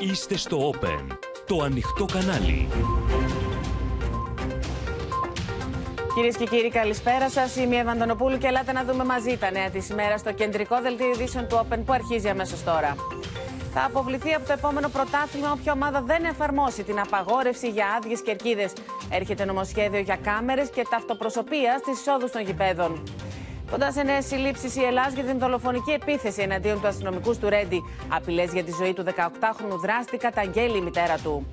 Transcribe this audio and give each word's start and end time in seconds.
Είστε 0.00 0.36
στο 0.36 0.70
Open, 0.72 1.16
το 1.46 1.62
ανοιχτό 1.62 2.04
κανάλι. 2.04 2.68
Κυρίες 6.14 6.36
και 6.36 6.44
κύριοι, 6.44 6.70
καλησπέρα 6.70 7.30
σας. 7.30 7.56
Είμαι 7.56 7.74
η 7.74 7.78
Ευαντονοπούλου 7.78 8.38
και 8.38 8.46
ελάτε 8.46 8.72
να 8.72 8.84
δούμε 8.84 9.04
μαζί 9.04 9.36
τα 9.36 9.50
νέα 9.50 9.70
της 9.70 9.88
ημέρας 9.88 10.20
στο 10.20 10.32
κεντρικό 10.32 10.80
δελτίο 10.80 11.10
ειδήσεων 11.10 11.48
του 11.48 11.56
Open 11.56 11.78
που 11.84 11.92
αρχίζει 11.92 12.28
αμέσως 12.28 12.64
τώρα. 12.64 12.96
Θα 13.74 13.84
αποβληθεί 13.84 14.34
από 14.34 14.46
το 14.46 14.52
επόμενο 14.52 14.88
πρωτάθλημα 14.88 15.52
όποια 15.52 15.72
ομάδα 15.72 16.02
δεν 16.02 16.24
εφαρμόσει 16.24 16.82
την 16.82 17.00
απαγόρευση 17.00 17.68
για 17.68 17.86
άδειες 17.96 18.22
κερκίδες. 18.22 18.72
Έρχεται 19.10 19.44
νομοσχέδιο 19.44 20.00
για 20.00 20.16
κάμερες 20.22 20.70
και 20.70 20.86
ταυτοπροσωπεία 20.90 21.78
στις 21.78 22.00
εισόδου 22.00 22.30
των 22.30 22.42
γηπέδων. 22.42 23.02
Κοντά 23.70 23.92
σε 23.92 24.02
νέες 24.02 24.26
συλλήψεις, 24.26 24.76
η 24.76 24.82
Ελλάδα 24.84 25.08
για 25.08 25.24
την 25.24 25.38
δολοφονική 25.38 25.90
επίθεση 25.90 26.42
εναντίον 26.42 26.80
του 26.80 26.86
αστυνομικού 26.86 27.38
του 27.38 27.48
Ρέντι. 27.48 27.84
Απειλές 28.08 28.52
για 28.52 28.64
τη 28.64 28.72
ζωή 28.72 28.92
του 28.92 29.04
18χρονου 29.04 29.78
δράστη 29.82 30.16
καταγγέλει 30.16 30.76
η 30.76 30.80
μητέρα 30.80 31.16
του. 31.18 31.46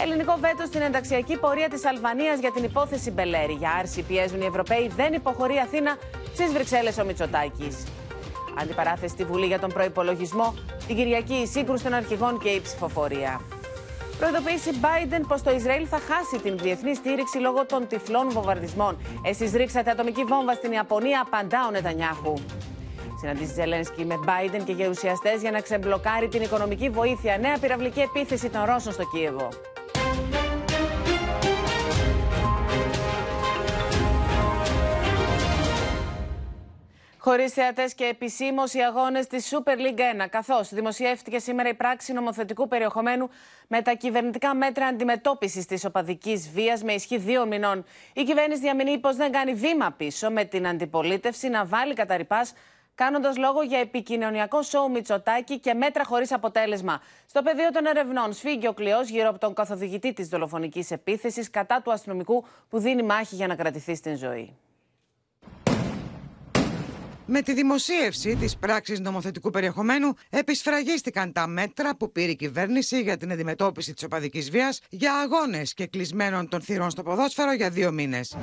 Ελληνικό 0.00 0.36
βέτο 0.40 0.64
στην 0.66 0.80
ενταξιακή 0.80 1.36
πορεία 1.36 1.68
της 1.68 1.84
Αλβανίας 1.84 2.38
για 2.38 2.52
την 2.52 2.64
υπόθεση 2.64 3.10
Μπελέρη. 3.10 3.52
Για 3.52 3.70
άρση 3.78 4.02
πιέζουν 4.02 4.40
οι 4.40 4.44
Ευρωπαίοι, 4.44 4.90
δεν 4.96 5.12
υποχωρεί 5.12 5.58
Αθήνα 5.58 5.96
στις 6.32 6.52
Βρυξέλλες 6.52 6.98
ο 6.98 7.04
Μητσοτάκης. 7.04 7.84
Αντιπαράθεση 8.60 9.12
στη 9.12 9.24
Βουλή 9.24 9.46
για 9.46 9.58
τον 9.58 9.72
προπολογισμό. 9.72 10.54
Την 10.86 10.96
Κυριακή 10.96 11.34
η 11.34 11.46
σύγκρουση 11.46 11.84
των 11.84 11.94
αρχηγών 11.94 12.38
και 12.38 12.48
η 12.48 12.60
ψηφοφορία. 12.60 13.40
Προειδοποίηση 14.20 14.70
Biden 14.82 15.20
πως 15.28 15.42
το 15.42 15.50
Ισραήλ 15.50 15.86
θα 15.90 15.98
χάσει 15.98 16.38
την 16.42 16.58
διεθνή 16.58 16.94
στήριξη 16.94 17.38
λόγω 17.38 17.66
των 17.66 17.86
τυφλών 17.86 18.30
βομβαρδισμών. 18.30 18.98
Εσείς 19.24 19.52
ρίξατε 19.52 19.90
ατομική 19.90 20.24
βόμβα 20.24 20.52
στην 20.52 20.72
Ιαπωνία, 20.72 21.20
απαντά 21.26 21.66
ο 21.66 21.70
Νετανιάχου. 21.70 22.34
Συναντήσει 23.20 23.52
Ζελένσκι 23.52 24.04
με 24.04 24.14
Biden 24.26 24.62
και 24.64 24.72
γερουσιαστές 24.72 25.40
για 25.40 25.50
να 25.50 25.60
ξεμπλοκάρει 25.60 26.28
την 26.28 26.42
οικονομική 26.42 26.88
βοήθεια. 26.88 27.38
Νέα 27.38 27.58
πυραυλική 27.58 28.00
επίθεση 28.00 28.48
των 28.48 28.64
Ρώσων 28.64 28.92
στο 28.92 29.04
Κίεβο. 29.12 29.48
Χωρίς 37.22 37.52
θεατές 37.52 37.94
και 37.94 38.04
επισήμως 38.04 38.74
οι 38.74 38.78
αγώνες 38.78 39.26
της 39.26 39.52
Super 39.54 39.76
League 39.76 40.24
1. 40.24 40.26
Καθώς 40.30 40.74
δημοσιεύτηκε 40.74 41.38
σήμερα 41.38 41.68
η 41.68 41.74
πράξη 41.74 42.12
νομοθετικού 42.12 42.68
περιεχομένου 42.68 43.28
με 43.66 43.82
τα 43.82 43.92
κυβερνητικά 43.92 44.54
μέτρα 44.54 44.86
αντιμετώπισης 44.86 45.66
της 45.66 45.84
οπαδικής 45.84 46.50
βίας 46.50 46.82
με 46.82 46.92
ισχύ 46.92 47.18
δύο 47.18 47.46
μηνών. 47.46 47.84
Η 48.12 48.22
κυβέρνηση 48.22 48.60
διαμηνύει 48.60 48.98
πως 48.98 49.16
δεν 49.16 49.32
κάνει 49.32 49.54
βήμα 49.54 49.90
πίσω 49.90 50.30
με 50.30 50.44
την 50.44 50.66
αντιπολίτευση 50.66 51.48
να 51.48 51.64
βάλει 51.64 51.94
κατά 51.94 52.16
ρηπά 52.16 52.46
κάνοντας 52.94 53.36
λόγο 53.36 53.62
για 53.62 53.78
επικοινωνιακό 53.78 54.62
σοου 54.62 54.90
Μητσοτάκη 54.90 55.58
και 55.58 55.74
μέτρα 55.74 56.04
χωρίς 56.04 56.32
αποτέλεσμα. 56.32 57.00
Στο 57.26 57.42
πεδίο 57.42 57.70
των 57.70 57.86
ερευνών 57.86 58.32
σφίγγει 58.32 58.66
ο 58.66 58.72
κλειός 58.72 59.08
γύρω 59.08 59.28
από 59.28 59.38
τον 59.38 59.54
καθοδηγητή 59.54 60.12
της 60.12 60.28
δολοφονικής 60.28 60.90
επίθεσης 60.90 61.50
κατά 61.50 61.82
του 61.82 61.92
αστυνομικού 61.92 62.44
που 62.68 62.78
δίνει 62.78 63.02
μάχη 63.02 63.34
για 63.34 63.46
να 63.46 63.54
κρατηθεί 63.54 63.94
στην 63.94 64.16
ζωή. 64.16 64.56
Με 67.32 67.42
τη 67.42 67.52
δημοσίευση 67.52 68.36
της 68.36 68.56
πράξης 68.56 69.00
νομοθετικού 69.00 69.50
περιεχομένου, 69.50 70.14
επισφραγίστηκαν 70.30 71.32
τα 71.32 71.46
μέτρα 71.46 71.96
που 71.96 72.12
πήρε 72.12 72.30
η 72.30 72.36
κυβέρνηση 72.36 73.00
για 73.00 73.16
την 73.16 73.32
αντιμετώπιση 73.32 73.94
της 73.94 74.02
οπαδικής 74.02 74.50
βίας 74.50 74.80
για 74.90 75.14
αγώνες 75.14 75.74
και 75.74 75.86
κλεισμένων 75.86 76.48
των 76.48 76.60
θυρών 76.60 76.90
στο 76.90 77.02
ποδόσφαιρο 77.02 77.52
για 77.52 77.70
δύο 77.70 77.92
μήνες. 77.92 78.36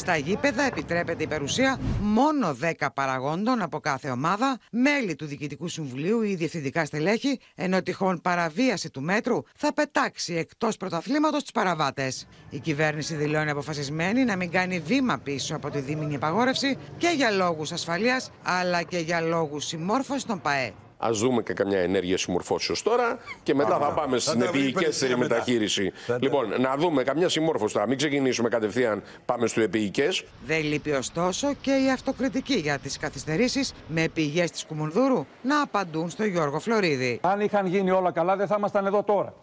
Στα 0.00 0.16
γήπεδα 0.16 0.62
επιτρέπεται 0.62 1.22
η 1.22 1.26
παρουσία 1.26 1.78
μόνο 2.00 2.56
10 2.80 2.86
παραγόντων 2.94 3.62
από 3.62 3.80
κάθε 3.80 4.10
ομάδα, 4.10 4.58
μέλη 4.70 5.14
του 5.14 5.26
Διοικητικού 5.26 5.68
Συμβουλίου 5.68 6.22
ή 6.22 6.34
διευθυντικά 6.34 6.84
στελέχη, 6.84 7.40
ενώ 7.54 7.82
τυχόν 7.82 8.20
παραβίαση 8.20 8.90
του 8.90 9.02
μέτρου 9.02 9.42
θα 9.56 9.72
πετάξει 9.72 10.34
εκτός 10.34 10.76
πρωταθλήματος 10.76 11.44
του 11.44 11.52
παραβάτες. 11.52 12.26
Η 12.50 12.58
κυβέρνηση 12.58 13.14
δηλώνει 13.14 13.50
αποφασισμένη 13.50 14.24
να 14.24 14.36
μην 14.36 14.50
κάνει 14.50 14.78
βήμα 14.78 15.18
πίσω 15.18 15.56
από 15.56 15.70
τη 15.70 15.80
δίμηνη 15.80 16.14
απαγόρευση 16.14 16.76
και 16.96 17.12
για 17.16 17.30
λόγους 17.30 17.72
ασφαλείας 17.72 18.30
αλλά 18.42 18.82
και 18.82 18.98
για 18.98 19.20
λόγους 19.20 19.66
συμμόρφωσης 19.66 20.24
των 20.24 20.40
ΠαΕ. 20.40 20.72
Α 21.00 21.10
δούμε 21.12 21.42
και 21.42 21.52
καμιά 21.52 21.78
ενέργεια 21.78 22.18
συμμορφώσεως 22.18 22.82
τώρα 22.82 23.18
και 23.42 23.54
μετά 23.54 23.78
θα 23.78 23.92
πάμε 23.92 24.18
στην 24.18 24.42
επίοικέστερη 24.42 25.16
μεταχείριση. 25.16 25.92
Λοιπόν, 26.20 26.60
να 26.60 26.76
δούμε 26.76 27.02
καμιά 27.02 27.28
συμμόρφωση 27.28 27.74
τώρα. 27.74 27.86
Μην 27.86 27.96
ξεκινήσουμε 27.96 28.48
κατευθείαν, 28.48 29.02
πάμε 29.24 29.46
στο 29.46 29.60
επίοικε. 29.60 30.08
Δεν 30.46 30.62
λείπει 30.64 30.90
ωστόσο 30.90 31.54
και 31.60 31.70
η 31.70 31.90
αυτοκριτική 31.90 32.54
για 32.54 32.78
τις 32.78 32.98
καθυστερήσεις 32.98 33.72
με 33.88 34.08
πηγές 34.08 34.50
της 34.50 34.64
Κουμουνδούρου 34.64 35.26
να 35.42 35.62
απαντούν 35.62 36.10
στο 36.10 36.24
Γιώργο 36.24 36.58
Φλωρίδη. 36.60 37.18
Αν 37.22 37.40
είχαν 37.40 37.66
γίνει 37.66 37.90
όλα 37.90 38.10
καλά, 38.10 38.36
δεν 38.36 38.46
θα 38.46 38.54
ήμασταν 38.58 38.86
εδώ 38.86 39.02
τώρα. 39.02 39.34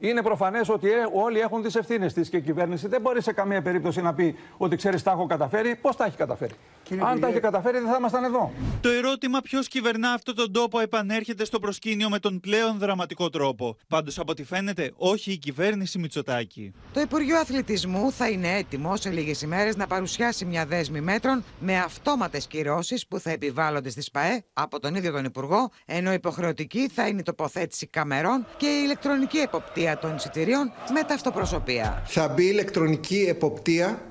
Είναι 0.00 0.22
προφανές 0.22 0.68
ότι 0.68 0.90
ε, 0.90 0.94
όλοι 1.12 1.40
έχουν 1.40 1.62
τις 1.62 1.74
ευθύνες 1.74 2.12
της 2.12 2.28
και 2.28 2.36
η 2.36 2.40
κυβέρνηση 2.40 2.88
δεν 2.88 3.00
μπορεί 3.00 3.22
σε 3.22 3.32
καμία 3.32 3.62
περίπτωση 3.62 4.00
να 4.00 4.14
πει 4.14 4.34
ότι 4.56 4.76
ξέρεις, 4.76 5.02
τα 5.02 5.10
έχω 5.10 5.26
καταφέρει. 5.26 5.76
Πώς 5.76 5.96
τα 5.96 6.04
έχει 6.04 6.16
καταφέρει; 6.16 6.54
Κύριε 6.82 7.04
Αν 7.06 7.20
τα 7.20 7.28
έχει 7.28 7.40
καταφέρει, 7.40 7.78
δεν 7.78 7.88
θα 7.88 7.96
ήμασταν 7.98 8.24
εδώ. 8.24 8.52
Το 8.80 8.88
ερώτημα 8.88 9.40
ποιος 9.40 9.68
κυβερνά 9.68 10.12
αυτόν 10.12 10.34
τον 10.34 10.52
τόπο 10.52 10.80
επανέρχεται 10.80 11.44
στο 11.44 11.58
προσκήνιο 11.58 12.08
με 12.08 12.18
τον 12.18 12.40
πλέον 12.40 12.78
δραματικό 12.78 13.30
τρόπο. 13.30 13.76
Πάντως, 13.88 14.18
από 14.18 14.30
ό,τι 14.30 14.44
φαίνεται, 14.44 14.92
όχι 14.96 15.32
η 15.32 15.36
κυβέρνηση 15.38 15.98
Μητσοτάκη. 15.98 16.72
Το 16.92 17.00
Υπουργείο 17.00 17.38
Αθλητισμού 17.38 18.12
θα 18.12 18.28
είναι 18.28 18.56
έτοιμο 18.56 18.96
σε 18.96 19.10
λίγες 19.10 19.42
ημέρες 19.42 19.76
να 19.76 19.86
παρουσιάσει 19.86 20.44
μια 20.44 20.66
δέσμη 20.66 21.00
μέτρων 21.00 21.44
με 21.58 21.78
αυτόματες 21.78 22.46
κυρώσεις 22.46 23.06
που 23.06 23.18
θα 23.18 23.30
επιβάλλονται 23.30 23.90
στις 23.90 24.10
ΠαΕ 24.10 24.44
από 24.52 24.80
τον 24.80 24.94
ίδιο 24.94 25.12
τον 25.12 25.24
Υπουργό, 25.24 25.70
ενώ 25.86 26.12
υποχρεωτική 26.12 26.88
θα 26.88 27.06
είναι 27.08 27.20
η 27.20 27.22
τοποθέτηση 27.22 27.86
καμερών 27.86 28.46
και 28.56 28.66
η 28.66 28.80
ηλεκτρονική 28.84 29.38
εποπτεία 29.38 29.89
των 29.98 30.16
εισιτηρίων 30.16 30.72
με 30.94 31.02
ταυτοπροσωπεία. 31.02 32.02
Θα 32.06 32.28
μπει 32.28 32.44
ηλεκτρονική 32.44 33.26
εποπτεία 33.28 34.02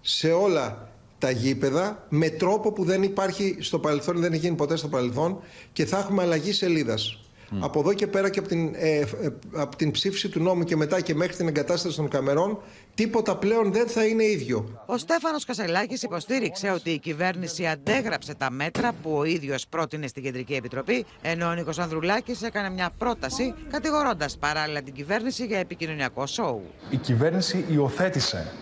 σε 0.00 0.30
όλα 0.30 0.88
τα 1.18 1.30
γήπεδα 1.30 2.06
με 2.08 2.28
τρόπο 2.28 2.72
που 2.72 2.84
δεν 2.84 3.02
υπάρχει 3.02 3.56
στο 3.60 3.78
παρελθόν, 3.78 4.20
δεν 4.20 4.32
έχει 4.32 4.40
γίνει 4.40 4.56
ποτέ 4.56 4.76
στο 4.76 4.88
παρελθόν 4.88 5.40
και 5.72 5.86
θα 5.86 5.98
έχουμε 5.98 6.22
αλλαγή 6.22 6.52
σελίδας. 6.52 7.20
Από 7.60 7.80
εδώ 7.80 7.92
και 7.92 8.06
πέρα 8.06 8.30
και 8.30 8.38
από 8.38 8.48
την, 8.48 8.74
ε, 8.74 8.98
ε, 8.98 9.06
από 9.52 9.76
την 9.76 9.90
ψήφιση 9.90 10.28
του 10.28 10.40
νόμου 10.40 10.64
και 10.64 10.76
μετά 10.76 11.00
και 11.00 11.14
μέχρι 11.14 11.36
την 11.36 11.48
εγκατάσταση 11.48 11.96
των 11.96 12.08
καμερών, 12.08 12.58
τίποτα 12.98 13.36
πλέον 13.36 13.72
δεν 13.72 13.88
θα 13.88 14.04
είναι 14.04 14.24
ίδιο. 14.24 14.82
Ο 14.86 14.98
Στέφανος 14.98 15.44
Κασελάκης 15.44 16.02
υποστήριξε 16.02 16.70
ότι 16.70 16.90
η 16.90 16.98
κυβέρνηση 16.98 17.66
αντέγραψε 17.66 18.34
τα 18.34 18.50
μέτρα 18.50 18.92
που 19.02 19.10
ο 19.16 19.24
ίδιος 19.24 19.66
πρότεινε 19.68 20.06
στην 20.06 20.22
Κεντρική 20.22 20.54
Επιτροπή, 20.54 21.06
ενώ 21.22 21.48
ο 21.48 21.52
Νίκος 21.52 21.78
Ανδρουλάκης 21.78 22.42
έκανε 22.42 22.70
μια 22.70 22.90
πρόταση 22.98 23.54
κατηγορώντας 23.70 24.38
παράλληλα 24.38 24.82
την 24.82 24.94
κυβέρνηση 24.94 25.46
για 25.46 25.58
επικοινωνιακό 25.58 26.26
σοου. 26.26 26.62
Η 26.90 26.96
κυβέρνηση 26.96 27.64
υιοθέτησε 27.68 28.52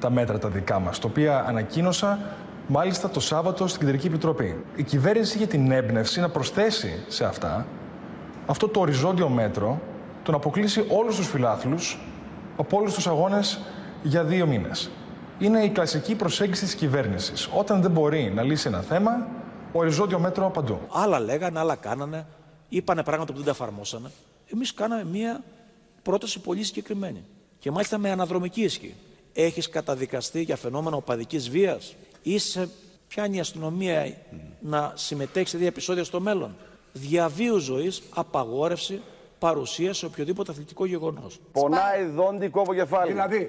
τα 0.00 0.10
μέτρα 0.10 0.38
τα 0.38 0.48
δικά 0.48 0.78
μας, 0.78 0.98
τα 0.98 1.08
οποία 1.08 1.44
ανακοίνωσα 1.48 2.36
μάλιστα 2.66 3.10
το 3.10 3.20
Σάββατο 3.20 3.66
στην 3.66 3.80
Κεντρική 3.80 4.06
Επιτροπή. 4.06 4.64
Η 4.76 4.82
κυβέρνηση 4.82 5.36
είχε 5.36 5.46
την 5.46 5.70
έμπνευση 5.70 6.20
να 6.20 6.28
προσθέσει 6.28 7.04
σε 7.08 7.24
αυτά 7.24 7.66
αυτό 8.46 8.68
το 8.68 8.80
οριζόντιο 8.80 9.28
μέτρο 9.28 9.80
το 10.22 10.30
να 10.30 10.36
αποκλείσει 10.36 10.84
όλους 10.88 11.16
τους 11.16 11.28
φιλάθλους 11.28 11.98
από 12.56 12.76
όλους 12.76 12.94
τους 12.94 13.06
αγώνες 13.06 13.60
για 14.02 14.24
δύο 14.24 14.46
μήνες. 14.46 14.90
Είναι 15.38 15.64
η 15.64 15.68
κλασική 15.68 16.14
προσέγγιση 16.14 16.64
της 16.64 16.74
κυβέρνησης. 16.74 17.48
Όταν 17.52 17.82
δεν 17.82 17.90
μπορεί 17.90 18.32
να 18.34 18.42
λύσει 18.42 18.68
ένα 18.68 18.80
θέμα, 18.80 19.28
οριζόντιο 19.72 20.18
μέτρο 20.18 20.50
παντού. 20.50 20.78
Άλλα 20.92 21.20
λέγανε, 21.20 21.58
άλλα 21.58 21.74
κάνανε, 21.74 22.26
είπανε 22.68 23.02
πράγματα 23.02 23.32
που 23.32 23.36
δεν 23.36 23.46
τα 23.46 23.50
εφαρμόσανε. 23.50 24.10
Εμείς 24.54 24.74
κάναμε 24.74 25.04
μία 25.04 25.42
πρόταση 26.02 26.40
πολύ 26.40 26.62
συγκεκριμένη. 26.62 27.24
Και 27.58 27.70
μάλιστα 27.70 27.98
με 27.98 28.10
αναδρομική 28.10 28.62
ισχύ. 28.62 28.94
Έχεις 29.32 29.68
καταδικαστεί 29.68 30.42
για 30.42 30.56
φαινόμενα 30.56 30.96
οπαδικής 30.96 31.50
βίας. 31.50 31.94
Είσαι, 32.22 32.68
πιάνει 33.08 33.36
η 33.36 33.40
αστυνομία 33.40 34.16
να 34.60 34.92
συμμετέχει 34.94 35.48
σε 35.48 35.58
δύο 35.58 35.66
επεισόδια 35.66 36.04
στο 36.04 36.20
μέλλον; 36.20 36.54
Διαβίου 36.92 37.58
ζωής 37.58 38.02
απαγόρευση 38.14 39.00
παρουσία 39.38 39.92
σε 39.92 40.06
οποιοδήποτε 40.06 40.50
αθλητικό 40.50 40.86
γεγονός. 40.86 41.40
Πονάει 41.52 42.04
δόντι, 42.04 42.48
κόβω 42.48 42.74
κεφάλι. 42.74 43.12
Δηλαδή, 43.12 43.48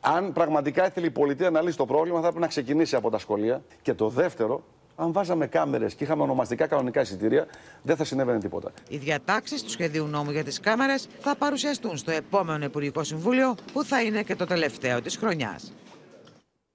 αν 0.00 0.32
πραγματικά 0.32 0.86
ήθελε 0.86 1.06
η 1.06 1.10
πολιτεία 1.10 1.50
να 1.50 1.62
λύσει 1.62 1.76
το 1.76 1.86
πρόβλημα, 1.86 2.20
θα 2.20 2.26
έπρεπε 2.26 2.40
να 2.40 2.46
ξεκινήσει 2.50 2.96
από 2.96 3.10
τα 3.10 3.18
σχολεία. 3.18 3.62
Και 3.82 3.94
το 3.94 4.08
δεύτερο, 4.08 4.62
αν 4.96 5.12
βάζαμε 5.12 5.46
κάμερες 5.46 5.94
και 5.94 6.04
είχαμε 6.04 6.22
ονομαστικά 6.22 6.66
κανονικά 6.66 7.00
εισιτήρια, 7.00 7.46
δεν 7.82 7.96
θα 7.96 8.04
συνέβαινε 8.04 8.38
τίποτα. 8.38 8.72
Οι 8.88 8.96
διατάξεις 8.96 9.62
του 9.62 9.70
σχεδίου 9.70 10.06
νόμου 10.06 10.30
για 10.30 10.44
τις 10.44 10.60
κάμερες 10.60 11.08
θα 11.20 11.36
παρουσιαστούν 11.36 11.96
στο 11.96 12.10
επόμενο 12.10 12.64
Υπουργικό 12.64 13.04
Συμβούλιο, 13.04 13.54
που 13.72 13.84
θα 13.84 14.02
είναι 14.02 14.22
και 14.22 14.36
το 14.36 14.46
τελευταίο 14.46 15.02
της 15.02 15.16
χρονιάς. 15.16 15.72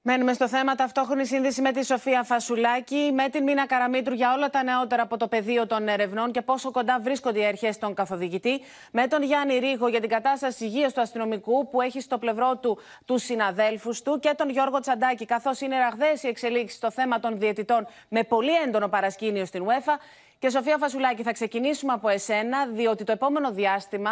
Μένουμε 0.02 0.34
στο 0.34 0.48
θέμα. 0.48 0.76
Ταυτόχρονη 0.76 1.26
σύνδεση 1.26 1.62
με 1.62 1.72
τη 1.72 1.86
Σοφία 1.86 2.24
Φασουλάκη, 2.24 3.12
με 3.14 3.30
την 3.30 3.44
Μίνα 3.44 3.68
Καραμίτρου 3.68 4.14
για 4.14 4.34
όλα 4.34 4.50
τα 4.50 4.64
νεότερα 4.64 5.02
από 5.02 5.18
το 5.18 5.28
πεδίο 5.28 5.68
των 5.68 5.88
ερευνών 5.88 6.32
και 6.32 6.42
πόσο 6.42 6.72
κοντά 6.72 7.00
βρίσκονται 7.00 7.40
οι 7.40 7.46
αρχές 7.46 7.78
των 7.78 7.94
καθοδηγητή, 7.94 8.62
με 8.92 9.08
τον 9.08 9.24
Γιάννη 9.24 9.58
Ρίγο 9.58 9.88
για 9.88 10.00
την 10.00 10.10
κατάσταση 10.10 10.66
υγείας 10.66 10.94
του 10.94 11.02
αστυνομικού 11.02 11.70
που 11.70 11.82
έχει 11.82 12.02
στο 12.02 12.18
πλευρό 12.18 12.58
του 12.58 12.80
τους 13.06 13.24
συναδέλφους 13.24 14.02
του 14.02 14.20
και 14.20 14.34
τον 14.38 14.50
Γιώργο 14.50 14.80
Τσαντάκη, 14.80 15.26
καθώς 15.26 15.62
είναι 15.62 15.78
ραγδαίες 15.78 16.24
οι 16.24 16.28
εξελίξεις 16.28 16.78
στο 16.78 16.92
θέμα 16.92 17.20
των 17.20 17.40
διαιτητών 17.40 17.88
με 18.10 18.24
πολύ 18.24 18.56
έντονο 18.66 18.88
παρασκήνιο 18.88 19.46
στην 19.46 19.66
UEFA. 19.66 19.94
Και 20.40 20.50
Σοφία 20.50 20.78
Φασουλάκη, 20.78 21.24
θα 21.24 21.32
ξεκινήσουμε 21.32 21.94
από 21.94 22.10
εσένα, 22.10 22.66
διότι 22.68 23.04
το 23.04 23.12
επόμενο 23.12 23.52
διάστημα 23.52 24.12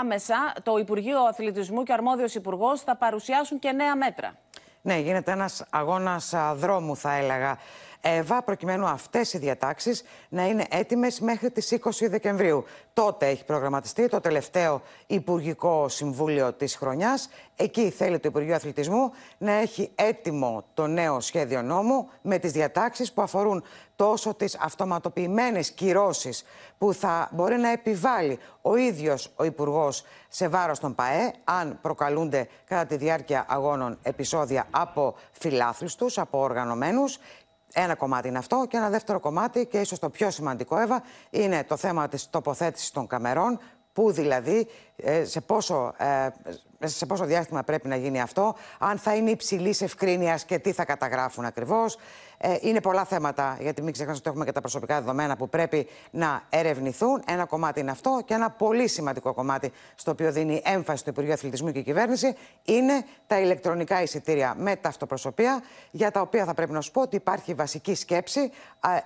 άμεσα 0.00 0.52
το 0.62 0.76
Υπουργείο 0.76 1.20
Αθλητισμού 1.20 1.82
και 1.82 1.92
ο 1.92 1.94
αρμόδιος 1.94 2.34
Υπουργός 2.34 2.80
θα 2.80 2.96
παρουσιάσουν 2.96 3.58
και 3.58 3.72
νέα 3.72 3.96
μέτρα. 3.96 4.38
Ναι, 4.86 4.98
γίνεται 4.98 5.32
ένας 5.32 5.64
αγώνας 5.70 6.34
δρόμου 6.54 6.96
θα 6.96 7.12
έλεγα. 7.12 7.58
Εύα, 8.08 8.42
προκειμένου 8.42 8.86
αυτές 8.86 9.32
οι 9.32 9.38
διατάξεις 9.38 10.02
να 10.28 10.46
είναι 10.46 10.64
έτοιμες 10.70 11.20
μέχρι 11.20 11.50
τις 11.50 11.72
20 11.72 12.08
Δεκεμβρίου. 12.08 12.64
Τότε 12.92 13.26
έχει 13.26 13.44
προγραμματιστεί 13.44 14.08
το 14.08 14.20
τελευταίο 14.20 14.82
Υπουργικό 15.06 15.88
Συμβούλιο 15.88 16.52
της 16.52 16.76
χρονιάς. 16.76 17.28
Εκεί 17.56 17.90
θέλει 17.90 18.18
το 18.18 18.28
Υπουργείο 18.28 18.54
Αθλητισμού 18.54 19.12
να 19.38 19.52
έχει 19.52 19.90
έτοιμο 19.94 20.64
το 20.74 20.86
νέο 20.86 21.20
σχέδιο 21.20 21.62
νόμου 21.62 22.08
με 22.22 22.38
τις 22.38 22.52
διατάξεις 22.52 23.12
που 23.12 23.22
αφορούν 23.22 23.64
τόσο 23.96 24.34
τις 24.34 24.56
αυτοματοποιημένες 24.60 25.70
κυρώσεις 25.70 26.44
που 26.78 26.92
θα 26.92 27.28
μπορεί 27.32 27.56
να 27.56 27.68
επιβάλλει 27.68 28.38
ο 28.62 28.76
ίδιος 28.76 29.32
ο 29.36 29.44
Υπουργός 29.44 30.04
σε 30.28 30.48
βάρος 30.48 30.78
των 30.78 30.94
ΠΑΕ 30.94 31.32
αν 31.44 31.78
προκαλούνται 31.82 32.48
κατά 32.64 32.86
τη 32.86 32.96
διάρκεια 32.96 33.44
αγώνων 33.48 33.98
επεισόδια 34.02 34.66
από 34.70 35.14
φιλάθλους 35.32 35.94
τους, 35.94 36.18
από 36.18 36.40
οργανωμένους 36.40 37.18
ένα 37.72 37.94
κομμάτι 37.94 38.28
είναι 38.28 38.38
αυτό. 38.38 38.66
Και 38.68 38.76
ένα 38.76 38.90
δεύτερο 38.90 39.20
κομμάτι, 39.20 39.66
και 39.66 39.80
ίσως 39.80 39.98
το 39.98 40.10
πιο 40.10 40.30
σημαντικό, 40.30 40.78
Εύα, 40.78 41.02
είναι 41.30 41.64
το 41.64 41.76
θέμα 41.76 42.08
της 42.08 42.30
τοποθέτησης 42.30 42.90
των 42.90 43.06
καμερών. 43.06 43.58
Πού 43.92 44.12
δηλαδή, 44.12 44.68
ε, 44.96 45.24
σε 45.24 45.40
πόσο, 45.40 45.94
ε, 45.98 46.28
σε 46.86 47.06
πόσο 47.06 47.24
διάστημα 47.24 47.62
πρέπει 47.62 47.88
να 47.88 47.96
γίνει 47.96 48.20
αυτό, 48.20 48.54
αν 48.78 48.98
θα 48.98 49.14
είναι 49.14 49.30
υψηλής 49.30 49.80
ευκρίνειας 49.82 50.44
και 50.44 50.58
τι 50.58 50.72
θα 50.72 50.84
καταγράφουν 50.84 51.44
ακριβώς. 51.44 51.96
Ε, 52.38 52.56
είναι 52.60 52.80
πολλά 52.80 53.04
θέματα, 53.04 53.56
γιατί 53.60 53.82
μην 53.82 53.92
ξεχνάμε 53.92 54.18
ότι 54.18 54.28
έχουμε 54.28 54.44
και 54.44 54.52
τα 54.52 54.60
προσωπικά 54.60 55.00
δεδομένα 55.00 55.36
που 55.36 55.48
πρέπει 55.48 55.88
να 56.10 56.42
ερευνηθούν. 56.48 57.22
Ένα 57.26 57.44
κομμάτι 57.44 57.80
είναι 57.80 57.90
αυτό. 57.90 58.22
Και 58.24 58.34
ένα 58.34 58.50
πολύ 58.50 58.88
σημαντικό 58.88 59.34
κομμάτι, 59.34 59.72
στο 59.94 60.10
οποίο 60.10 60.32
δίνει 60.32 60.62
έμφαση 60.64 61.04
το 61.04 61.10
Υπουργείο 61.10 61.32
Αθλητισμού 61.32 61.72
και 61.72 61.78
η 61.78 61.82
κυβέρνηση, 61.82 62.36
είναι 62.64 63.04
τα 63.26 63.40
ηλεκτρονικά 63.40 64.02
εισιτήρια 64.02 64.54
με 64.58 64.76
τα 64.76 64.88
αυτοπροσωπεία, 64.88 65.62
για 65.90 66.10
τα 66.10 66.20
οποία 66.20 66.44
θα 66.44 66.54
πρέπει 66.54 66.72
να 66.72 66.80
σου 66.80 66.90
πω 66.90 67.00
ότι 67.00 67.16
υπάρχει 67.16 67.54
βασική 67.54 67.94
σκέψη 67.94 68.50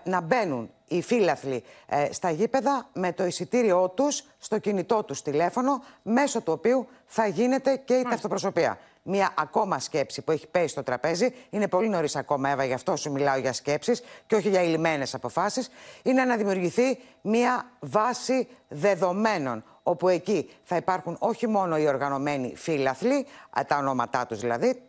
να 0.05 0.21
μπαίνουν 0.21 0.71
οι 0.89 1.03
φίλαθλοι 1.03 1.63
ε, 1.87 2.13
στα 2.13 2.31
γήπεδα 2.31 2.89
με 2.93 3.13
το 3.13 3.25
εισιτήριό 3.25 3.89
τους 3.89 4.23
στο 4.39 4.59
κινητό 4.59 5.03
τους 5.03 5.23
τηλέφωνο, 5.23 5.83
μέσω 6.03 6.41
του 6.41 6.53
οποίου 6.53 6.87
θα 7.07 7.27
γίνεται 7.27 7.77
και 7.85 7.95
η 7.95 8.03
ταυτοπροσωπεία 8.03 8.79
μια 9.03 9.35
ακόμα 9.39 9.79
σκέψη 9.79 10.23
που 10.23 10.31
έχει 10.31 10.47
πέσει 10.47 10.69
στο 10.69 10.83
τραπέζι. 10.83 11.35
Είναι 11.51 11.69
πολύ 11.69 11.89
νωρίς 11.89 12.17
ακόμα, 12.17 12.49
Εύα, 12.49 12.65
γι' 12.65 12.73
αυτό 12.73 12.97
σου 12.97 13.11
μιλάω 13.11 13.39
για 13.39 13.53
σκέψεις 13.53 14.03
και 14.27 14.35
όχι 14.35 14.49
για 14.49 14.63
ηλυμένε 14.63 15.07
αποφάσεις. 15.13 15.71
Είναι 16.03 16.25
να 16.25 16.37
δημιουργηθεί 16.37 16.99
μια 17.21 17.71
βάση 17.81 18.49
δεδομένων. 18.69 19.65
Όπου 19.83 20.09
εκεί 20.09 20.51
θα 20.63 20.77
υπάρχουν 20.77 21.17
όχι 21.19 21.47
μόνο 21.47 21.79
οι 21.79 21.87
οργανωμένοι 21.87 22.57
φύλαθλοι, 22.57 23.27
τα 23.67 23.77
ονόματά 23.77 24.27
τους 24.27 24.41
δηλαδή, 24.41 24.83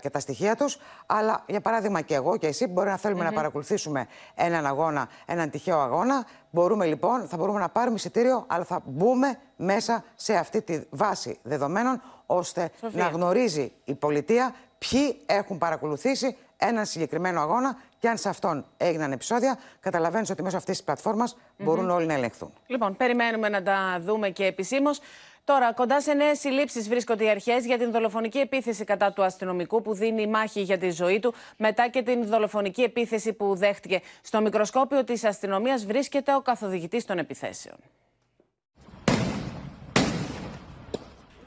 και 0.00 0.10
τα 0.10 0.18
στοιχεία 0.20 0.56
τους, 0.56 0.78
αλλά 1.06 1.44
για 1.46 1.60
παράδειγμα 1.60 2.00
και 2.00 2.14
εγώ 2.14 2.36
και 2.36 2.46
εσύ 2.46 2.66
μπορεί 2.66 2.88
να 2.88 2.96
θέλουμε 2.96 3.24
να 3.24 3.32
παρακολουθήσουμε 3.32 4.06
έναν 4.34 4.66
αγώνα, 4.66 5.08
έναν 5.26 5.50
τυχαίο 5.50 5.78
αγώνα. 5.78 6.26
Μπορούμε 6.50 6.86
λοιπόν, 6.86 7.28
θα 7.28 7.36
μπορούμε 7.36 7.58
να 7.58 7.68
πάρουμε 7.68 7.96
εισιτήριο, 7.96 8.44
αλλά 8.48 8.64
θα 8.64 8.80
μπούμε 8.84 9.38
μέσα 9.56 10.04
σε 10.14 10.34
αυτή 10.34 10.62
τη 10.62 10.80
βάση 10.90 11.38
δεδομένων, 11.42 12.02
ώστε 12.26 12.70
να 12.92 13.08
γνωρίζει 13.08 13.72
η 13.84 13.94
πολιτεία 13.94 14.54
ποιοι 14.78 15.22
έχουν 15.26 15.58
παρακολουθήσει 15.58 16.36
έναν 16.56 16.86
συγκεκριμένο 16.86 17.40
αγώνα 17.40 17.76
και 17.98 18.08
αν 18.08 18.16
σε 18.16 18.28
αυτόν 18.28 18.64
έγιναν 18.76 19.12
επεισόδια, 19.12 19.58
καταλαβαίνεις 19.80 20.30
ότι 20.30 20.42
μέσω 20.42 20.56
αυτής 20.56 20.76
της 20.76 20.84
πλατφόρμας 20.84 21.36
μπορούν 21.58 21.90
όλοι 21.90 22.06
να 22.06 22.14
ελεγχθούν. 22.14 22.52
Λοιπόν, 22.66 22.96
περιμένουμε 22.96 23.48
να 23.48 23.62
τα 23.62 23.98
δούμε 24.00 24.30
και 24.30 24.44
επισήμως. 24.44 25.00
Τώρα, 25.44 25.72
κοντά 25.72 26.00
σε 26.00 26.12
νέες 26.12 26.38
συλλήψεις 26.38 26.88
βρίσκονται 26.88 27.24
οι 27.24 27.28
αρχές 27.28 27.66
για 27.66 27.78
την 27.78 27.90
δολοφονική 27.90 28.38
επίθεση 28.38 28.84
κατά 28.84 29.12
του 29.12 29.22
αστυνομικού 29.22 29.82
που 29.82 29.94
δίνει 29.94 30.26
μάχη 30.26 30.60
για 30.60 30.78
τη 30.78 30.90
ζωή 30.90 31.20
του, 31.20 31.34
μετά 31.56 31.88
και 31.88 32.02
την 32.02 32.26
δολοφονική 32.26 32.82
επίθεση 32.82 33.32
που 33.32 33.54
δέχτηκε. 33.54 34.00
Στο 34.22 34.40
μικροσκόπιο 34.40 35.04
της 35.04 35.24
αστυνομίας 35.24 35.86
βρίσκεται 35.86 36.34
ο 36.34 36.40
καθοδηγητής 36.40 37.04
των 37.04 37.18
επιθέσεων. 37.18 37.76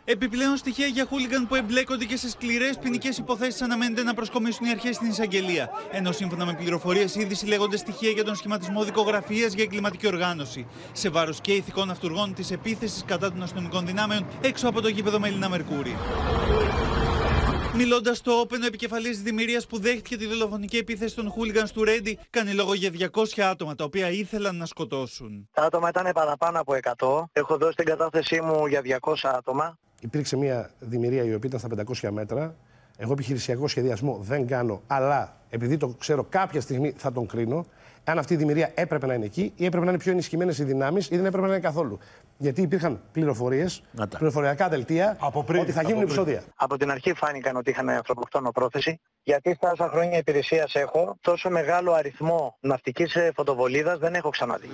Επιπλέον 0.09 0.57
στοιχεία 0.57 0.85
για 0.85 1.05
χούλιγκαν 1.05 1.47
που 1.47 1.55
εμπλέκονται 1.55 2.05
και 2.05 2.17
σε 2.17 2.29
σκληρές 2.29 2.77
ποινικές 2.77 3.17
υποθέσεις 3.17 3.61
αναμένεται 3.61 4.03
να 4.03 4.13
προσκομίσουν 4.13 4.65
οι 4.65 4.69
αρχές 4.69 4.95
στην 4.95 5.09
εισαγγελία. 5.09 5.69
Ενώ 5.91 6.11
σύμφωνα 6.11 6.45
με 6.45 6.53
πληροφορίες 6.53 7.15
ήδη 7.15 7.35
συλλέγονται 7.35 7.77
στοιχεία 7.77 8.09
για 8.09 8.23
τον 8.23 8.35
σχηματισμό 8.35 8.83
δικογραφίας 8.83 9.53
για 9.53 9.63
εγκληματική 9.63 10.07
οργάνωση. 10.07 10.67
Σε 10.91 11.09
βάρος 11.09 11.41
και 11.41 11.53
ηθικών 11.53 11.89
αυτούργων 11.89 12.33
της 12.33 12.51
επίθεσης 12.51 13.03
κατά 13.05 13.31
των 13.31 13.43
αστυνομικών 13.43 13.85
δυνάμεων 13.85 14.27
έξω 14.41 14.67
από 14.67 14.81
το 14.81 14.87
γήπεδο 14.87 15.19
Μελίνα 15.19 15.49
Μερκούρη. 15.49 15.95
Μιλώντας 17.75 18.17
στο 18.17 18.41
Open, 18.41 18.59
ο 18.63 18.65
επικεφαλής 18.65 19.21
Δημηρίας 19.21 19.67
που 19.67 19.79
δέχτηκε 19.79 20.17
τη 20.17 20.25
δολοφονική 20.25 20.77
επίθεση 20.77 21.15
των 21.15 21.29
χούλιγκαν 21.29 21.71
του 21.73 21.83
Ρέντι, 21.83 22.19
κάνει 22.29 22.53
λόγο 22.53 22.73
για 22.73 22.91
200 22.91 23.41
άτομα 23.41 23.75
τα 23.75 23.83
οποία 23.83 24.09
ήθελαν 24.09 24.55
να 24.55 24.65
σκοτώσουν. 24.65 25.49
Τα 25.53 25.63
άτομα 25.63 25.89
ήταν 25.89 26.11
παραπάνω 26.13 26.59
από 26.59 26.73
100. 26.73 27.23
Έχω 27.31 27.57
δώσει 27.57 27.75
την 27.75 27.85
κατάθεσή 27.85 28.41
μου 28.41 28.65
για 28.67 28.81
200 29.01 29.13
άτομα 29.23 29.77
υπήρξε 30.01 30.37
μια 30.37 30.69
δημιουργία 30.79 31.23
η 31.23 31.33
οποία 31.33 31.49
ήταν 31.55 31.59
στα 31.59 32.07
500 32.07 32.09
μέτρα. 32.11 32.55
Εγώ 32.97 33.11
επιχειρησιακό 33.11 33.67
σχεδιασμό 33.67 34.17
δεν 34.21 34.47
κάνω, 34.47 34.81
αλλά 34.87 35.37
επειδή 35.49 35.77
το 35.77 35.87
ξέρω 35.87 36.23
κάποια 36.23 36.61
στιγμή 36.61 36.93
θα 36.97 37.11
τον 37.11 37.27
κρίνω. 37.27 37.65
Αν 38.03 38.17
αυτή 38.17 38.33
η 38.33 38.37
δημιουργία 38.37 38.71
έπρεπε 38.73 39.05
να 39.05 39.13
είναι 39.13 39.25
εκεί, 39.25 39.53
ή 39.55 39.65
έπρεπε 39.65 39.85
να 39.85 39.91
είναι 39.91 39.99
πιο 39.99 40.11
ενισχυμένες 40.11 40.59
οι 40.59 40.63
δυνάμεις, 40.63 41.09
ή 41.09 41.15
δεν 41.15 41.25
έπρεπε 41.25 41.47
να 41.47 41.53
είναι 41.53 41.61
καθόλου. 41.61 41.99
Γιατί 42.37 42.61
υπήρχαν 42.61 43.01
πληροφορίες, 43.11 43.83
πληροφοριακά 44.17 44.69
δελτία, 44.69 45.17
ότι 45.59 45.71
θα 45.71 45.81
γίνουν 45.81 46.01
επεισόδια. 46.01 46.43
Από 46.55 46.77
την 46.77 46.91
αρχή 46.91 47.13
φάνηκαν 47.13 47.55
ότι 47.55 47.69
είχαν 47.69 47.89
ανθρωποκτόνο 47.89 48.51
πρόθεση. 48.51 48.99
Γιατί 49.23 49.53
στα 49.53 49.71
όσα 49.71 49.87
χρόνια 49.89 50.17
υπηρεσίας 50.17 50.75
έχω, 50.75 51.17
τόσο 51.21 51.49
μεγάλο 51.49 51.91
αριθμό 51.91 52.57
ναυτικής 52.59 53.17
φωτοβολίδας 53.35 53.99
δεν 53.99 54.13
έχω 54.13 54.29
ξαναδεί. 54.29 54.69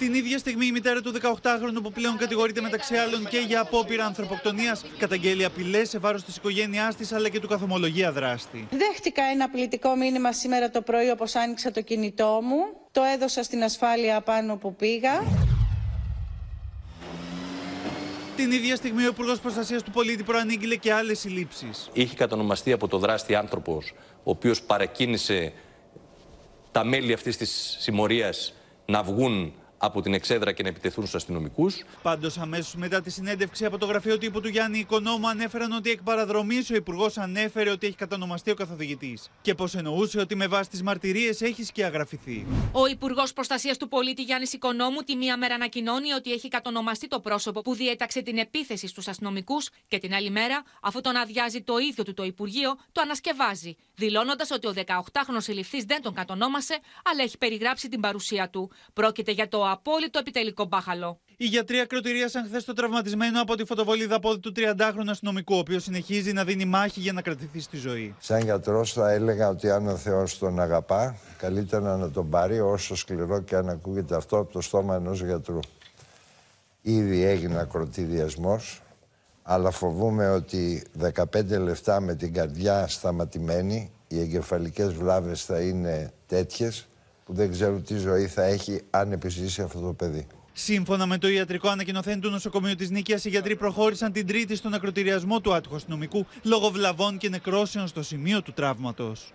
Την 0.00 0.14
ίδια 0.14 0.38
στιγμή 0.38 0.66
η 0.66 0.72
μητέρα 0.72 1.00
του 1.00 1.12
18χρονου 1.22 1.82
που 1.82 1.92
πλέον 1.92 2.16
κατηγορείται 2.16 2.60
μεταξύ 2.60 2.94
άλλων 2.94 3.28
και 3.28 3.38
για 3.38 3.60
απόπειρα 3.60 4.04
ανθρωποκτονίας 4.04 4.84
καταγγέλει 4.98 5.44
απειλές 5.44 5.88
σε 5.88 5.98
βάρος 5.98 6.24
της 6.24 6.36
οικογένειάς 6.36 6.96
της 6.96 7.12
αλλά 7.12 7.28
και 7.28 7.40
του 7.40 7.48
καθομολογία 7.48 8.12
δράστη. 8.12 8.68
Δέχτηκα 8.70 9.22
ένα 9.22 9.48
πολιτικό 9.48 9.96
μήνυμα 9.96 10.32
σήμερα 10.32 10.70
το 10.70 10.82
πρωί 10.82 11.10
όπως 11.10 11.34
άνοιξα 11.34 11.70
το 11.70 11.80
κινητό 11.80 12.40
μου. 12.42 12.56
Το 12.90 13.02
έδωσα 13.14 13.42
στην 13.42 13.62
ασφάλεια 13.62 14.20
πάνω 14.20 14.56
που 14.56 14.74
πήγα. 14.74 15.22
Την 18.36 18.50
ίδια 18.52 18.76
στιγμή 18.76 19.04
ο 19.04 19.08
Υπουργός 19.08 19.40
Προστασίας 19.40 19.82
του 19.82 19.90
Πολίτη 19.90 20.22
προανήγγειλε 20.22 20.76
και 20.76 20.92
άλλες 20.92 21.18
συλλήψεις. 21.18 21.90
Είχε 21.92 22.16
κατονομαστεί 22.16 22.72
από 22.72 22.88
το 22.88 22.98
δράστη 22.98 23.34
άνθρωπος, 23.34 23.92
ο 24.16 24.30
οποίος 24.30 24.62
παρακίνησε 24.62 25.52
τα 26.72 26.84
μέλη 26.84 27.12
αυτής 27.12 27.36
της 27.36 27.76
συμμορίας 27.78 28.54
να 28.86 29.02
βγουν 29.02 29.54
από 29.82 30.00
την 30.00 30.14
εξέδρα 30.14 30.52
και 30.52 30.62
να 30.62 30.68
επιτεθούν 30.68 31.06
στους 31.06 31.14
αστυνομικούς. 31.14 31.84
Πάντως, 32.02 32.38
αμέσως 32.38 32.74
μετά 32.74 33.00
τη 33.00 33.10
συνέντευξη 33.10 33.64
από 33.64 33.78
το 33.78 33.86
γραφείο 33.86 34.18
τύπου 34.18 34.40
του 34.40 34.48
Γιάννη 34.48 34.78
Οικονόμου, 34.78 35.28
ανέφεραν 35.28 35.72
ότι 35.72 35.90
εκ 35.90 36.02
παραδρομής 36.02 36.70
ο 36.70 36.74
Υπουργός 36.74 37.18
ανέφερε 37.18 37.70
ότι 37.70 37.86
έχει 37.86 37.96
κατανομαστεί 37.96 38.50
ο 38.50 38.54
καθοδηγητής 38.54 39.30
και 39.42 39.54
πως 39.54 39.74
εννοούσε 39.74 40.20
ότι 40.20 40.34
με 40.34 40.46
βάση 40.46 40.70
τις 40.70 40.82
μαρτυρίες 40.82 41.40
έχεις 41.40 41.66
σκιαγραφηθεί. 41.66 42.46
Ο 42.72 42.86
Υπουργός 42.86 43.32
Προστασίας 43.32 43.76
του 43.76 43.88
Πολίτη 43.88 44.22
Γιάννης 44.22 44.52
Οικονόμου 44.52 45.00
τη 45.00 45.16
μία 45.16 45.36
μέρα 45.36 45.54
ανακοινώνει 45.54 46.12
ότι 46.12 46.32
έχει 46.32 46.48
κατονομαστεί 46.48 47.08
το 47.08 47.20
πρόσωπο 47.20 47.60
που 47.60 47.74
διέταξε 47.74 48.22
την 48.22 48.38
επίθεση 48.38 48.86
στους 48.86 49.08
αστυνομικούς 49.08 49.68
και 49.88 49.98
την 49.98 50.14
άλλη 50.14 50.30
μέρα, 50.30 50.62
αφού 50.82 51.00
τον 51.00 51.16
αδειάζει 51.16 51.62
το 51.62 51.78
ίδιο 51.78 52.04
του 52.04 52.14
το 52.14 52.24
Υπουργείο, 52.24 52.78
το 52.92 53.00
ανασκευάζει, 53.00 53.76
δηλώνοντας 54.00 54.50
ότι 54.50 54.66
ο 54.66 54.72
18χρονο 54.76 55.38
συλληφθής 55.38 55.84
δεν 55.84 56.02
τον 56.02 56.14
κατονόμασε, 56.14 56.78
αλλά 57.10 57.22
έχει 57.22 57.38
περιγράψει 57.38 57.88
την 57.88 58.00
παρουσία 58.00 58.48
του. 58.50 58.70
Πρόκειται 58.92 59.32
για 59.32 59.48
το 59.48 59.70
απόλυτο 59.70 60.18
επιτελικό 60.18 60.64
μπάχαλο. 60.64 61.20
Οι 61.36 61.44
γιατροί 61.44 61.80
ακροτηρίασαν 61.80 62.44
χθες 62.46 62.64
το 62.64 62.72
τραυματισμένο 62.72 63.40
από 63.40 63.54
τη 63.54 63.64
φωτοβολίδα 63.64 64.18
πόδι 64.20 64.40
του 64.40 64.52
30χρονου 64.56 65.08
αστυνομικού, 65.10 65.54
ο 65.54 65.58
οποίος 65.58 65.82
συνεχίζει 65.82 66.32
να 66.32 66.44
δίνει 66.44 66.64
μάχη 66.64 67.00
για 67.00 67.12
να 67.12 67.22
κρατηθεί 67.22 67.60
στη 67.60 67.76
ζωή. 67.76 68.14
Σαν 68.18 68.40
γιατρός, 68.42 68.92
θα 68.92 69.10
έλεγα 69.10 69.48
ότι 69.48 69.70
αν 69.70 69.88
ο 69.88 69.96
Θεός 69.96 70.38
τον 70.38 70.60
αγαπά, 70.60 71.16
καλύτερα 71.38 71.96
να 71.96 72.10
τον 72.10 72.30
πάρει 72.30 72.60
όσο 72.60 72.96
σκληρό 72.96 73.40
και 73.40 73.56
αν 73.56 73.68
ακούγεται 73.68 74.16
αυτό 74.16 74.38
από 74.38 74.52
το 74.52 74.60
στόμα 74.60 74.94
ενός 74.94 75.22
γιατρού. 75.22 75.58
Ήδη 76.82 77.24
έγινε 77.24 77.58
ακροτηριασμός, 77.60 78.82
αλλά 79.42 79.70
φοβούμαι 79.70 80.28
ότι 80.28 80.82
15 81.14 81.58
λεπτά 81.58 82.00
με 82.00 82.14
την 82.14 82.32
καρδιά 82.32 82.86
σταματημένη, 82.88 83.92
οι 84.08 84.20
εγκεφαλικές 84.20 84.92
βλάβες 84.92 85.44
θα 85.44 85.60
είναι 85.60 86.12
τέτοιες 86.26 86.88
που 87.24 87.34
δεν 87.34 87.50
ξέρουν 87.50 87.84
τι 87.84 87.96
ζωή 87.96 88.26
θα 88.26 88.42
έχει 88.42 88.80
αν 88.90 89.12
επιζήσει 89.12 89.62
αυτό 89.62 89.80
το 89.80 89.92
παιδί. 89.92 90.26
Σύμφωνα 90.52 91.06
με 91.06 91.18
το 91.18 91.28
ιατρικό 91.28 91.68
ανακοινωθέν 91.68 92.20
του 92.20 92.30
νοσοκομείου 92.30 92.74
της 92.74 92.90
Νίκαιας, 92.90 93.24
οι 93.24 93.28
γιατροί 93.28 93.56
προχώρησαν 93.56 94.12
την 94.12 94.26
Τρίτη 94.26 94.56
στον 94.56 94.74
ακροτηριασμό 94.74 95.40
του 95.40 95.54
άτυχου 95.54 95.74
αστυνομικού 95.74 96.26
λόγω 96.42 96.70
βλαβών 96.70 97.18
και 97.18 97.28
νεκρόσεων 97.28 97.86
στο 97.86 98.02
σημείο 98.02 98.42
του 98.42 98.52
τραύματος. 98.52 99.34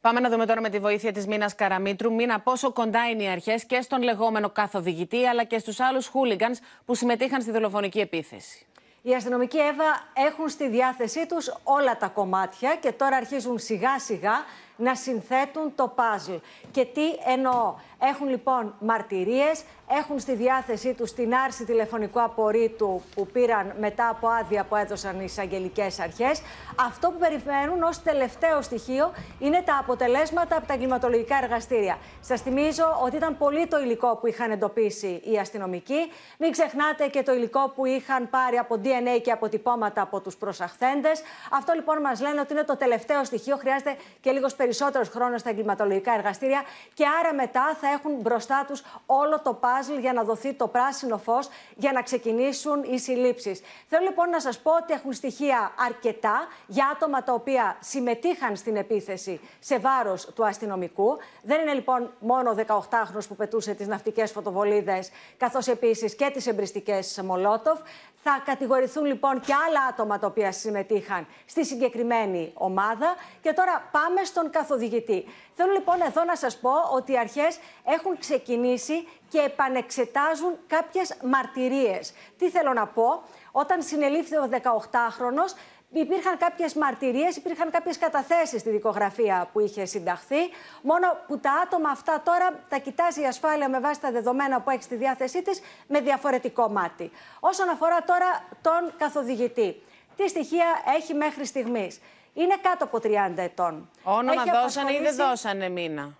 Πάμε 0.00 0.20
να 0.20 0.30
δούμε 0.30 0.46
τώρα 0.46 0.60
με 0.60 0.68
τη 0.68 0.78
βοήθεια 0.78 1.12
της 1.12 1.26
Μίνας 1.26 1.54
Καραμίτρου. 1.54 2.14
Μίνα, 2.14 2.40
πόσο 2.40 2.72
κοντά 2.72 3.08
είναι 3.08 3.22
οι 3.22 3.28
αρχές 3.28 3.64
και 3.64 3.80
στον 3.80 4.02
λεγόμενο 4.02 4.50
καθοδηγητή, 4.50 5.26
αλλά 5.26 5.44
και 5.44 5.58
στους 5.58 5.80
άλλους 5.80 6.06
χούλιγκανς 6.06 6.58
που 6.84 6.94
συμμετείχαν 6.94 7.42
στη 7.42 7.50
δολοφονική 7.50 7.98
επίθεση; 7.98 8.66
Οι 9.02 9.14
αστυνομικοί 9.14 9.58
Εύα 9.58 10.02
έχουν 10.14 10.48
στη 10.48 10.68
διάθεσή 10.68 11.26
τους 11.26 11.54
όλα 11.62 11.96
τα 11.96 12.08
κομμάτια 12.08 12.76
και 12.76 12.92
τώρα 12.92 13.16
αρχίζουν 13.16 13.58
σιγά 13.58 13.98
σιγά 13.98 14.44
να 14.80 14.94
συνθέτουν 14.94 15.72
το 15.74 15.92
παζλ. 15.94 16.34
Και 16.70 16.84
τι 16.84 17.02
εννοώ. 17.26 17.74
Έχουν 18.02 18.28
λοιπόν 18.28 18.74
μαρτυρίες, 18.80 19.62
έχουν 19.98 20.18
στη 20.18 20.34
διάθεσή 20.34 20.94
τους 20.94 21.12
την 21.12 21.34
άρση 21.34 21.64
τηλεφωνικού 21.64 22.22
απορρίτου 22.22 23.02
που 23.14 23.26
πήραν 23.26 23.74
μετά 23.78 24.08
από 24.08 24.28
άδεια 24.28 24.64
που 24.64 24.76
έδωσαν 24.76 25.20
οι 25.20 25.24
εισαγγελικές 25.24 26.00
αρχές. 26.00 26.42
Αυτό 26.86 27.10
που 27.10 27.18
περιμένουν 27.18 27.82
ως 27.82 28.02
τελευταίο 28.02 28.62
στοιχείο 28.62 29.12
είναι 29.38 29.62
τα 29.62 29.78
αποτελέσματα 29.78 30.56
από 30.56 30.66
τα 30.66 30.74
εγκληματολογικά 30.74 31.38
εργαστήρια. 31.42 31.98
Σας 32.20 32.40
θυμίζω 32.40 32.84
ότι 33.04 33.16
ήταν 33.16 33.38
πολύ 33.38 33.66
το 33.66 33.78
υλικό 33.78 34.16
που 34.16 34.26
είχαν 34.26 34.50
εντοπίσει 34.50 35.20
οι 35.24 35.38
αστυνομικοί. 35.38 36.12
Μην 36.38 36.50
ξεχνάτε 36.52 37.06
και 37.06 37.22
το 37.22 37.32
υλικό 37.32 37.72
που 37.74 37.84
είχαν 37.84 38.30
πάρει 38.30 38.56
από 38.56 38.80
DNA 38.84 39.20
και 39.22 39.30
αποτυπώματα 39.30 40.02
από 40.02 40.20
τους 40.20 40.36
προσαχθέντες. 40.36 41.22
Αυτό 41.50 41.72
λοιπόν 41.72 42.00
μας 42.00 42.20
λένε 42.20 42.40
ότι 42.40 42.52
είναι 42.52 42.64
το 42.64 42.76
τελευταίο 42.76 43.24
στοιχείο. 43.24 43.56
Χρειάζεται 43.56 43.96
και 44.20 44.30
λίγος 44.30 44.54
περισσότερος 44.70 45.08
χρόνος 45.08 45.40
στα 45.40 45.50
εγκληματολογικά 45.50 46.12
εργαστήρια 46.12 46.62
και 46.94 47.04
άρα 47.20 47.34
μετά 47.34 47.76
θα 47.80 47.88
έχουν 47.88 48.12
μπροστά 48.20 48.64
τους 48.68 48.82
όλο 49.06 49.40
το 49.40 49.54
παζλ 49.54 49.96
για 49.98 50.12
να 50.12 50.22
δοθεί 50.22 50.52
το 50.52 50.68
πράσινο 50.68 51.18
φως 51.18 51.48
για 51.76 51.92
να 51.92 52.02
ξεκινήσουν 52.02 52.82
οι 52.82 52.98
συλλήψεις. 52.98 53.60
Θέλω 53.88 54.04
λοιπόν 54.04 54.28
να 54.28 54.40
σας 54.40 54.58
πω 54.58 54.70
ότι 54.76 54.92
έχουν 54.92 55.12
στοιχεία 55.12 55.72
αρκετά 55.86 56.46
για 56.66 56.90
άτομα 56.94 57.22
τα 57.22 57.32
οποία 57.32 57.76
συμμετείχαν 57.80 58.56
στην 58.56 58.76
επίθεση 58.76 59.40
σε 59.60 59.78
βάρος 59.78 60.26
του 60.34 60.46
αστυνομικού. 60.46 61.18
Δεν 61.42 61.60
είναι 61.60 61.72
λοιπόν 61.72 62.10
μόνο 62.18 62.54
18χρονο 62.66 63.26
που 63.28 63.36
πετούσε 63.36 63.74
τις 63.74 63.86
ναυτικές 63.86 64.30
φωτοβολίδες, 64.30 65.10
καθώς 65.36 65.66
επίσης 65.66 66.14
και 66.14 66.30
τις 66.32 66.46
εμπριστικές 66.46 67.20
Μολότοφ. 67.24 67.78
Θα 68.22 68.42
κατηγορηθούν 68.44 69.04
λοιπόν 69.04 69.40
και 69.40 69.52
άλλα 69.68 69.80
άτομα 69.88 70.18
τα 70.18 70.26
οποία 70.26 70.52
συμμετείχαν 70.52 71.26
στη 71.46 71.64
συγκεκριμένη 71.64 72.52
ομάδα. 72.54 73.14
Και 73.42 73.52
τώρα 73.52 73.88
πάμε 73.90 74.24
στον 74.24 74.50
καθοδηγητή. 74.50 75.24
Θέλω 75.54 75.72
λοιπόν 75.72 76.00
εδώ 76.00 76.24
να 76.24 76.36
σας 76.36 76.58
πω 76.58 76.72
ότι 76.92 77.12
οι 77.12 77.18
αρχές 77.18 77.58
έχουν 77.84 78.18
ξεκινήσει 78.18 79.08
και 79.28 79.38
επανεξετάζουν 79.38 80.58
κάποιες 80.66 81.16
μαρτυρίες. 81.24 82.12
Τι 82.38 82.50
θέλω 82.50 82.72
να 82.72 82.86
πω, 82.86 83.22
όταν 83.52 83.82
συνελήφθη 83.82 84.36
ο 84.36 84.48
18χρονος, 84.50 85.54
Υπήρχαν 85.92 86.36
κάποιες 86.38 86.74
μαρτυρίες, 86.74 87.36
υπήρχαν 87.36 87.70
κάποιες 87.70 87.98
καταθέσεις 87.98 88.60
στη 88.60 88.70
δικογραφία 88.70 89.48
που 89.52 89.60
είχε 89.60 89.84
συνταχθεί. 89.84 90.40
Μόνο 90.82 91.06
που 91.26 91.38
τα 91.38 91.52
άτομα 91.52 91.90
αυτά 91.90 92.20
τώρα 92.24 92.60
τα 92.68 92.78
κοιτάζει 92.78 93.20
η 93.20 93.26
ασφάλεια 93.26 93.68
με 93.68 93.80
βάση 93.80 94.00
τα 94.00 94.10
δεδομένα 94.10 94.60
που 94.60 94.70
έχει 94.70 94.82
στη 94.82 94.94
διάθεσή 94.94 95.42
της 95.42 95.60
με 95.86 96.00
διαφορετικό 96.00 96.68
μάτι. 96.68 97.10
Όσον 97.40 97.68
αφορά 97.68 98.02
τώρα 98.02 98.44
τον 98.62 98.92
καθοδηγητή, 98.98 99.82
τι 100.16 100.28
στοιχεία 100.28 100.66
έχει 100.96 101.14
μέχρι 101.14 101.44
στιγμής; 101.44 102.00
Είναι 102.34 102.56
κάτω 102.62 102.84
από 102.84 102.98
30 103.02 103.08
ετών. 103.36 103.90
Όνομα 104.02 104.44
δώσανε 104.44 104.92
ή 104.92 105.00
δεν 105.02 105.14
δώσανε 105.16 105.68
μήνα. 105.68 106.14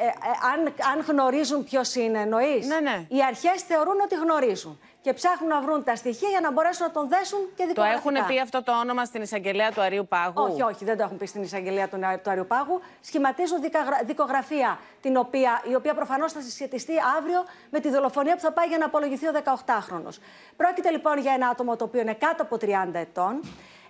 Ε, 0.00 0.04
ε, 0.04 0.10
αν, 0.52 0.74
αν 0.92 1.04
γνωρίζουν 1.06 1.64
ποιος 1.64 1.94
είναι, 1.94 2.20
εννοείς; 2.20 2.66
Ναι, 2.66 2.80
ναι. 2.80 3.06
Οι 3.08 3.24
αρχές 3.24 3.62
θεωρούν 3.62 4.00
ότι 4.00 4.14
γνωρίζουν 4.14 4.78
και 5.00 5.12
ψάχνουν 5.12 5.48
να 5.48 5.60
βρουν 5.60 5.84
τα 5.84 5.96
στοιχεία 5.96 6.28
για 6.28 6.40
να 6.40 6.52
μπορέσουν 6.52 6.86
να 6.86 6.92
τον 6.92 7.08
δέσουν 7.08 7.38
και 7.56 7.66
δικογραφικά. 7.66 8.02
Το 8.02 8.16
έχουν 8.16 8.26
πει 8.26 8.40
αυτό 8.40 8.62
το 8.62 8.78
όνομα 8.78 9.04
στην 9.04 9.22
εισαγγελέα 9.22 9.72
του 9.72 9.80
Αρίου 9.80 10.06
Πάγου; 10.08 10.42
Όχι, 10.42 10.62
όχι, 10.62 10.84
δεν 10.84 10.96
το 10.96 11.02
έχουν 11.02 11.16
πει 11.16 11.26
στην 11.26 11.42
εισαγγελέα 11.42 11.88
του, 11.88 11.98
του 12.22 12.30
Αρίου 12.30 12.46
Πάγου. 12.46 12.80
Σχηματίζουν 13.00 13.58
δικογραφία, 14.04 14.78
την 15.00 15.16
οποία, 15.16 15.62
η 15.70 15.74
οποία 15.74 15.94
προφανώς 15.94 16.32
θα 16.32 16.40
συσχετιστεί 16.40 16.92
αύριο 17.18 17.44
με 17.70 17.80
τη 17.80 17.90
δολοφονία 17.90 18.34
που 18.34 18.40
θα 18.40 18.52
πάει 18.52 18.66
για 18.66 18.78
να 18.78 18.84
απολογηθεί 18.84 19.26
ο 19.26 19.32
18χρονο. 19.44 20.10
Πρόκειται 20.56 20.90
λοιπόν 20.90 21.18
για 21.18 21.32
ένα 21.32 21.48
άτομο 21.48 21.76
το 21.76 21.84
οποίο 21.84 22.00
είναι 22.00 22.14
κάτω 22.14 22.42
από 22.42 22.56
30 22.60 22.66
ετών. 22.92 23.40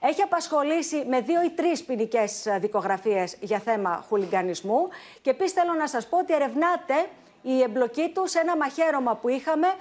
Έχει 0.00 0.22
απασχολήσει 0.22 1.04
με 1.08 1.20
δύο 1.20 1.42
ή 1.42 1.50
τρεις 1.50 1.84
ποινικές 1.84 2.46
δικογραφίες 2.60 3.36
για 3.40 3.58
θέμα 3.58 4.04
χουλιγκανισμού. 4.08 4.88
Και 5.22 5.30
επίσης 5.30 5.52
θέλω 5.52 5.72
να 5.72 5.86
σας 5.86 6.06
πω 6.06 6.18
ότι 6.18 6.34
ερευνάται 6.34 6.94
η 7.42 7.62
εμπλοκή 7.62 8.10
του 8.14 8.26
σε 8.26 8.38
ένα 8.38 8.56
μαχαίρωμα 8.56 9.14
που 9.14 9.28
είχαμε 9.28 9.66
ε, 9.66 9.72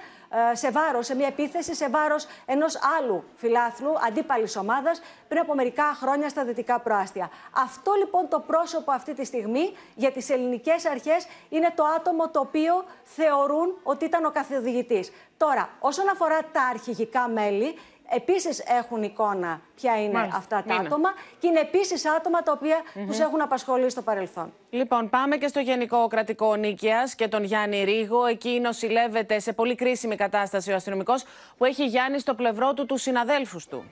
σε 0.52 0.70
βάρος, 0.70 1.06
σε 1.06 1.14
μια 1.14 1.26
επίθεση 1.26 1.74
σε 1.74 1.88
βάρος 1.88 2.26
ενός 2.46 2.78
άλλου 2.98 3.24
φιλάθλου, 3.36 3.92
αντίπαλης 4.06 4.56
ομάδας, 4.56 5.00
πριν 5.28 5.40
από 5.40 5.54
μερικά 5.54 5.84
χρόνια 6.00 6.28
στα 6.28 6.44
Δυτικά 6.44 6.80
Προάστια. 6.80 7.30
Αυτό 7.52 7.92
λοιπόν 7.98 8.28
το 8.28 8.40
πρόσωπο 8.40 8.92
αυτή 8.92 9.14
τη 9.14 9.24
στιγμή 9.24 9.76
για 9.94 10.12
τις 10.12 10.30
ελληνικές 10.30 10.86
αρχές 10.86 11.26
είναι 11.48 11.72
το 11.74 11.84
άτομο 11.96 12.28
το 12.28 12.40
οποίο 12.40 12.84
θεωρούν 13.04 13.78
ότι 13.82 14.04
ήταν 14.04 14.24
ο 14.24 14.30
καθοδηγητής. 14.30 15.12
Τώρα, 15.36 15.68
όσον 15.80 16.08
αφορά 16.08 16.38
τα 16.52 16.62
αρχηγικά 16.62 17.28
μέλη, 17.28 17.78
επίσης 18.10 18.58
έχουν 18.58 19.02
εικόνα 19.02 19.60
ποια 19.74 20.02
είναι 20.02 20.30
αυτά 20.34 20.64
τα 20.66 20.74
άτομα 20.74 21.08
και 21.38 21.46
είναι 21.46 21.60
επίσης 21.60 22.06
άτομα 22.06 22.42
τα 22.42 22.52
οποία 22.52 22.76
mm 22.94 23.06
τους 23.06 23.18
έχουν 23.18 23.40
απασχολήσει 23.40 23.90
στο 23.90 24.02
παρελθόν. 24.02 24.52
Λοιπόν, 24.70 25.08
πάμε 25.08 25.36
και 25.36 25.48
στο 25.48 25.60
Γενικό 25.60 26.06
Κρατικό 26.06 26.54
Νίκαιας 26.56 27.14
και 27.14 27.28
τον 27.28 27.44
Γιάννη 27.44 27.84
Ρίγο. 27.84 28.26
Εκεί 28.26 28.60
νοσηλεύεται 28.60 29.38
σε 29.38 29.52
πολύ 29.52 29.74
κρίσιμη 29.74 30.16
κατάσταση 30.16 30.72
ο 30.72 30.74
αστυνομικός 30.74 31.24
που 31.56 31.64
έχει 31.64 31.86
Γιάννη 31.86 32.18
στο 32.18 32.34
πλευρό 32.34 32.74
του 32.74 32.86
τους 32.86 33.02
συναδέλφους 33.02 33.66
του. 33.66 33.84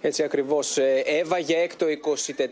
Έτσι 0.00 0.22
ακριβώς. 0.22 0.76
Ε, 0.76 1.02
έβαγε 1.06 1.56
έκτο 1.56 1.86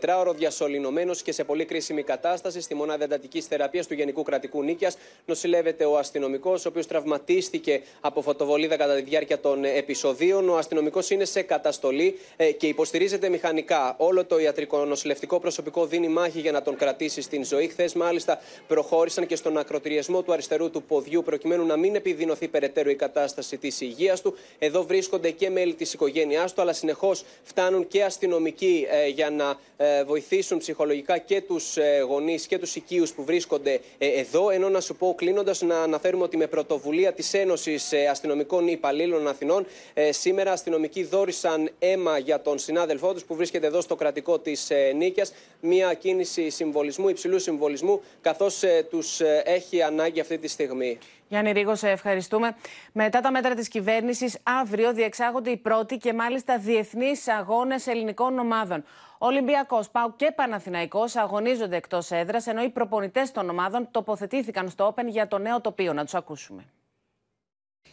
24ωρο 0.05 0.33
διασωληνωμένος 0.35 1.21
και 1.21 1.31
σε 1.31 1.43
πολύ 1.43 1.65
κρίσιμη 1.65 2.03
κατάσταση 2.03 2.61
στη 2.61 2.75
μονάδα 2.75 3.03
εντατικής 3.03 3.45
θεραπείας 3.45 3.87
του 3.87 3.93
Γενικού 3.93 4.23
Κρατικού 4.23 4.63
Νίκαια. 4.63 4.91
Νοσηλεύεται 5.25 5.85
ο 5.85 5.97
αστυνομικός, 5.97 6.65
ο 6.65 6.69
οποίος 6.69 6.87
τραυματίστηκε 6.87 7.81
από 8.01 8.21
φωτοβολίδα 8.21 8.77
κατά 8.77 8.95
τη 8.95 9.01
διάρκεια 9.01 9.39
των 9.39 9.63
επεισοδίων. 9.63 10.49
Ο 10.49 10.57
αστυνομικός 10.57 11.09
είναι 11.09 11.25
σε 11.25 11.41
καταστολή 11.41 12.19
ε, 12.35 12.51
και 12.51 12.67
υποστηρίζεται 12.67 13.29
μηχανικά. 13.29 13.95
Όλο 13.97 14.25
το 14.25 14.39
ιατρικό 14.39 14.85
νοσηλευτικό 14.85 15.39
προσωπικό 15.39 15.85
δίνει 15.85 16.07
μάχη 16.07 16.39
για 16.39 16.51
να 16.51 16.61
τον 16.61 16.75
κρατήσει 16.75 17.21
στην 17.21 17.45
ζωή. 17.45 17.67
Χθες, 17.67 17.93
μάλιστα, 17.93 18.39
προχώρησαν 18.67 19.25
και 19.25 19.35
στον 19.35 19.57
ακροτηριασμό 19.57 20.21
του 20.21 20.33
αριστερού 20.33 20.69
του 20.69 20.83
ποδιού, 20.83 21.23
προκειμένου 21.23 21.65
να 21.65 21.75
μην 21.77 21.95
επιδεινωθεί 21.95 22.47
περαιτέρω 22.47 22.89
η 22.89 22.95
κατάσταση 22.95 23.57
της 23.57 23.81
υγείας 23.81 24.21
του. 24.21 24.37
Εδώ 24.59 24.83
βρίσκονται 24.83 25.31
και 25.31 25.49
μέλη 25.49 25.73
της 25.73 25.93
οικογένειάς 25.93 26.53
του, 26.53 26.61
αλλά 26.61 26.73
συνεχώς 26.73 27.23
φτάνουν 27.43 27.87
και 27.87 28.03
αστυνομικοί 28.03 28.87
ε, 28.89 29.07
για 29.07 29.29
να 29.29 29.59
ε, 29.77 30.03
βοηθήσουν 30.03 30.57
ψυχολογικά 30.57 31.17
και 31.17 31.41
τους 31.41 31.77
ε, 31.77 31.99
γονείς 32.07 32.47
και 32.47 32.57
τους 32.57 32.75
οικείους 32.75 33.13
που 33.13 33.23
βρίσκονται 33.23 33.79
εδώ. 33.97 34.49
Ενώ 34.49 34.69
να 34.69 34.79
σου 34.79 34.95
πω 34.95 35.13
κλείνοντας 35.17 35.61
να 35.61 35.81
αναφέρουμε 35.81 36.23
ότι 36.23 36.37
με 36.37 36.47
πρωτοβουλία 36.47 37.13
της 37.13 37.33
Ένωσης 37.33 37.93
Αστυνομικών 38.09 38.67
Υπαλλήλων 38.67 39.27
Αθηνών 39.27 39.65
σήμερα 40.09 40.51
αστυνομικοί 40.51 41.03
δόρισαν 41.03 41.71
αίμα 41.79 42.17
για 42.17 42.41
τον 42.41 42.57
συνάδελφό 42.59 43.13
τους 43.13 43.23
που 43.23 43.35
βρίσκεται 43.35 43.67
εδώ 43.67 43.81
στο 43.81 43.95
κρατικό 43.95 44.39
της 44.39 44.71
Νίκαια. 44.95 45.25
Μια 45.61 45.93
κίνηση 45.93 46.49
συμβολισμού, 46.49 47.09
υψηλού 47.09 47.39
συμβολισμού, 47.39 48.01
καθώς 48.21 48.63
τους 48.89 49.19
έχει 49.43 49.81
ανάγκη 49.81 50.19
αυτή 50.19 50.37
τη 50.37 50.47
στιγμή. 50.47 50.97
Γιάννη 51.27 51.51
Ρίγο, 51.51 51.75
σε 51.75 51.89
ευχαριστούμε. 51.89 52.55
Μετά 52.91 53.21
τα 53.21 53.31
μέτρα 53.31 53.53
της 53.53 53.67
κυβέρνησης, 53.67 54.37
αύριο 54.43 54.93
διεξάγονται 54.93 55.49
οι 55.49 55.57
πρώτοι 55.57 55.97
και 55.97 56.13
μάλιστα 56.13 56.57
διεθνείς 56.57 57.27
αγώνες 57.27 57.87
ελληνικών 57.87 58.39
ομάδων. 58.39 58.83
Ολυμπιακός, 59.17 59.89
Πάου 59.89 60.13
και 60.15 60.31
Παναθηναϊκός 60.35 61.15
αγωνίζονται 61.15 61.75
εκτός 61.75 62.11
έδρας, 62.11 62.47
ενώ 62.47 62.63
οι 62.63 62.69
προπονητές 62.69 63.31
των 63.31 63.49
ομάδων 63.49 63.87
τοποθετήθηκαν 63.91 64.69
στο 64.69 64.93
Open 64.95 65.05
για 65.07 65.27
το 65.27 65.37
νέο 65.37 65.61
τοπίο. 65.61 65.93
Να 65.93 66.03
τους 66.03 66.13
ακούσουμε. 66.13 66.65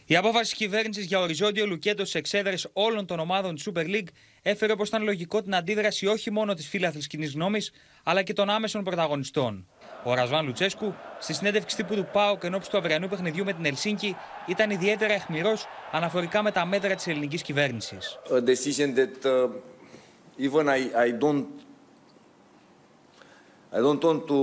Η 0.07 0.15
απόφαση 0.15 0.49
της 0.49 0.53
κυβέρνησης 0.53 1.05
για 1.05 1.19
οριζόντιο 1.19 1.65
λουκέτο 1.65 2.01
στις 2.01 2.15
εξέδρες 2.15 2.69
όλων 2.73 3.05
των 3.05 3.19
ομάδων 3.19 3.55
της 3.55 3.69
Super 3.69 3.85
League 3.85 4.07
έφερε 4.41 4.71
όπως 4.71 4.87
ήταν 4.87 5.03
λογικό 5.03 5.41
την 5.41 5.55
αντίδραση 5.55 6.05
όχι 6.05 6.31
μόνο 6.31 6.53
της 6.53 6.67
φύλαθλη 6.67 7.07
κοινής 7.07 7.33
γνώμης, 7.33 7.71
αλλά 8.03 8.23
και 8.23 8.33
των 8.33 8.49
άμεσων 8.49 8.83
πρωταγωνιστών. 8.83 9.67
Ο 10.07 10.13
Ρασβάν 10.13 10.45
Λουτσέσκου, 10.45 10.93
στη 11.19 11.33
συνέντευξη 11.33 11.75
τύπου 11.75 11.95
του 11.95 12.07
ΠΑΟΚ 12.11 12.43
ενώπιση 12.43 12.69
του 12.69 12.77
αυριανού 12.77 13.07
παιχνιδιού 13.07 13.43
με 13.45 13.53
την 13.53 13.65
Ελσίνκη, 13.65 14.15
ήταν 14.47 14.69
ιδιαίτερα 14.69 15.13
αιχμηρό 15.13 15.57
αναφορικά 15.91 16.43
με 16.43 16.51
τα 16.51 16.65
μέτρα 16.65 16.95
τη 16.95 17.11
ελληνική 17.11 17.41
κυβέρνηση. 17.41 17.97
even 20.37 20.67
I, 20.67 20.81
I 21.05 21.11
don't 21.23 21.47
I 23.71 23.79
don't 23.85 24.03
want 24.03 24.21
to 24.33 24.41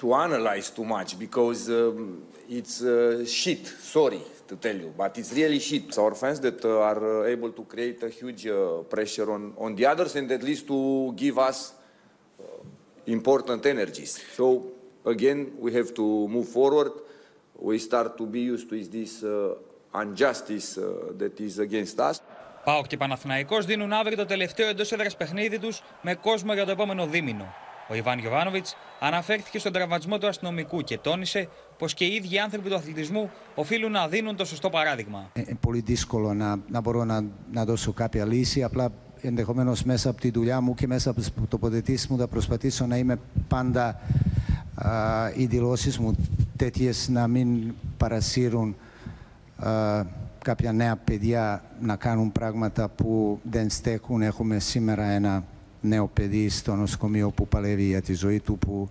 to 0.00 0.06
analyze 0.26 0.68
too 0.70 0.86
much 0.96 1.10
because 1.24 1.60
um, 1.70 2.22
it's 2.58 2.76
uh, 2.82 3.24
shit. 3.24 3.62
Sorry 3.96 4.22
to 4.48 4.54
tell 4.64 4.76
you, 4.84 4.90
but 5.02 5.16
it's 5.20 5.32
really 5.40 5.60
shit. 5.68 5.84
It's 5.88 5.98
our 6.04 6.14
fans 6.22 6.38
that 6.46 6.60
uh, 6.64 6.90
are 6.90 7.02
uh, 7.22 7.34
able 7.34 7.52
to 7.58 7.62
create 7.72 7.98
a 8.02 8.10
huge 8.18 8.42
uh, 8.46 8.58
pressure 8.94 9.28
on 9.36 9.42
on 9.64 9.70
the 9.78 9.84
others 9.92 10.12
and 10.18 10.26
at 10.38 10.42
least 10.50 10.64
to 10.72 10.78
give 11.22 11.36
us 11.50 11.58
important 13.06 13.64
energies. 13.66 14.12
So 14.36 14.44
again, 15.04 15.52
we 15.60 15.72
have 15.72 15.94
to 15.94 16.28
move 16.28 16.48
forward. 16.48 16.92
We 17.68 17.78
start 17.78 18.16
to 18.18 18.26
be 18.26 18.40
used 18.40 18.68
to 18.70 18.76
this 18.96 19.22
uh, 19.22 20.02
injustice 20.02 20.78
uh, 20.78 21.12
that 21.20 21.40
is 21.40 21.58
against 21.58 21.98
us. 22.00 22.20
Πάοκ 22.64 22.86
και 22.86 22.96
Παναθηναϊκός 22.96 23.66
δίνουν 23.66 23.92
αύριο 23.92 24.16
το 24.16 24.24
τελευταίο 24.24 24.68
εντός 24.68 24.92
έδρας 24.92 25.16
παιχνίδι 25.16 25.58
τους 25.58 25.82
με 26.02 26.14
κόσμο 26.14 26.52
για 26.54 26.64
το 26.64 26.70
επόμενο 26.70 27.06
δίμηνο. 27.06 27.54
Ο 27.88 27.94
Ιβάν 27.94 28.18
Γιοβάνοβιτ 28.18 28.66
αναφέρθηκε 29.00 29.58
στον 29.58 29.72
τραυματισμό 29.72 30.18
του 30.18 30.26
αστυνομικού 30.26 30.80
και 30.80 30.98
τόνισε 30.98 31.48
πως 31.78 31.94
και 31.94 32.04
οι 32.04 32.14
ίδιοι 32.14 32.38
άνθρωποι 32.38 32.68
του 32.68 32.74
αθλητισμού 32.74 33.30
οφείλουν 33.54 33.90
να 33.90 34.08
δίνουν 34.08 34.36
το 34.36 34.44
σωστό 34.44 34.70
παράδειγμα. 34.70 35.30
Είναι 35.34 35.58
πολύ 35.60 35.80
δύσκολο 35.80 36.34
να, 36.34 36.56
να 36.68 36.80
μπορώ 36.80 37.04
να, 37.04 37.24
να 37.52 37.64
δώσω 37.64 37.92
κάποια 37.92 38.24
λύση. 38.24 38.62
Απλά 38.62 38.92
ενδεχομένως 39.20 39.84
μέσα 39.84 40.10
από 40.10 40.20
τη 40.20 40.30
δουλειά 40.30 40.60
μου 40.60 40.74
και 40.74 40.86
μέσα 40.86 41.10
από 41.10 41.20
το 41.20 41.46
τοποθετήσεις 41.48 42.08
μου 42.08 42.18
θα 42.18 42.26
προσπαθήσω 42.26 42.86
να 42.86 42.96
είμαι 42.96 43.18
πάντα 43.48 44.00
α, 44.74 44.90
οι 45.36 45.46
δηλώσεις 45.46 45.98
μου 45.98 46.14
τέτοιες 46.56 47.08
να 47.08 47.28
μην 47.28 47.74
παρασύρουν 47.96 48.76
α, 49.56 50.04
κάποια 50.42 50.72
νέα 50.72 50.96
παιδιά 50.96 51.64
να 51.80 51.96
κάνουν 51.96 52.32
πράγματα 52.32 52.88
που 52.88 53.40
δεν 53.50 53.70
στέκουν. 53.70 54.22
Έχουμε 54.22 54.58
σήμερα 54.58 55.04
ένα 55.04 55.44
νέο 55.80 56.06
παιδί 56.06 56.48
στο 56.48 56.74
νοσοκομείο 56.74 57.30
που 57.30 57.48
παλεύει 57.48 57.82
για 57.84 58.02
τη 58.02 58.14
ζωή 58.14 58.40
του, 58.40 58.58
που 58.58 58.88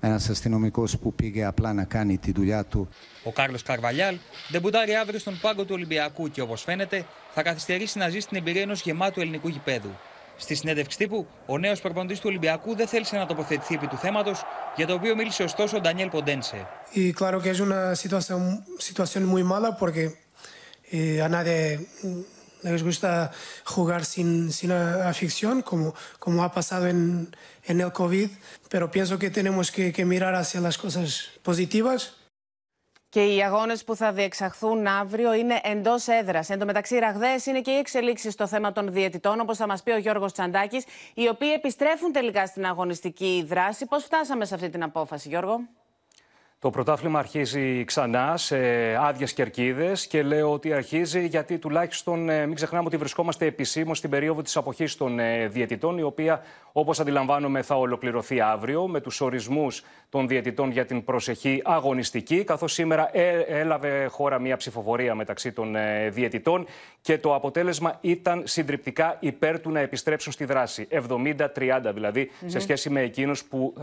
ένας 0.00 0.28
αστυνομικός 0.28 0.98
που 0.98 1.14
πήγε 1.14 1.44
απλά 1.44 1.72
να 1.72 1.84
κάνει 1.84 2.18
τη 2.18 2.32
δουλειά 2.32 2.64
του. 2.64 2.88
Ο 3.24 3.32
Κάρλος 3.32 3.62
Καρβαλιάλ 3.62 4.18
ντεμπουτάρει 4.52 4.94
αύριο 4.94 5.18
στον 5.18 5.38
πάγκο 5.40 5.64
του 5.64 5.74
Ολυμπιακού 5.74 6.30
και 6.30 6.40
όπως 6.40 6.62
φαίνεται 6.62 7.04
θα 7.34 7.42
καθυστερήσει 7.42 7.98
να 7.98 8.08
ζήσει 8.08 8.28
την 8.28 8.36
εμπειρία 8.36 8.62
ενός 8.62 8.80
γεμάτου 8.80 9.20
ελληνικού 9.20 9.48
γηπέδου. 9.48 9.90
Στη 10.40 10.54
συνέντευξη 10.54 10.98
τύπου, 10.98 11.26
ο 11.46 11.58
νέος 11.58 11.80
προπονητής 11.80 12.18
του 12.18 12.24
Ολυμπιακού 12.28 12.76
δεν 12.76 12.86
θέλησε 12.86 13.16
να 13.16 13.26
τοποθετηθεί 13.26 13.74
επί 13.74 13.86
του 13.86 13.96
θέματος, 13.96 14.44
για 14.76 14.86
το 14.86 14.94
οποίο 14.94 15.16
μίλησε 15.16 15.42
ωστόσο 15.42 15.76
ο 15.76 15.80
Ντανιέλ 15.80 16.08
Ποντένσε. 16.08 16.66
Y 16.94 17.12
claro 17.12 17.40
que 17.42 17.50
es 17.50 17.60
una 17.60 17.94
situación, 17.94 18.64
situación 18.78 19.24
muy 19.26 19.42
mala 19.42 19.76
porque 19.76 20.02
eh, 20.90 21.20
a 21.22 21.28
nadie 21.28 21.86
les 22.62 22.82
gusta 22.82 23.30
jugar 23.64 24.04
sin, 24.04 24.52
sin 24.52 24.70
afición, 24.72 25.62
como, 25.62 25.94
como 26.18 26.42
ha 26.44 26.50
pasado 26.52 26.86
en, 26.86 27.00
en 27.64 27.80
el 27.80 27.92
COVID, 27.92 28.30
pero 28.68 28.90
pienso 28.90 29.18
que 29.18 29.30
tenemos 29.30 29.70
que, 29.70 29.92
que 29.92 30.04
mirar 30.04 30.34
hacia 30.34 30.60
las 30.60 30.76
cosas 30.78 31.08
positivas. 31.42 32.14
Και 33.10 33.34
οι 33.34 33.42
αγώνες 33.42 33.84
που 33.84 33.96
θα 33.96 34.12
διεξαχθούν 34.12 34.86
αύριο 34.86 35.32
είναι 35.32 35.60
εντός 35.62 36.06
έδρας. 36.06 36.50
Εν 36.50 36.58
τω 36.58 36.64
μεταξύ, 36.64 36.98
ραγδαίες 36.98 37.46
είναι 37.46 37.60
και 37.60 37.70
οι 37.70 37.76
εξελίξεις 37.76 38.32
στο 38.32 38.46
θέμα 38.46 38.72
των 38.72 38.92
διαιτητών, 38.92 39.40
όπως 39.40 39.56
θα 39.56 39.66
μας 39.66 39.82
πει 39.82 39.90
ο 39.90 39.98
Γιώργος 39.98 40.32
Τσαντάκης, 40.32 40.84
οι 41.14 41.28
οποίοι 41.28 41.52
επιστρέφουν 41.54 42.12
τελικά 42.12 42.46
στην 42.46 42.66
αγωνιστική 42.66 43.44
δράση. 43.48 43.86
Πώς 43.86 44.04
φτάσαμε 44.04 44.44
σε 44.44 44.54
αυτή 44.54 44.68
την 44.68 44.82
απόφαση, 44.82 45.28
Γιώργο; 45.28 45.60
Το 46.60 46.70
πρωτάθλημα 46.70 47.18
αρχίζει 47.18 47.84
ξανά 47.84 48.36
σε 48.36 48.56
άδειες 49.00 49.32
κερκίδες 49.32 50.06
και 50.06 50.22
λέω 50.22 50.52
ότι 50.52 50.72
αρχίζει 50.72 51.26
γιατί 51.26 51.58
τουλάχιστον 51.58 52.28
ε, 52.28 52.46
μην 52.46 52.54
ξεχνάμε 52.54 52.86
ότι 52.86 52.96
βρισκόμαστε 52.96 53.46
επισήμως 53.46 53.98
στην 53.98 54.10
περίοδο 54.10 54.42
της 54.42 54.56
αποχής 54.56 54.96
των 54.96 55.18
ε, 55.18 55.46
διαιτητών, 55.48 55.98
η 55.98 56.02
οποία 56.02 56.42
όπως 56.72 57.00
αντιλαμβάνομαι 57.00 57.62
θα 57.62 57.74
ολοκληρωθεί 57.74 58.40
αύριο 58.40 58.86
με 58.86 59.00
τους 59.00 59.20
ορισμούς 59.20 59.84
των 60.08 60.28
διαιτητών 60.28 60.70
για 60.70 60.84
την 60.84 61.04
προσεχή 61.04 61.62
αγωνιστική. 61.64 62.44
Καθώς 62.44 62.72
σήμερα 62.72 63.16
ε, 63.16 63.38
έλαβε 63.38 64.06
χώρα 64.06 64.38
μια 64.38 64.56
ψηφοφορία 64.56 65.14
μεταξύ 65.14 65.52
των 65.52 65.76
διαιτητών 66.10 66.66
και 67.00 67.18
το 67.18 67.34
αποτέλεσμα 67.34 67.98
ήταν 68.00 68.42
συντριπτικά 68.46 69.16
υπέρ 69.20 69.60
του 69.60 69.70
να 69.70 69.80
επιστρέψουν 69.80 70.32
στη 70.32 70.44
δράση. 70.44 70.88
70-30 70.90 71.36
δηλαδή 71.94 72.30
σε 72.46 72.58
σχέση 72.58 72.90
με 72.90 73.00
εκείνους 73.00 73.44
που 73.44 73.74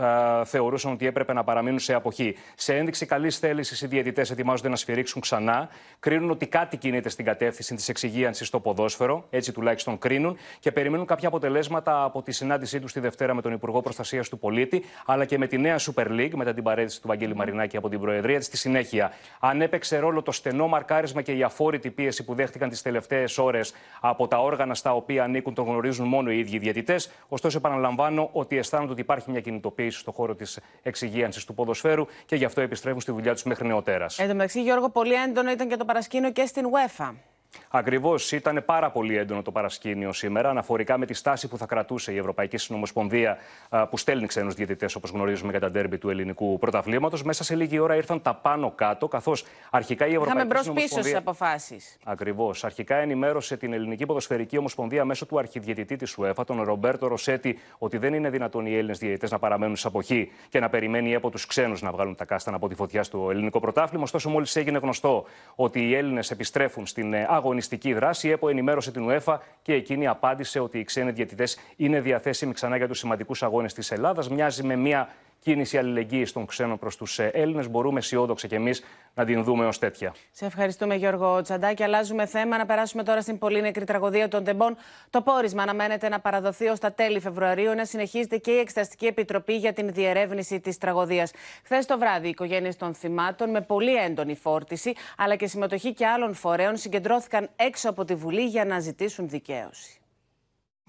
θεωρούσαν 0.44 0.92
ότι 0.92 1.06
έπρεπε 1.06 1.32
να 1.32 1.44
παραμείνουν 1.44 1.78
σε 1.78 1.94
αποχή 1.94 2.36
σε 2.66 2.76
ένδειξη 2.76 3.06
καλής 3.06 3.38
θέλησης, 3.38 3.82
οι 3.82 3.86
διαιτητές 3.86 4.30
ετοιμάζονται 4.30 4.68
να 4.68 4.76
σφυρίξουν 4.76 5.20
ξανά. 5.20 5.68
Κρίνουν 6.00 6.30
ότι 6.30 6.46
κάτι 6.46 6.76
κινείται 6.76 7.08
στην 7.08 7.24
κατεύθυνση 7.24 7.74
της 7.74 7.88
εξυγίανσης 7.88 8.46
στο 8.46 8.60
ποδόσφαιρο. 8.60 9.26
Έτσι 9.30 9.52
τουλάχιστον 9.52 9.98
κρίνουν. 9.98 10.36
Και 10.58 10.72
περιμένουν 10.72 11.06
κάποια 11.06 11.28
αποτελέσματα 11.28 12.04
από 12.04 12.22
τη 12.22 12.32
συνάντησή 12.32 12.80
τους 12.80 12.92
τη 12.92 13.00
Δευτέρα 13.00 13.34
με 13.34 13.42
τον 13.42 13.52
Υπουργό 13.52 13.80
Προστασίας 13.80 14.28
του 14.28 14.38
Πολίτη, 14.38 14.84
αλλά 15.06 15.24
και 15.24 15.38
με 15.38 15.46
τη 15.46 15.58
νέα 15.58 15.76
Super 15.78 16.06
League, 16.06 16.30
μετά 16.34 16.54
την 16.54 16.62
παρέτηση 16.62 17.00
του 17.00 17.08
Βαγγέλη 17.08 17.34
Μαρινάκη 17.34 17.76
από 17.76 17.88
την 17.88 18.00
Προεδρία 18.00 18.38
της. 18.38 18.46
Στη 18.46 18.56
συνέχεια, 18.56 19.12
αν 19.40 19.60
έπαιξε 19.60 19.98
ρόλο 19.98 20.22
το 20.22 20.32
στενό 20.32 20.68
μαρκάρισμα 20.68 21.22
και 21.22 21.32
η 21.32 21.42
αφόρητη 21.42 21.90
πίεση 21.90 22.24
που 22.24 22.34
δέχτηκαν 22.34 22.68
τις 22.68 22.82
τελευταίες 22.82 23.38
ώρες 23.38 23.72
από 24.00 24.28
τα 24.28 24.38
όργανα 24.38 24.74
στα 24.74 24.94
οποία 24.94 25.24
ανήκουν, 25.24 25.54
τον 25.54 25.64
γνωρίζουν 25.64 26.08
μόνο 26.08 26.30
οι 26.30 26.38
ίδιοι 26.38 26.58
διαιτητές. 26.58 27.10
Ωστόσο, 27.28 27.58
επαναλαμβάνω 27.58 28.28
ότι 28.32 28.56
αισθάνονται 28.56 28.92
ότι 28.92 29.00
υπάρχει 29.00 29.30
μια 29.30 29.40
κινητοποίηση 29.40 29.98
στον 29.98 30.12
χώρο 30.12 30.34
της 30.34 30.58
εξυγίανσης 30.82 31.44
του 31.44 31.54
ποδοσφαίρου 31.54 32.06
και 32.26 32.36
γι' 32.36 32.44
αυτό 32.44 32.55
επιστρέφουν 32.60 33.00
στη 33.00 33.12
δουλειά 33.12 33.32
τους 33.32 33.42
μέχρι 33.42 33.66
νεοτέρας. 33.66 34.18
Εν 34.18 34.28
τω 34.28 34.34
μεταξύ, 34.34 34.62
Γιώργο, 34.62 34.90
πολύ 34.90 35.14
έντονο 35.14 35.50
ήταν 35.50 35.68
και 35.68 35.76
το 35.76 35.84
παρασκήνιο 35.84 36.30
και 36.30 36.46
στην 36.46 36.64
UEFA. 36.66 37.14
Ακριβώς. 37.70 38.32
Ήταν 38.32 38.62
πάρα 38.66 38.90
πολύ 38.90 39.16
έντονο 39.16 39.42
το 39.42 39.52
παρασκήνιο 39.52 40.12
σήμερα, 40.12 40.50
αναφορικά 40.50 40.98
με 40.98 41.06
τη 41.06 41.14
στάση 41.14 41.48
που 41.48 41.58
θα 41.58 41.66
κρατούσε 41.66 42.12
η 42.12 42.16
Ευρωπαϊκή 42.16 42.56
Συνομοσπονδία, 42.56 43.36
που 43.90 43.96
στέλνει 43.96 44.26
ξένους 44.26 44.54
διαιτητές, 44.54 44.94
όπως 44.94 45.10
γνωρίζουμε, 45.10 45.50
για 45.50 45.60
τα 45.60 45.70
ντέρμπι 45.70 45.98
του 45.98 46.10
ελληνικού 46.10 46.58
πρωταβλήματο. 46.58 47.18
Μέσα 47.24 47.44
σε 47.44 47.54
λίγη 47.54 47.78
ώρα 47.78 47.94
ήρθαν 47.96 48.22
τα 48.22 48.34
πάνω 48.34 48.70
κάτω, 48.70 49.08
καθώς 49.08 49.44
αρχικά 49.70 50.06
η 50.06 50.08
Ευρωπαϊκή 50.08 50.38
Είχαμε 50.38 50.58
Συνομοσπονδία. 50.58 50.86
μπρο-πίσω 50.92 51.08
στι 51.08 51.16
αποφάσεις. 51.16 51.96
Ακριβώς. 52.04 52.64
Αρχικά 52.64 52.96
ενημέρωσε 52.96 53.56
την 53.56 53.72
Ελληνική 53.72 54.06
Ποδοσφαιρική 54.06 54.58
Ομοσπονδία 54.58 55.04
μέσω 55.04 55.26
του 55.26 55.38
αρχιδιαιτητή 55.38 55.96
της 55.96 56.16
UEFA, 56.20 56.46
τον 56.46 56.62
Ρομπέρτο 56.62 57.06
Ροσέτη, 57.06 57.58
ότι 57.78 57.98
δεν 57.98 58.14
είναι 58.14 58.30
δυνατόν 58.30 58.66
οι 58.66 58.74
Έλληνες 58.74 58.98
διαιτητές 58.98 59.30
να 59.30 59.38
παραμένουν 59.38 59.76
σε 59.76 59.86
αποχή 59.86 60.32
και 60.48 60.60
να 60.60 60.68
περιμένει 60.68 61.14
από 61.14 61.30
τους 61.30 61.46
ξένους 61.46 61.82
να 61.82 61.90
βγάλουν 61.90 62.14
τα 62.14 62.24
κάστανα 62.24 62.56
από 62.56 62.68
τη 62.68 62.74
φωτιά 62.74 63.02
στο 63.02 63.30
ελληνικό 63.30 63.60
πρωτάθλημα. 63.60 64.02
Ωστόσο, 64.02 64.28
μόλις 64.30 64.56
έγινε 64.56 64.78
γνωστό 64.78 65.24
ότι 65.54 65.88
οι 65.88 65.94
Έλληνες 65.94 66.30
επιστρέφουν 66.30 66.86
στην 66.86 67.14
αγωνιστική 67.46 67.92
δράση, 67.92 68.28
η 68.28 68.30
ΕΠΟ 68.30 68.48
ενημέρωσε 68.48 68.90
την 68.90 69.08
UEFA 69.08 69.36
και 69.62 69.72
εκείνη 69.72 70.06
απάντησε 70.06 70.60
ότι 70.60 70.78
οι 70.78 70.84
ξένοι 70.84 71.10
διαιτητές 71.10 71.58
είναι 71.76 72.00
διαθέσιμοι 72.00 72.52
ξανά 72.52 72.76
για 72.76 72.88
τους 72.88 72.98
σημαντικούς 72.98 73.42
αγώνες 73.42 73.74
της 73.74 73.90
Ελλάδας. 73.90 74.28
Μοιάζει 74.28 74.62
με 74.62 74.76
μια 74.76 75.08
κίνηση 75.40 75.78
αλληλεγγύης 75.78 76.32
των 76.32 76.46
ξένων 76.46 76.78
προς 76.78 76.96
τους 76.96 77.18
Έλληνες. 77.18 77.70
Μπορούμε 77.70 77.98
αισιόδοξα 77.98 78.46
κι 78.46 78.54
εμείς 78.54 78.84
να 79.14 79.24
την 79.24 79.44
δούμε 79.44 79.66
ως 79.66 79.78
τέτοια. 79.78 80.14
Σε 80.30 80.46
ευχαριστούμε, 80.46 80.94
Γιώργο 80.94 81.40
Τσαντάκη. 81.42 81.82
Αλλάζουμε 81.82 82.26
θέμα. 82.26 82.56
Να 82.56 82.66
περάσουμε 82.66 83.02
τώρα 83.02 83.20
στην 83.20 83.38
πολύ 83.38 83.60
νεκρή 83.60 83.84
τραγωδία 83.84 84.28
των 84.28 84.44
Τεμπών. 84.44 84.76
Το 85.10 85.22
πόρισμα 85.22 85.62
αναμένεται 85.62 86.08
να 86.08 86.20
παραδοθεί 86.20 86.66
ως 86.66 86.78
τα 86.78 86.92
τέλη 86.92 87.20
Φεβρουαρίου, 87.20 87.74
να 87.74 87.84
συνεχίζεται 87.84 88.36
και 88.36 88.50
η 88.50 88.58
Εξεταστική 88.58 89.06
Επιτροπή 89.06 89.56
για 89.56 89.72
την 89.72 89.92
διερεύνηση 89.92 90.60
της 90.60 90.78
τραγωδίας. 90.78 91.32
Χθες 91.64 91.86
το 91.86 91.98
βράδυ, 91.98 92.26
οι 92.26 92.30
οικογένειες 92.30 92.76
των 92.76 92.94
θυμάτων, 92.94 93.50
με 93.50 93.60
πολύ 93.60 93.94
έντονη 93.94 94.34
φόρτιση, 94.36 94.92
αλλά 95.16 95.36
και 95.36 95.46
συμμετοχή 95.46 95.92
και 95.92 96.06
άλλων 96.06 96.34
φορέων, 96.34 96.76
συγκεντρώθηκαν 96.76 97.48
έξω 97.56 97.88
από 97.90 98.04
τη 98.04 98.14
Βουλή 98.14 98.44
για 98.44 98.64
να 98.64 98.80
ζητήσουν 98.80 99.28
δικαίωση. 99.28 99.95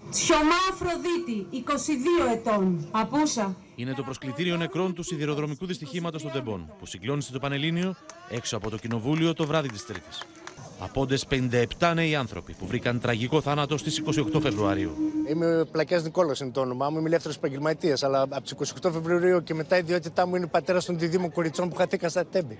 Τσιωμά 0.09 0.55
Αφροδίτη, 0.71 1.47
22 2.29 2.33
ετών. 2.33 2.87
Απούσα. 2.91 3.55
Είναι 3.75 3.93
το 3.93 4.03
προσκλητήριο 4.03 4.57
νεκρών 4.57 4.93
του 4.93 5.03
σιδηροδρομικού 5.03 5.65
δυστυχήματος 5.65 6.21
των 6.21 6.31
Τεμπών, 6.31 6.73
που 6.79 6.85
συγκλώνησε 6.85 7.31
το 7.31 7.39
Πανελλήνιο 7.39 7.95
έξω 8.29 8.57
από 8.57 8.69
το 8.69 8.77
Κοινοβούλιο 8.77 9.33
το 9.33 9.45
βράδυ 9.45 9.67
της 9.67 9.85
Τρίτης. 9.85 10.23
Απόντες 10.79 11.25
57 11.79 11.91
νέοι 11.93 12.15
άνθρωποι 12.15 12.53
που 12.53 12.67
βρήκαν 12.67 12.99
τραγικό 12.99 13.41
θάνατο 13.41 13.77
στις 13.77 14.01
28 14.05 14.39
Φεβρουαρίου. 14.41 14.91
Είμαι 15.29 15.65
Πλακιάς 15.71 16.03
Νικόλα, 16.03 16.35
είναι 16.41 16.51
το 16.51 16.61
όνομά 16.61 16.89
μου. 16.89 16.97
Είμαι 16.97 17.07
ελεύθερος 17.07 17.37
επαγγελματίας. 17.37 18.03
Αλλά 18.03 18.21
από 18.21 18.41
τις 18.41 18.51
28 18.51 18.91
Φεβρουαρίου 18.91 19.43
και 19.43 19.53
μετά 19.53 19.75
η 19.75 19.79
ιδιότητά 19.79 20.27
μου 20.27 20.35
είναι 20.35 20.47
πατέρας 20.47 20.85
των 20.85 20.99
διδήμων 20.99 21.31
κοριτσών 21.31 21.69
που 21.69 21.75
χαθήκα 21.75 22.09
στα 22.09 22.25
τέμπη. 22.25 22.59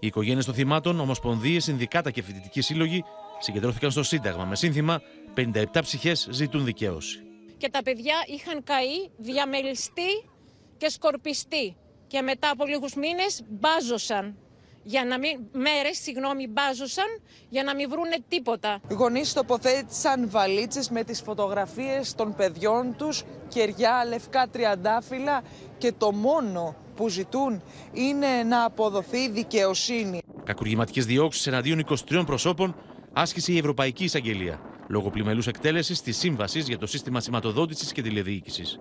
Οι 0.00 0.06
οικογένειες 0.06 0.44
των 0.44 0.54
θυμάτων, 0.54 1.00
ομοσπονδίες, 1.00 1.64
συνδικάτα 1.64 2.10
και 2.10 2.22
φοιτητικοί 2.22 2.60
σύλλογοι 2.60 3.04
συγκεντρώθηκαν 3.38 3.90
στο 3.90 4.02
Σύνταγμα 4.02 4.44
με 4.44 4.56
σύνθημα 4.56 5.00
57 5.36 5.64
ψυχές 5.80 6.28
ζητούν 6.30 6.64
δικαίωση. 6.64 7.22
Και 7.56 7.70
τα 7.70 7.82
παιδιά 7.82 8.14
είχαν 8.26 8.62
καεί, 8.64 9.10
διαμελιστεί 9.16 10.30
και 10.76 10.88
σκορπιστεί. 10.90 11.76
Και 12.06 12.22
μετά 12.22 12.50
από 12.50 12.64
λίγους 12.66 12.94
μήνες 12.94 13.42
μπάζωσαν. 13.48 14.36
Για 14.82 15.04
να 15.04 15.18
μην, 15.18 15.38
μέρες, 15.52 15.98
συγγνώμη, 15.98 16.48
μπάζωσαν 16.48 17.06
για 17.48 17.62
να 17.62 17.74
μην 17.74 17.88
βρούνε 17.88 18.16
τίποτα. 18.28 18.80
Οι 18.88 18.94
γονείς 18.94 19.32
τοποθέτησαν 19.32 20.30
βαλίτσες 20.30 20.90
με 20.90 21.04
τις 21.04 21.20
φωτογραφίες 21.20 22.14
των 22.14 22.34
παιδιών 22.34 22.94
τους, 22.96 23.22
κεριά, 23.48 24.04
λευκά 24.08 24.48
τριαντάφυλλα 24.48 25.42
και 25.78 25.92
το 25.92 26.12
μόνο 26.12 26.76
που 26.96 27.08
ζητούν 27.08 27.62
είναι 27.92 28.42
να 28.42 28.64
αποδοθεί 28.64 29.30
δικαιοσύνη. 29.30 30.20
Κακουργηματικές 30.44 31.06
διώξεις 31.06 31.46
εναντίον 31.46 31.78
23 31.78 32.22
προσώπων 32.26 32.74
άσκησε 33.12 33.52
η 33.52 33.58
Ευρωπαϊκή 33.58 34.04
Εισαγγελία 34.04 34.60
λόγω 34.88 35.10
πλημελούς 35.10 35.46
εκτέλεσης 35.46 36.02
της 36.02 36.16
Σύμβασης 36.16 36.68
για 36.68 36.78
το 36.78 36.86
Σύστημα 36.86 37.20
Σηματοδότησης 37.20 37.92
και 37.92 38.02
Τηλεδιοίκησης. 38.02 38.78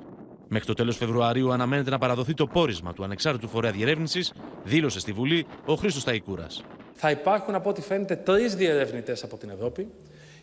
Μέχρι 0.48 0.68
το 0.68 0.74
τέλος 0.74 0.98
Φεβρουαρίου 0.98 1.52
αναμένεται 1.52 1.90
να 1.90 1.98
παραδοθεί 1.98 2.34
το 2.34 2.48
πόρισμα 2.48 2.94
του 2.94 3.04
ανεξάρτητου 3.04 3.48
φορέα 3.48 3.72
διερεύνησης, 3.72 4.34
δήλωσε 4.64 5.00
στη 5.00 5.12
Βουλή 5.12 5.46
ο 5.66 5.76
Χρήστος 5.76 6.04
Ταϊκούρας. 6.04 6.64
Θα 6.94 7.12
υπάρχουν 7.12 7.56
από 7.56 7.70
ό,τι 7.70 7.82
φαίνεται 7.82 8.16
τρεις 8.16 8.56
διερευνητές 8.56 9.24
από 9.24 9.38
την 9.38 9.50
Ευρώπη 9.50 9.88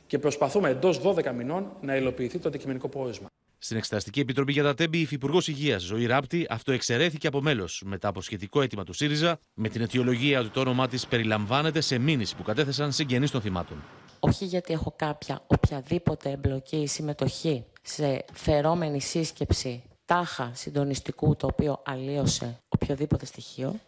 και 0.07 0.19
προσπαθούμε 0.19 0.69
εντός 0.69 1.01
12 1.01 1.33
μηνών 1.33 1.73
να 1.81 1.97
υλοποιηθεί 1.97 2.39
το 2.39 2.49
αντικειμενικό 2.49 2.89
πόρισμα. 2.89 3.27
Στην 3.65 3.77
Εξεταστική 3.77 4.21
Επιτροπή 4.21 4.53
για 4.53 4.63
τα 4.63 4.75
Τέμπη, 4.75 4.99
η 4.99 5.01
Υφυπουργό 5.01 5.41
Υγείας 5.47 5.83
Ζωή 5.83 6.07
Ράπτη 6.07 6.47
αυτοεξαιρέθηκε 6.49 7.27
από 7.27 7.43
μέλος 7.43 7.83
μετά 7.85 8.09
από 8.09 8.21
σχετικό 8.21 8.63
αίτημα 8.63 8.85
του 8.85 8.93
ΣΥΡΙΖΑ 8.93 9.39
με 9.55 9.69
την 9.69 9.83
αιτιολογία 9.83 10.41
ότι 10.41 10.49
το 10.49 10.61
όνομά 10.61 10.89
της 10.89 11.07
περιλαμβάνεται 11.07 11.81
σε 11.81 11.99
μήνυση 11.99 12.37
που 12.37 12.43
κατέθεσαν 12.43 12.93
συγγενείς 12.93 13.31
των 13.31 13.41
θυμάτων. 13.41 13.83
όχι 14.21 14.45
γιατί 14.45 14.73
έχω 14.73 14.95
κάποια 14.97 15.45
οποιαδήποτε 15.47 16.31
εμπλοκή 16.31 16.77
ή 16.77 16.87
συμμετοχή 16.87 17.65
σε 17.83 18.25
φερόμενη 18.33 19.01
σύσκεψη 19.01 19.83
τάχα 20.05 20.51
συντονιστικού 20.55 21.37
το 21.37 21.47
οποίο 21.47 21.83
αλλίωσε 21.85 22.61
οποιοδήποτε 22.69 23.27
στοιχείο, 23.27 23.81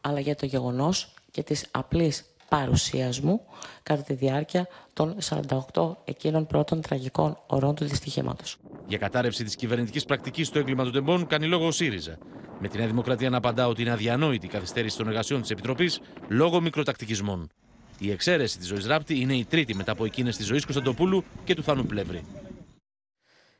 αλλά 0.00 0.20
για 0.20 0.34
το 0.34 0.46
γεγονός 0.46 1.14
και 1.30 1.42
της 1.42 1.66
απλής 1.70 2.24
παρουσίας 2.56 3.20
μου 3.20 3.40
κατά 3.82 4.02
τη 4.02 4.14
διάρκεια 4.14 4.68
των 4.92 5.16
48 5.72 5.94
εκείνων 6.04 6.46
πρώτων 6.46 6.80
τραγικών 6.80 7.38
ωρών 7.46 7.74
του 7.74 7.84
δυστυχήματος. 7.84 8.56
Για 8.86 8.98
κατάρρευση 8.98 9.44
της 9.44 9.56
κυβερνητικής 9.56 10.04
πρακτικής 10.04 10.46
στο 10.46 10.58
έγκλημα 10.58 10.82
των 10.82 10.92
τεμπών 10.92 11.26
κάνει 11.26 11.46
λόγο 11.46 11.66
ο 11.66 11.70
ΣΥΡΙΖΑ. 11.70 12.18
Με 12.60 12.68
τη 12.68 12.76
Νέα 12.76 12.86
Δημοκρατία 12.86 13.30
να 13.30 13.36
απαντά 13.36 13.68
ότι 13.68 13.82
είναι 13.82 13.90
αδιανόητη 13.90 14.46
η 14.46 14.48
καθυστέρηση 14.48 14.96
των 14.96 15.08
εργασιών 15.08 15.40
της 15.40 15.50
Επιτροπής 15.50 16.00
λόγω 16.28 16.60
μικροτακτικισμών. 16.60 17.50
Η 17.98 18.10
εξαίρεση 18.10 18.58
της 18.58 18.66
ζωής 18.66 18.86
Ράπτη 18.86 19.20
είναι 19.20 19.34
η 19.34 19.44
τρίτη 19.44 19.74
μετά 19.74 19.92
από 19.92 20.04
εκείνες 20.04 20.36
της 20.36 20.46
ζωής 20.46 20.64
Κωνσταντοπούλου 20.64 21.24
και 21.44 21.54
του 21.54 21.62
Θάνου 21.62 21.86
Πλεύρη. 21.86 22.24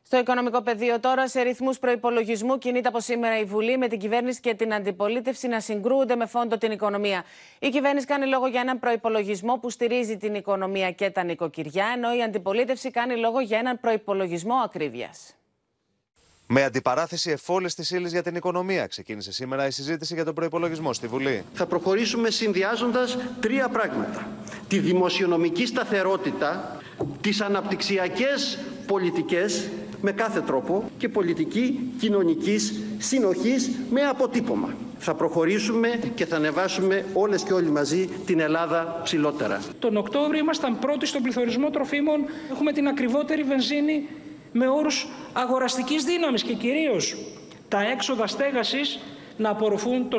Στο 0.02 0.18
οικονομικό 0.18 0.62
πεδίο 0.62 1.00
τώρα, 1.00 1.28
σε 1.28 1.40
ρυθμούς 1.40 1.78
προπολογισμού, 1.78 2.58
κινείται 2.58 2.88
από 2.88 3.00
σήμερα 3.00 3.38
η 3.38 3.44
Βουλή 3.44 3.78
με 3.78 3.88
την 3.88 3.98
κυβέρνηση 3.98 4.40
και 4.40 4.54
την 4.54 4.74
αντιπολίτευση 4.74 5.48
να 5.48 5.60
συγκρούονται 5.60 6.16
με 6.16 6.26
φόντο 6.26 6.58
την 6.58 6.70
οικονομία. 6.70 7.24
Η 7.58 7.68
κυβέρνηση 7.68 8.06
κάνει 8.06 8.26
λόγο 8.26 8.46
για 8.46 8.60
έναν 8.60 8.78
προπολογισμό 8.78 9.58
που 9.58 9.70
στηρίζει 9.70 10.16
την 10.16 10.34
οικονομία 10.34 10.90
και 10.90 11.10
τα 11.10 11.22
νοικοκυριά, 11.22 11.86
ενώ 11.96 12.14
η 12.16 12.22
αντιπολίτευση 12.22 12.90
κάνει 12.90 13.16
λόγο 13.16 13.40
για 13.40 13.58
έναν 13.58 13.80
προπολογισμό 13.80 14.54
ακρίβειας. 14.54 15.36
Με 16.46 16.64
αντιπαράθεση 16.64 17.30
εφόλες 17.30 17.74
της 17.74 17.90
ύλης 17.90 18.12
για 18.12 18.22
την 18.22 18.34
οικονομία, 18.34 18.86
ξεκίνησε 18.86 19.32
σήμερα 19.32 19.66
η 19.66 19.70
συζήτηση 19.70 20.14
για 20.14 20.24
τον 20.24 20.34
προπολογισμό 20.34 20.92
στη 20.92 21.06
Βουλή. 21.06 21.44
Θα 21.52 21.66
προχωρήσουμε 21.66 22.30
συνδυάζοντας 22.30 23.18
τρία 23.40 23.68
πράγματα. 23.68 24.28
Τη 24.68 24.78
δημοσιονομική 24.78 25.66
σταθερότητα, 25.66 26.80
τις 27.20 27.40
αναπτυξιακές 27.40 28.58
πολιτικές 28.86 29.68
με 30.02 30.12
κάθε 30.12 30.40
τρόπο 30.40 30.90
και 30.98 31.08
πολιτική 31.08 31.92
κοινωνικής 32.00 32.80
συνοχής 32.98 33.70
με 33.90 34.02
αποτύπωμα. 34.02 34.74
Θα 34.98 35.14
προχωρήσουμε 35.14 36.00
και 36.14 36.26
θα 36.26 36.36
ανεβάσουμε 36.36 37.04
όλες 37.12 37.42
και 37.42 37.52
όλοι 37.52 37.70
μαζί 37.70 38.08
την 38.26 38.40
Ελλάδα 38.40 39.00
ψηλότερα. 39.04 39.60
Τον 39.78 39.96
Οκτώβριο 39.96 40.40
ήμασταν 40.40 40.78
πρώτοι 40.78 41.06
στον 41.06 41.22
πληθωρισμό 41.22 41.70
τροφίμων. 41.70 42.24
Έχουμε 42.50 42.72
την 42.72 42.88
ακριβότερη 42.88 43.42
βενζίνη 43.42 44.08
με 44.52 44.68
όρους 44.68 45.06
αγοραστικής 45.32 46.04
δύναμης 46.04 46.42
και 46.42 46.52
κυρίως 46.52 47.16
τα 47.68 47.80
έξοδα 47.90 48.26
στέγασης 48.26 49.00
να 49.42 49.50
απορροφούν 49.50 50.08
το 50.08 50.18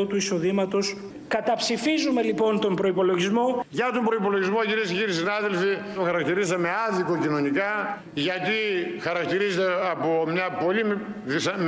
40% 0.00 0.08
του 0.08 0.16
εισοδήματος. 0.16 0.96
Καταψηφίζουμε 1.28 2.22
λοιπόν 2.22 2.60
τον 2.60 2.74
προϋπολογισμό. 2.74 3.64
Για 3.70 3.90
τον 3.92 4.04
προϋπολογισμό 4.04 4.64
κυρίες 4.64 4.88
και 4.88 4.94
κύριοι 4.94 5.12
συνάδελφοι 5.12 5.78
το 5.94 6.02
χαρακτηρίζαμε 6.02 6.68
άδικο 6.88 7.18
κοινωνικά 7.22 8.02
γιατί 8.14 8.58
χαρακτηρίζεται 9.00 9.66
από 9.90 10.24
μια 10.26 10.50
πολύ 10.64 10.84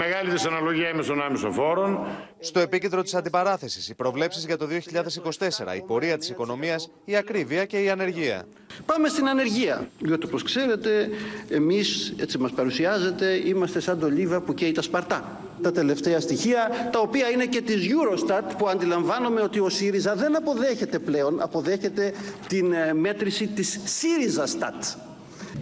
μεγάλη 0.03 0.31
δυσαναλογία 0.31 0.89
έμεσων 0.89 1.23
άμεσων 1.23 1.53
φόρων. 1.53 2.07
Στο 2.45 2.61
επίκεντρο 2.61 3.03
της 3.03 3.15
αντιπαράθεσης 3.15 3.89
οι 3.89 3.95
προβλέψεις 3.95 4.45
για 4.45 4.57
το 4.57 4.67
2024, 4.67 5.77
η 5.77 5.81
πορεία 5.87 6.19
της 6.19 6.29
οικονομίας, 6.29 6.91
η 7.05 7.17
ακρίβεια 7.17 7.65
και 7.65 7.83
η 7.83 7.91
ανεργία. 7.91 8.47
Πάμε 8.87 9.09
στην 9.09 9.29
ανεργία. 9.29 9.89
Διότι 9.99 10.27
όπως 10.27 10.43
ξέρετε 10.43 11.09
εμείς 11.49 12.15
έτσι 12.17 12.39
μας 12.39 12.53
παρουσιάζεται 12.53 13.27
είμαστε 13.27 13.81
σαν 13.81 13.99
το 13.99 14.11
λίβα 14.11 14.41
που 14.41 14.55
καίει 14.55 14.73
τα 14.73 14.83
σπαρτά 14.83 15.41
τα 15.63 15.73
τελευταία 15.73 16.21
στοιχεία, 16.21 16.89
τα 16.93 17.01
οποία 17.01 17.29
είναι 17.29 17.47
και 17.47 17.61
της 17.61 17.89
Eurostat, 17.89 18.43
που 18.59 18.69
αντιλαμβάνομαι 18.69 19.41
ότι 19.41 19.61
ο 19.61 19.69
ΣΥΡΙΖΑ 19.69 20.15
δεν 20.15 20.37
αποδέχεται 20.37 20.99
πλέον, 20.99 21.43
αποδέχεται 21.43 22.13
την 22.49 22.73
ε, 22.73 22.95
μέτρηση 22.95 23.47
της 23.47 23.81
ΣΥΡΙΖΑ 23.85 24.45
Stat. 24.47 24.97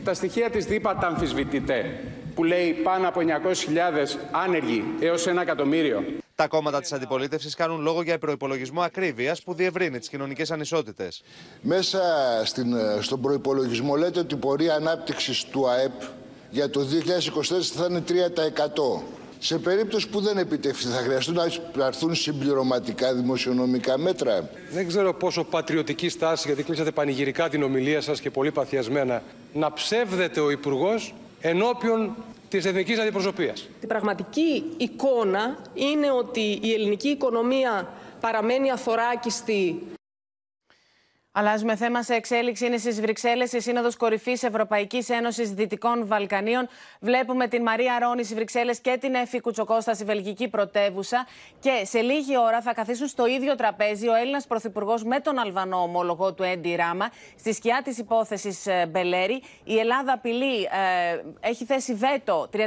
Τα 0.04 0.14
στοιχεία 0.14 0.50
της 0.50 0.64
ΔΥΠΑ 0.64 0.96
τα 0.96 1.06
αμφισβητείτε, 1.06 2.00
που 2.34 2.44
λέει 2.44 2.72
πάνω 2.72 3.08
από 3.08 3.20
900.000 3.20 3.26
άνεργοι 4.30 4.84
έως 5.00 5.26
ένα 5.26 5.42
εκατομμύριο. 5.42 6.04
Τα 6.40 6.48
κόμματα 6.48 6.80
της 6.80 6.92
αντιπολίτευσης 6.92 7.54
κάνουν 7.54 7.80
λόγο 7.80 8.02
για 8.02 8.18
προπολογισμό 8.18 8.80
ακρίβειας 8.80 9.42
που 9.42 9.54
διευρύνει 9.54 9.98
τις 9.98 10.08
κοινωνικές 10.08 10.50
ανισότητες. 10.50 11.22
Μέσα 11.60 12.00
στην, 12.44 12.74
ε, 12.74 12.98
στον 13.00 13.20
προπολογισμό 13.20 13.96
λέτε 13.96 14.18
ότι 14.18 14.34
η 14.34 14.36
πορεία 14.36 14.74
ανάπτυξης 14.74 15.44
του 15.44 15.68
ΑΕΠ 15.68 15.92
για 16.50 16.70
το 16.70 16.84
2024 16.84 17.76
θα 17.76 17.86
είναι 17.90 18.00
3%. 18.00 19.02
Σε 19.38 19.58
περίπτωση 19.58 20.08
που 20.08 20.20
δεν 20.20 20.38
επιτευχθεί, 20.38 20.86
θα 20.86 21.00
χρειαστούν 21.02 21.34
να 21.74 21.86
έρθουν 21.86 22.14
συμπληρωματικά 22.14 23.14
δημοσιονομικά 23.14 23.98
μέτρα. 23.98 24.48
Δεν 24.72 24.86
ξέρω 24.86 25.14
πόσο 25.14 25.44
πατριωτική 25.44 26.08
στάση, 26.08 26.46
γιατί 26.46 26.62
κλείσατε 26.62 26.90
πανηγυρικά 26.90 27.48
την 27.48 27.62
ομιλία 27.62 28.00
σας 28.00 28.20
και 28.20 28.30
πολύ 28.30 28.52
παθιασμένα, 28.52 29.22
να 29.52 29.72
ψεύδεται 29.72 30.40
ο 30.40 30.50
Υπουργός 30.50 31.14
ενώπιον 31.40 32.14
της 32.50 32.64
εθνικής 32.64 32.98
αντιπροσωπείας. 32.98 33.68
Η 33.80 33.86
πραγματική 33.86 34.64
εικόνα 34.76 35.58
είναι 35.74 36.10
ότι 36.10 36.58
η 36.62 36.72
ελληνική 36.72 37.08
οικονομία 37.08 37.88
παραμένει 38.20 38.70
αθωράκιστη 38.70 39.82
Αλλάζουμε 41.32 41.76
θέμα 41.76 42.02
σε 42.02 42.14
εξέλιξη. 42.14 42.66
Είναι 42.66 42.76
στις 42.76 43.00
Βρυξέλλες 43.00 43.52
η 43.52 43.60
Σύνοδος 43.60 43.96
Κορυφής 43.96 44.42
Ευρωπαϊκής 44.42 45.08
Ένωσης 45.08 45.50
Δυτικών 45.50 46.06
Βαλκανίων. 46.06 46.68
Βλέπουμε 47.00 47.48
την 47.48 47.62
Μαρία 47.62 47.98
Ρόνη 48.00 48.22
στις 48.22 48.34
Βρυξέλλες 48.34 48.80
και 48.80 48.96
την 49.00 49.14
Εφη 49.14 49.40
Κουτσοκώστα 49.40 49.94
στη 49.94 50.04
βελγική 50.04 50.48
πρωτεύουσα. 50.48 51.26
Και 51.60 51.82
σε 51.84 52.00
λίγη 52.00 52.38
ώρα 52.38 52.60
θα 52.60 52.74
καθίσουν 52.74 53.06
στο 53.06 53.26
ίδιο 53.26 53.54
τραπέζι 53.54 54.08
ο 54.08 54.14
Έλληνας 54.14 54.46
Πρωθυπουργός 54.46 55.04
με 55.04 55.20
τον 55.20 55.38
Αλβανό 55.38 55.82
ομολογό 55.82 56.34
του 56.34 56.42
Έντι 56.42 56.74
Ράμα. 56.74 57.10
Στη 57.38 57.52
σκιά 57.52 57.80
της 57.84 57.98
υπόθεσης 57.98 58.66
ε, 58.66 58.86
Μπελέρη, 58.90 59.42
η 59.64 59.78
Ελλάδα 59.78 60.12
απειλεί, 60.12 60.62
ε, 60.62 61.48
έχει 61.48 61.64
θέσει 61.64 61.94
βέτο 61.94 62.48
37 62.52 62.58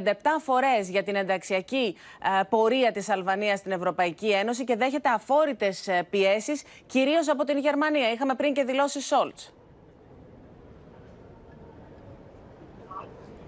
φορές 0.43 0.89
για 0.89 1.04
την 1.04 1.15
ενταξιακή 1.15 1.95
ε, 2.39 2.43
πορεία 2.49 2.91
της 2.91 3.10
Αλβανίας 3.10 3.60
στην 3.60 3.71
Ευρωπαϊκή 3.71 4.30
Ένωση 4.30 4.63
και 4.63 4.76
δέχεται 4.76 5.10
αφόρητες 5.10 5.89
πιέσεις, 6.10 6.63
κυρίως 6.86 7.30
από 7.30 7.43
την 7.43 7.58
Γερμανία. 7.58 8.12
Είχαμε 8.12 8.34
πριν 8.36 8.52
και 8.53 8.63
δηλώσει 8.63 9.01
Σόλτς. 9.01 9.53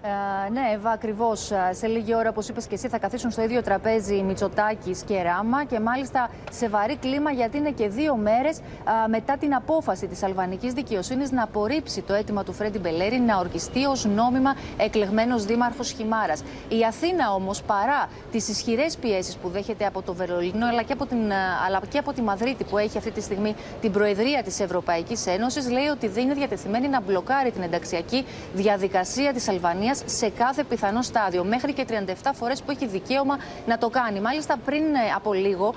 Ε, 0.06 0.50
ναι, 0.50 0.60
Εύα, 0.74 0.90
ακριβώς. 0.90 1.50
Ε, 1.50 1.70
σε 1.72 1.86
λίγη 1.86 2.14
ώρα, 2.14 2.28
όπως 2.28 2.48
είπες 2.48 2.66
και 2.66 2.74
εσύ, 2.74 2.88
θα 2.88 2.98
καθίσουν 2.98 3.30
στο 3.30 3.42
ίδιο 3.42 3.62
τραπέζι 3.62 4.22
Μητσοτάκης 4.22 5.02
και 5.02 5.22
Ράμα 5.22 5.64
και 5.64 5.80
μάλιστα 5.80 6.30
σε 6.50 6.68
βαρύ 6.68 6.96
κλίμα, 6.96 7.30
γιατί 7.30 7.56
είναι 7.56 7.70
και 7.70 7.88
δύο 7.88 8.16
μέρες 8.16 8.58
ε, 8.58 8.62
μετά 9.08 9.36
την 9.36 9.54
απόφαση 9.54 10.06
της 10.06 10.22
αλβανικής 10.22 10.72
δικαιοσύνης 10.72 11.30
να 11.30 11.42
απορρίψει 11.42 12.02
το 12.02 12.14
αίτημα 12.14 12.44
του 12.44 12.52
Φρέντι 12.52 12.78
Μπελέρη 12.78 13.20
να 13.20 13.38
ορκιστεί 13.38 13.84
ως 13.84 14.04
νόμιμα 14.04 14.54
εκλεγμένος 14.76 15.44
δήμαρχος 15.44 15.90
Χιμάρας. 15.90 16.42
Η 16.68 16.84
Αθήνα 16.84 17.32
όμως, 17.32 17.62
παρά 17.62 18.08
τις 18.30 18.48
ισχυρές 18.48 18.96
πιέσεις 18.96 19.36
που 19.36 19.48
δέχεται 19.48 19.86
από 19.86 20.02
το 20.02 20.14
Βερολίνο 20.14 20.66
αλλά 20.66 20.82
και 20.82 20.92
από, 20.92 21.06
την, 21.06 21.32
αλλά 21.66 21.80
και 21.88 21.98
από 21.98 22.12
τη 22.12 22.22
Μαδρίτη 22.22 22.64
που 22.64 22.78
έχει 22.78 22.98
αυτή 22.98 23.10
τη 23.10 23.20
στιγμή 23.20 23.54
την 23.80 23.92
Προεδρία 23.92 24.42
της 24.42 24.60
Ευρωπαϊκής 24.60 25.26
Ένωσης, 25.26 25.70
λέει 25.70 25.86
ότι 25.86 26.08
δεν 26.08 26.24
είναι 26.24 26.34
διατεθειμένη 26.34 26.88
να 26.88 27.00
μπλοκάρει 27.00 27.50
την 27.50 27.62
ενταξιακή 27.62 28.24
διαδικασία 28.54 29.32
της 29.32 29.48
Αλβανίας 29.48 29.95
σε 30.04 30.28
κάθε 30.28 30.64
πιθανό 30.64 31.02
στάδιο, 31.02 31.44
μέχρι 31.44 31.72
και 31.72 31.86
37 31.88 32.30
φορές 32.32 32.62
που 32.62 32.70
έχει 32.70 32.86
δικαίωμα 32.86 33.38
να 33.66 33.78
το 33.78 33.88
κάνει. 33.88 34.20
Μάλιστα, 34.20 34.56
πριν 34.64 34.82
ε, 34.82 35.12
από 35.16 35.32
λίγο, 35.32 35.74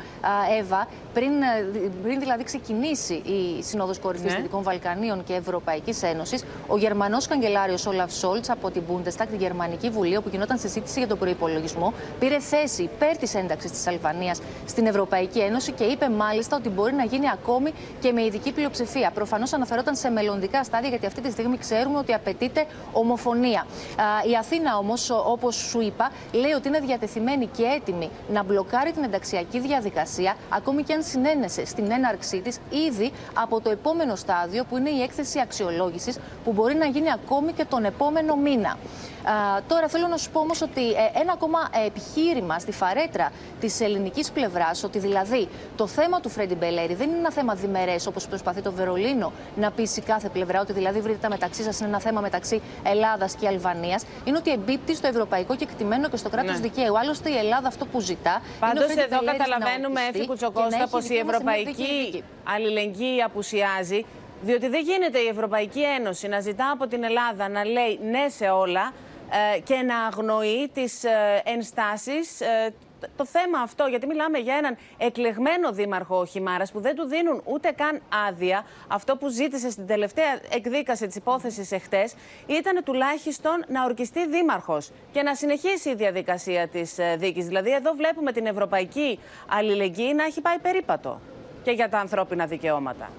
Εύα, 0.60 0.88
πριν, 1.14 1.42
ε, 1.42 1.90
πριν 2.04 2.20
δηλαδή 2.20 2.44
ξεκινήσει 2.44 3.14
η 3.14 3.64
Σύνοδος 3.64 4.00
Κορυφής 4.00 4.32
ναι. 4.32 4.38
Δυτικών 4.38 4.64
Βαλκανίων 4.64 5.24
και 5.24 5.34
Ευρωπαϊκής 5.34 6.04
Ένωσης, 6.04 6.44
ο 6.68 6.78
Γερμανός 6.78 7.28
καγκελάριος 7.28 7.86
Όλαφ 7.86 8.14
Σόλτς 8.14 8.50
από 8.50 8.72
την 8.72 8.84
Bundestag, 8.90 9.28
την 9.30 9.40
Γερμανική 9.40 9.90
Βουλή, 9.90 10.18
όπου 10.18 10.30
γινόταν 10.30 10.58
συζήτηση 10.58 11.00
για 11.00 11.08
τον 11.08 11.18
προπολογισμό, 11.18 11.94
πήρε 12.20 12.40
θέση 12.40 12.84
υπέρ 12.84 13.18
της 13.18 13.36
ένταξης 13.36 13.72
της 13.72 13.88
Αλβανίας 13.88 14.42
στην 14.66 14.86
Ευρωπαϊκή 14.86 15.40
Ένωση 15.40 15.72
και 15.72 15.84
είπε 15.84 16.10
μάλιστα 16.10 16.56
ότι 16.56 16.70
μπορεί 16.70 16.94
να 16.94 17.04
γίνει 17.04 17.30
ακόμη 17.30 17.74
και 18.00 18.12
με 18.12 18.24
ειδική 18.24 18.52
πλειοψηφία. 18.52 19.12
Προφανώς 19.14 19.54
αναφερόταν 19.54 19.96
σε 19.96 20.10
μελλοντικά 20.10 20.64
στάδια, 20.64 20.90
γιατί 20.90 21.06
αυτή 21.06 21.22
τη 21.22 21.32
στιγμή 21.32 21.58
ξέρουμε 21.58 21.98
ότι 21.98 22.14
απαιτείται 22.14 22.66
ομοφωνία. 22.92 23.66
Η 24.32 24.36
Αθήνα 24.40 24.78
όμως, 24.78 25.10
όπως 25.10 25.56
σου 25.56 25.82
είπα, 25.82 26.12
λέει 26.32 26.52
ότι 26.52 26.68
είναι 26.68 26.80
διατεθειμένη 26.80 27.48
και 27.48 27.64
έτοιμη 27.64 28.10
να 28.30 28.44
μπλοκάρει 28.44 28.92
την 28.92 29.04
ενταξιακή 29.04 29.60
διαδικασία, 29.60 30.36
ακόμη 30.50 30.84
και 30.84 30.94
αν 30.94 31.04
συνένεσε 31.04 31.66
στην 31.66 31.92
έναρξή 31.92 32.42
της 32.42 32.60
ήδη 32.88 33.12
από 33.34 33.62
το 33.62 33.70
επόμενο 33.70 34.16
στάδιο, 34.16 34.64
που 34.64 34.78
είναι 34.78 34.90
η 34.90 35.02
έκθεση 35.02 35.40
αξιολόγησης, 35.40 36.20
που 36.44 36.52
μπορεί 36.52 36.76
να 36.76 36.86
γίνει 36.86 37.12
ακόμη 37.12 37.52
και 37.52 37.66
τον 37.66 37.86
επόμενο 37.86 38.36
μήνα. 38.36 38.78
Α, 39.24 39.62
τώρα 39.68 39.88
θέλω 39.88 40.08
να 40.08 40.18
σου 40.18 40.30
πω 40.32 40.40
όμως 40.40 40.62
ότι 40.62 40.92
ε, 40.92 41.20
ένα 41.20 41.32
ακόμα 41.32 41.60
επιχείρημα 41.86 42.60
στη 42.60 42.72
φαρέτρα 42.72 43.32
της 43.60 43.82
ελληνικής 43.82 44.32
πλευράς, 44.32 44.84
ότι 44.84 45.00
δηλαδή 45.00 45.48
το 45.76 45.88
θέμα 45.88 46.20
του 46.20 46.30
Φρέντι 46.30 46.56
Μπελέρη 46.56 46.94
δεν 46.94 47.10
είναι 47.10 47.18
ένα 47.18 47.32
θέμα 47.32 47.54
διμερές 47.54 48.08
όπως 48.08 48.28
προσπαθεί 48.28 48.62
το 48.62 48.72
Βερολίνο 48.72 49.32
να 49.56 49.72
πείσει 49.72 50.02
κάθε 50.02 50.30
πλευρά, 50.30 50.60
ότι 50.62 50.74
δηλαδή 50.74 51.00
βρείτε 51.00 51.18
τα 51.22 51.30
μεταξύ 51.30 51.64
σας 51.64 51.80
είναι 51.80 51.90
ένα 51.90 52.00
θέμα 52.00 52.22
μεταξύ 52.22 52.62
Ελλάδας 52.84 53.36
και 53.36 53.48
Αλβανίας, 53.48 54.06
είναι 54.24 54.38
ότι 54.38 54.52
εμπίπτει 54.52 54.96
στο 54.96 55.08
ευρωπαϊκό 55.08 55.56
κεκτημένο 55.56 56.10
και 56.10 56.18
στο 56.18 56.30
κράτος 56.30 56.54
ναι. 56.54 56.60
δικαίου. 56.60 56.98
Άλλωστε 57.00 57.30
η 57.30 57.38
Ελλάδα 57.38 57.68
αυτό 57.68 57.86
που 57.86 58.00
ζητά. 58.00 58.42
Πάντως 58.60 58.90
εδώ 58.90 59.20
καταλαβαίνουμε, 59.26 60.02
Έφη 60.14 60.26
Κουτσοκώστα, 60.28 60.88
πως 60.90 61.10
η 61.10 61.18
ευρωπαϊκή 61.18 62.24
αλληλεγγύη 62.44 63.22
απουσιάζει 63.22 64.06
Διότι 64.42 64.68
δεν 64.68 64.82
γίνεται 64.82 65.20
η 65.20 65.28
Ευρωπαϊκή 65.28 65.82
Ένωση 65.82 66.28
να 66.28 66.40
ζητά 66.40 66.72
από 66.72 66.88
την 66.88 67.04
Ελλάδα 67.04 67.50
να 67.50 67.64
λέει 67.66 68.00
ναι 68.12 68.30
σε 68.30 68.50
όλα 68.50 68.82
ε, 68.92 69.09
και 69.64 69.76
να 69.76 70.00
αγνοεί 70.00 70.70
τις 70.74 71.04
ε, 71.04 71.42
ενστάσεις 71.44 72.42
ε, 72.42 72.74
το 73.18 73.26
θέμα 73.26 73.60
αυτό, 73.60 73.86
γιατί 73.86 74.06
μιλάμε 74.08 74.38
για 74.38 74.56
έναν 74.56 74.78
εκλεγμένο 74.98 75.72
δήμαρχο 75.72 76.26
Χιμάρας 76.26 76.72
που 76.72 76.80
δεν 76.80 76.96
του 76.96 77.06
δίνουν 77.06 77.42
ούτε 77.46 77.72
καν 77.72 78.02
άδεια. 78.28 78.66
Αυτό 78.88 79.16
που 79.16 79.28
ζήτησε 79.28 79.70
στην 79.70 79.88
τελευταία 79.88 80.40
εκδίκαση 80.50 81.08
της 81.08 81.16
υπόθεσης 81.16 81.72
εχθές 81.72 82.16
ήταν 82.46 82.84
τουλάχιστον 82.84 83.64
να 83.68 83.84
ορκιστεί 83.84 84.28
δήμαρχος 84.28 84.92
και 85.12 85.22
να 85.22 85.36
συνεχίσει 85.36 85.90
η 85.90 85.96
διαδικασία 85.96 86.68
της 86.68 86.96
δίκης. 87.18 87.46
Δηλαδή, 87.46 87.72
εδώ 87.72 87.94
βλέπουμε 87.94 88.32
την 88.32 88.46
ευρωπαϊκή 88.46 89.20
αλληλεγγύη 89.48 90.14
να 90.16 90.24
έχει 90.24 90.42
πάει 90.42 90.58
περίπατο 90.60 91.20
και 91.64 91.72
για 91.72 91.90
τα 91.90 92.00
ανθρώπινα 92.00 92.46
δικαιώματα 92.46 93.10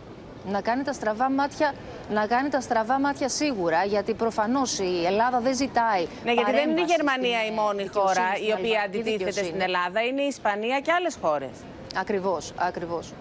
να 0.46 0.60
κάνει 0.60 0.82
τα 0.82 0.92
στραβά 0.92 1.30
μάτια 1.30 1.74
να 2.10 2.26
κάνει 2.26 2.48
τα 2.48 2.60
στραβά 2.60 3.00
μάτια 3.00 3.28
σίγουρα, 3.28 3.84
γιατί 3.84 4.14
προφανώς 4.14 4.78
η 4.78 5.04
Ελλάδα 5.06 5.40
δεν 5.40 5.54
ζητάει. 5.54 6.06
Ναι, 6.24 6.32
γιατί 6.32 6.52
δεν 6.52 6.70
είναι 6.70 6.80
η 6.80 6.84
Γερμανία 6.84 7.44
η 7.44 7.50
μόνη 7.50 7.86
χώρα 7.86 8.22
η 8.48 8.52
οποία 8.52 8.82
αντιτίθεται 8.82 9.32
στην 9.32 9.60
Ελλάδα, 9.60 10.00
είναι 10.02 10.22
η 10.22 10.26
Ισπανία 10.26 10.80
και 10.80 10.92
άλλες 10.92 11.18
χώρες. 11.22 11.50
Ακριβώς, 11.94 12.52
ακριβώς 12.56 13.12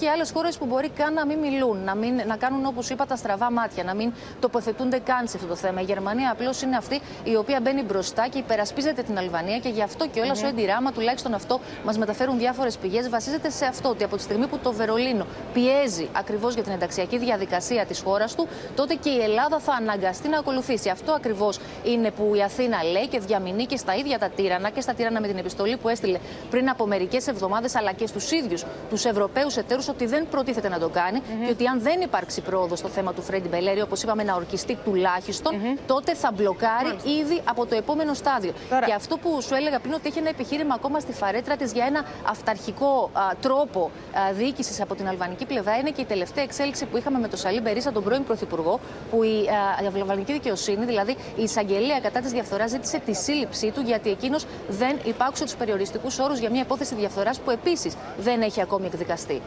και 0.00 0.08
άλλες 0.08 0.30
χώρες 0.30 0.58
που 0.58 0.66
μπορεί 0.66 0.88
καν 0.88 1.12
να 1.12 1.26
μην 1.26 1.38
μιλούν, 1.38 1.78
να, 1.84 1.94
μην, 1.94 2.14
να 2.26 2.36
κάνουν 2.36 2.66
όπως 2.66 2.90
είπα 2.90 3.06
τα 3.06 3.16
στραβά 3.16 3.50
μάτια, 3.50 3.84
να 3.84 3.94
μην 3.94 4.12
τοποθετούνται 4.40 4.98
καν 4.98 5.28
σε 5.28 5.36
αυτό 5.36 5.48
το 5.48 5.56
θέμα. 5.56 5.80
Η 5.80 5.84
Γερμανία 5.84 6.30
απλώς 6.30 6.62
είναι 6.62 6.76
αυτή 6.76 7.00
η 7.24 7.36
οποία 7.36 7.60
μπαίνει 7.62 7.82
μπροστά 7.82 8.28
και 8.28 8.38
υπερασπίζεται 8.38 9.02
την 9.02 9.18
Αλβανία 9.18 9.58
και 9.58 9.68
γι' 9.68 9.82
αυτό 9.82 10.08
και 10.08 10.20
όλα 10.20 10.34
mm-hmm. 10.34 10.44
ο 10.44 10.46
Εντιράμα, 10.46 10.92
τουλάχιστον 10.92 11.34
αυτό 11.34 11.60
μας 11.84 11.98
μεταφέρουν 11.98 12.38
διάφορες 12.38 12.76
πηγές, 12.76 13.08
βασίζεται 13.08 13.50
σε 13.50 13.64
αυτό 13.64 13.88
ότι 13.88 14.04
από 14.04 14.16
τη 14.16 14.22
στιγμή 14.22 14.46
που 14.46 14.58
το 14.58 14.72
Βερολίνο 14.72 15.26
πιέζει 15.52 16.08
ακριβώς 16.12 16.54
για 16.54 16.62
την 16.62 16.72
ενταξιακή 16.72 17.18
διαδικασία 17.18 17.84
της 17.86 18.00
χώρας 18.00 18.34
του, 18.34 18.48
τότε 18.74 18.94
και 18.94 19.10
η 19.10 19.22
Ελλάδα 19.22 19.58
θα 19.58 19.72
αναγκαστεί 19.72 20.28
να 20.28 20.38
ακολουθήσει. 20.38 20.88
Αυτό 20.88 21.12
ακριβώς 21.12 21.58
είναι 21.84 22.10
που 22.10 22.34
η 22.34 22.42
Αθήνα 22.42 22.84
λέει 22.84 23.08
και 23.08 23.18
διαμηνεί 23.18 23.66
και 23.66 23.76
στα 23.76 23.94
ίδια 23.94 24.18
τα 24.18 24.28
τύρανα 24.28 24.70
και 24.70 24.80
στα 24.80 24.94
τύρανα 24.94 25.20
με 25.20 25.26
την 25.26 25.38
επιστολή 25.38 25.76
που 25.76 25.88
έστειλε 25.88 26.18
πριν 26.50 26.68
από 26.68 26.86
μερικές 26.86 27.26
εβδομάδες, 27.26 27.74
αλλά 27.74 27.92
και 27.92 28.06
στους 28.06 28.30
ίδιους 28.30 28.64
τους 28.90 29.04
Ευρωπαίους 29.04 29.56
εταίρους 29.56 29.88
ότι 29.90 30.06
δεν 30.06 30.26
προτίθεται 30.30 30.68
να 30.68 30.78
το 30.78 30.88
κάνει 30.88 31.20
και 31.44 31.50
ότι 31.50 31.66
αν 31.66 31.80
δεν 31.80 32.00
υπάρξει 32.00 32.40
πρόοδος 32.40 32.78
στο 32.78 32.88
θέμα 32.88 33.12
του 33.12 33.22
Φρέντι 33.22 33.48
Μπελέρη, 33.48 33.80
όπως 33.82 34.02
είπαμε, 34.02 34.22
να 34.22 34.34
ορκιστεί 34.34 34.78
τουλάχιστον, 34.84 35.52
τότε 35.86 36.14
θα 36.14 36.32
μπλοκάρει 36.32 36.96
ήδη 37.20 37.40
από 37.44 37.66
το 37.66 37.74
επόμενο 37.74 38.14
στάδιο. 38.14 38.52
Και 38.86 38.92
αυτό 38.92 39.16
που 39.16 39.42
σου 39.42 39.54
έλεγα 39.54 39.78
πριν, 39.78 39.94
ότι 39.94 40.08
έχει 40.08 40.18
ένα 40.18 40.28
επιχείρημα 40.28 40.74
ακόμα 40.74 41.00
στη 41.00 41.12
φαρέτρα 41.12 41.56
της 41.56 41.72
για 41.72 41.84
ένα 41.86 42.04
αυταρχικό 42.28 43.10
α, 43.12 43.20
τρόπο 43.40 43.90
διοίκησης 44.32 44.80
από 44.80 44.94
την 44.94 45.08
αλβανική 45.08 45.46
πλευρά, 45.46 45.76
είναι 45.76 45.90
και 45.90 46.00
η 46.00 46.04
τελευταία 46.04 46.44
εξέλιξη 46.44 46.86
που 46.86 46.96
είχαμε 46.96 47.18
με 47.18 47.28
τον 47.28 47.38
Σαλή 47.38 47.60
Μπερίσα, 47.60 47.92
τον 47.92 48.02
πρώην 48.02 48.24
Πρωθυπουργό, 48.24 48.80
που 49.10 49.22
η, 49.22 49.48
α, 49.78 49.82
η 49.82 50.00
αλβανική 50.00 50.32
δικαιοσύνη, 50.32 50.84
δηλαδή 50.84 51.16
η 51.36 51.42
εισαγγελία 51.42 52.00
κατά 52.00 52.20
της 52.20 52.30
διαφθοράς, 52.30 52.70
ζήτησε 52.70 52.98
τη 53.04 53.14
σύλληψή 53.14 53.70
του, 53.70 53.80
γιατί 53.80 54.10
εκείνος 54.10 54.46
δεν 54.68 54.98
υπάκουσε 55.04 55.44
τους 55.44 55.54
περιοριστικούς 55.54 56.18
όρους 56.18 56.38
για 56.38 56.50
μια 56.50 56.60
υπόθεση 56.60 56.94
διαφθοράς 56.94 57.38
που 57.40 57.50
επίσης 57.50 57.94
δεν 58.18 58.42
έχει 58.42 58.60
ακόμη 58.60 58.86
εκδικαστεί. 58.86 59.40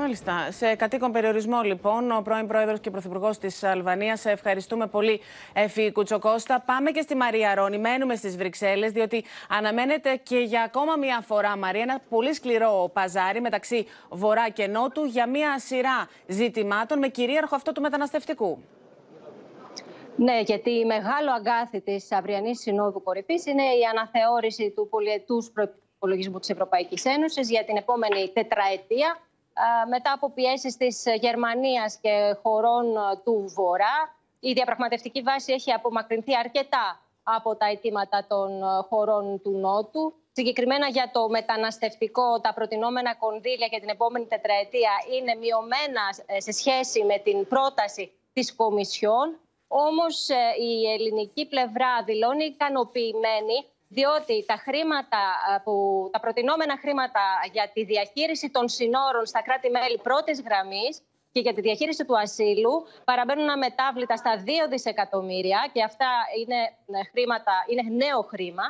Μάλιστα. 0.00 0.50
Σε 0.50 0.74
κατοίκον 0.74 1.12
περιορισμό, 1.12 1.62
λοιπόν, 1.62 2.10
ο 2.10 2.20
πρώην 2.22 2.46
πρόεδρος 2.46 2.80
και 2.80 2.90
πρωθυπουργός 2.90 3.38
της 3.38 3.62
Αλβανίας. 3.62 4.24
Ευχαριστούμε 4.24 4.86
πολύ, 4.86 5.20
Εφη 5.52 5.92
Κουτσοκώστα. 5.92 6.60
Πάμε 6.60 6.90
και 6.90 7.00
στη 7.00 7.14
Μαρία 7.16 7.54
Ρόνη. 7.54 7.78
Μένουμε 7.78 8.14
στις 8.14 8.36
Βρυξέλλες, 8.36 8.92
διότι 8.92 9.24
αναμένεται 9.48 10.20
και 10.22 10.38
για 10.38 10.62
ακόμα 10.62 10.96
μία 10.96 11.20
φορά, 11.26 11.56
Μαρία, 11.56 11.82
ένα 11.82 12.00
πολύ 12.08 12.34
σκληρό 12.34 12.90
παζάρι 12.92 13.40
μεταξύ 13.40 13.86
Βορρά 14.10 14.48
και 14.48 14.66
Νότου 14.66 15.04
για 15.04 15.28
μία 15.28 15.58
σειρά 15.58 16.08
ζητημάτων 16.26 16.98
με 16.98 17.08
κυρίαρχο 17.08 17.54
αυτό 17.54 17.72
του 17.72 17.80
μεταναστευτικού. 17.80 18.58
Ναι, 20.16 20.40
γιατί 20.40 20.70
η 20.70 20.84
μεγάλο 20.84 21.32
αγκάθι 21.36 21.80
της 21.80 22.12
αυριανής 22.12 22.60
Συνόδου 22.60 23.02
Κορυφής 23.02 23.46
είναι 23.46 23.62
η 23.62 23.84
αναθεώρηση 23.90 24.72
του 24.76 24.88
πολιετούς 24.88 25.50
προπολογισμού 25.50 26.38
της 26.38 26.48
Ευρωπαϊκής 26.50 27.04
Ένωσης 27.04 27.50
για 27.50 27.64
την 27.64 27.76
επόμενη 27.76 28.30
τετραετία 28.32 29.18
μετά 29.88 30.12
από 30.12 30.30
πιέσεις 30.30 30.76
της 30.76 31.04
Γερμανίας 31.20 31.98
και 32.02 32.36
χωρών 32.42 32.86
του 33.24 33.44
Βορρά. 33.54 34.16
Η 34.40 34.52
διαπραγματευτική 34.52 35.22
βάση 35.22 35.52
έχει 35.52 35.72
απομακρυνθεί 35.72 36.36
αρκετά 36.36 37.00
από 37.22 37.56
τα 37.56 37.66
αιτήματα 37.66 38.26
των 38.28 38.62
χωρών 38.88 39.40
του 39.42 39.50
Νότου. 39.50 40.14
Συγκεκριμένα 40.32 40.88
για 40.88 41.10
το 41.12 41.28
μεταναστευτικό, 41.28 42.40
τα 42.40 42.54
προτινόμενα 42.54 43.14
κονδύλια 43.14 43.66
για 43.70 43.80
την 43.80 43.88
επόμενη 43.88 44.26
τετραετία 44.26 44.90
είναι 45.14 45.34
μειωμένα 45.34 46.04
ε, 46.26 46.40
σε 46.40 46.52
σχέση 46.52 47.04
με 47.04 47.18
την 47.18 47.46
πρόταση 47.48 48.12
της 48.32 48.54
Κομισιόν. 48.54 49.38
Όμως 49.68 50.28
ε, 50.28 50.34
η 50.60 50.90
ελληνική 50.92 51.46
πλευρά 51.46 52.02
δηλώνει 52.04 52.44
ικανοποιημένη 52.44 53.56
διότι 53.88 54.44
τα 54.46 54.56
χρήματα, 54.56 55.22
που, 55.64 56.08
τα 56.12 56.20
προτινόμενα 56.20 56.78
χρήματα 56.78 57.24
για 57.52 57.70
τη 57.74 57.84
διαχείριση 57.84 58.50
των 58.50 58.68
συνόρων 58.68 59.26
στα 59.26 59.42
κράτη-μέλη 59.42 59.98
πρώτης 60.02 60.42
γραμμής 60.42 61.02
και 61.32 61.40
για 61.40 61.54
τη 61.54 61.60
διαχείριση 61.60 62.04
του 62.04 62.18
ασύλου 62.18 62.86
παραμένουν 63.04 63.48
αμετάβλητα 63.48 64.16
στα 64.16 64.42
2 64.46 64.48
δισεκατομμύρια 64.68 65.70
και 65.72 65.82
αυτά 65.82 66.10
είναι, 66.40 66.60
ε, 67.00 67.04
χρήματα, 67.10 67.52
είναι 67.68 68.04
νέο 68.04 68.20
χρήμα. 68.22 68.66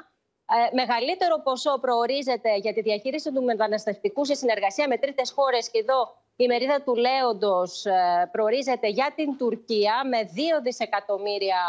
Ε, 0.51 0.75
μεγαλύτερο 0.75 1.41
ποσό 1.43 1.79
προορίζεται 1.81 2.57
για 2.57 2.73
τη 2.73 2.81
διαχείριση 2.81 3.33
του 3.33 3.43
μεταναστευτικού 3.43 4.25
σε 4.25 4.35
συνεργασία 4.35 4.89
με 4.89 4.99
τρίτες 4.99 5.31
χώρες 5.31 5.71
και 5.71 5.79
εδώ 5.79 6.17
η 6.37 6.47
μερίδα 6.47 6.83
του 6.83 6.95
Λέοντος 6.95 7.85
ε, 7.85 8.29
προορίζεται 8.33 8.89
για 8.89 9.13
την 9.17 9.37
Τουρκία 9.39 10.03
με 10.09 10.19
2 10.59 10.63
δισεκατομμύρια 10.63 11.61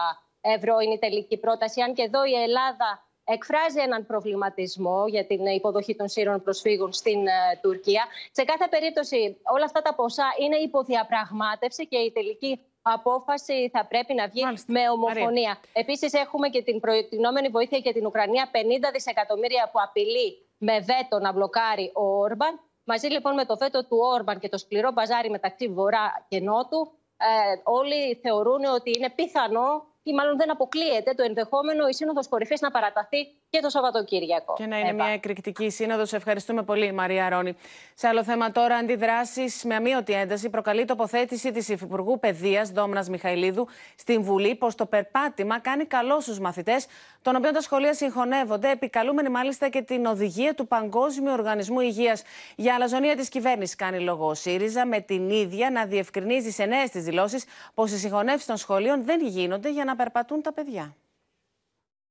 ευρώ 0.41 0.79
είναι 0.79 0.93
η 0.93 0.99
τελική 0.99 1.37
πρόταση. 1.37 1.81
Αν 1.81 1.93
και 1.93 2.01
εδώ 2.01 2.25
η 2.25 2.33
Ελλάδα 2.33 3.08
εκφράζει 3.35 3.79
έναν 3.79 4.05
προβληματισμό 4.05 5.07
για 5.07 5.25
την 5.25 5.45
υποδοχή 5.45 5.95
των 5.95 6.07
σύρων 6.07 6.43
προσφύγων 6.43 6.93
στην 6.93 7.27
ε, 7.27 7.59
Τουρκία. 7.61 8.05
Σε 8.31 8.43
κάθε 8.43 8.67
περίπτωση 8.69 9.37
όλα 9.55 9.65
αυτά 9.65 9.81
τα 9.81 9.93
ποσά 9.95 10.27
είναι 10.43 10.55
υποδιαπραγμάτευση 10.55 11.87
και 11.87 11.97
η 11.97 12.11
τελική 12.11 12.59
απόφαση 12.81 13.69
θα 13.73 13.85
πρέπει 13.85 14.13
να 14.13 14.27
βγει 14.27 14.43
με 14.67 14.89
ομοφωνία. 14.89 15.59
Επίσης, 15.73 16.13
έχουμε 16.13 16.49
και 16.49 16.61
την 16.61 16.79
προτινόμενη 16.79 17.47
βοήθεια 17.47 17.77
για 17.77 17.93
την 17.93 18.05
Ουκρανία, 18.05 18.49
50 18.51 18.57
δισεκατομμύρια 18.93 19.69
που 19.71 19.79
απειλεί 19.81 20.49
με 20.57 20.79
βέτο 20.79 21.19
να 21.19 21.31
μπλοκάρει 21.31 21.91
ο 21.95 22.03
Όρμπαν. 22.03 22.59
Μαζί 22.83 23.07
λοιπόν 23.07 23.33
με 23.33 23.45
το 23.45 23.57
βέτο 23.57 23.79
του 23.87 23.97
Όρμπαν 24.15 24.39
και 24.39 24.49
το 24.49 24.57
σκληρό 24.57 24.91
μπαζάρι 24.91 25.29
μεταξύ 25.29 25.67
Βορρά 25.67 26.25
και 26.29 26.39
Νότου, 26.39 26.91
ε, 27.17 27.61
όλοι 27.63 28.19
θεωρούν 28.21 28.63
ότι 28.63 28.91
είναι 28.97 29.09
πιθανό 29.09 29.87
ή 30.03 30.13
μάλλον 30.13 30.37
δεν 30.37 30.51
αποκλείεται 30.51 31.13
το 31.13 31.23
ενδεχόμενο 31.23 31.87
η 31.87 31.93
Σύνοδος 31.93 32.27
Κορυφής 32.27 32.61
να 32.61 32.71
παραταθεί 32.71 33.17
και 33.49 33.59
το 33.59 33.69
Σαββατοκύριακο. 33.69 34.53
Και 34.53 34.65
να 34.65 34.79
είναι 34.79 34.93
μια 34.93 35.07
εκρηκτική 35.07 35.69
σύνοδος. 35.69 36.13
Ευχαριστούμε 36.13 36.63
πολύ, 36.63 36.91
Μαρία 36.91 37.29
Ρόνη. 37.29 37.55
Σε 37.93 38.07
άλλο 38.07 38.23
θέμα 38.23 38.51
τώρα, 38.51 38.75
αντιδράσεις 38.75 39.63
με 39.63 39.75
αμύωτη 39.75 40.13
ένταση 40.13 40.49
προκαλεί 40.49 40.85
τοποθέτηση 40.85 41.51
της 41.51 41.69
Υφυπουργού 41.69 42.19
Παιδείας 42.19 42.69
Δόμνας 42.69 43.09
Μιχαηλίδου 43.09 43.67
στην 43.95 44.21
Βουλή 44.21 44.55
πως 44.55 44.75
το 44.75 44.85
περπάτημα 44.85 45.59
κάνει 45.59 45.85
καλό 45.85 46.19
στους 46.19 46.39
μαθητές, 46.39 46.85
των 47.21 47.35
οποίων 47.35 47.53
τα 47.53 47.61
σχολεία 47.61 47.93
συγχωνεύονται, 47.93 48.71
επικαλούμενοι 48.71 49.29
μάλιστα 49.29 49.69
και 49.69 49.81
την 49.81 50.05
οδηγία 50.05 50.53
του 50.53 50.67
Παγκόσμιου 50.67 51.31
Οργανισμού 51.31 51.79
Υγείας. 51.79 52.23
Για 52.55 52.75
αλαζονία 52.75 53.15
της 53.15 53.29
κυβέρνησης 53.29 53.75
κάνει 53.75 53.99
λόγο 53.99 54.27
ο 54.27 54.33
ΣΥΡΙΖΑ, 54.33 54.85
με 54.85 54.99
την 54.99 55.29
ίδια 55.29 55.69
να 55.69 55.85
διευκρινίζει 55.85 56.51
σε 56.51 56.65
νέες 56.65 56.89
της 56.89 57.03
δηλώσεις 57.03 57.45
πως 57.73 57.91
οι 57.91 57.97
συγχωνεύσεις 57.97 58.45
των 58.45 58.57
σχολείων 58.57 59.03
δεν 59.05 59.21
γίνονται 59.25 59.71
για 59.71 59.83
να 59.83 59.95
περπατούν 59.99 60.41
τα 60.41 60.53
παιδιά. 60.53 60.95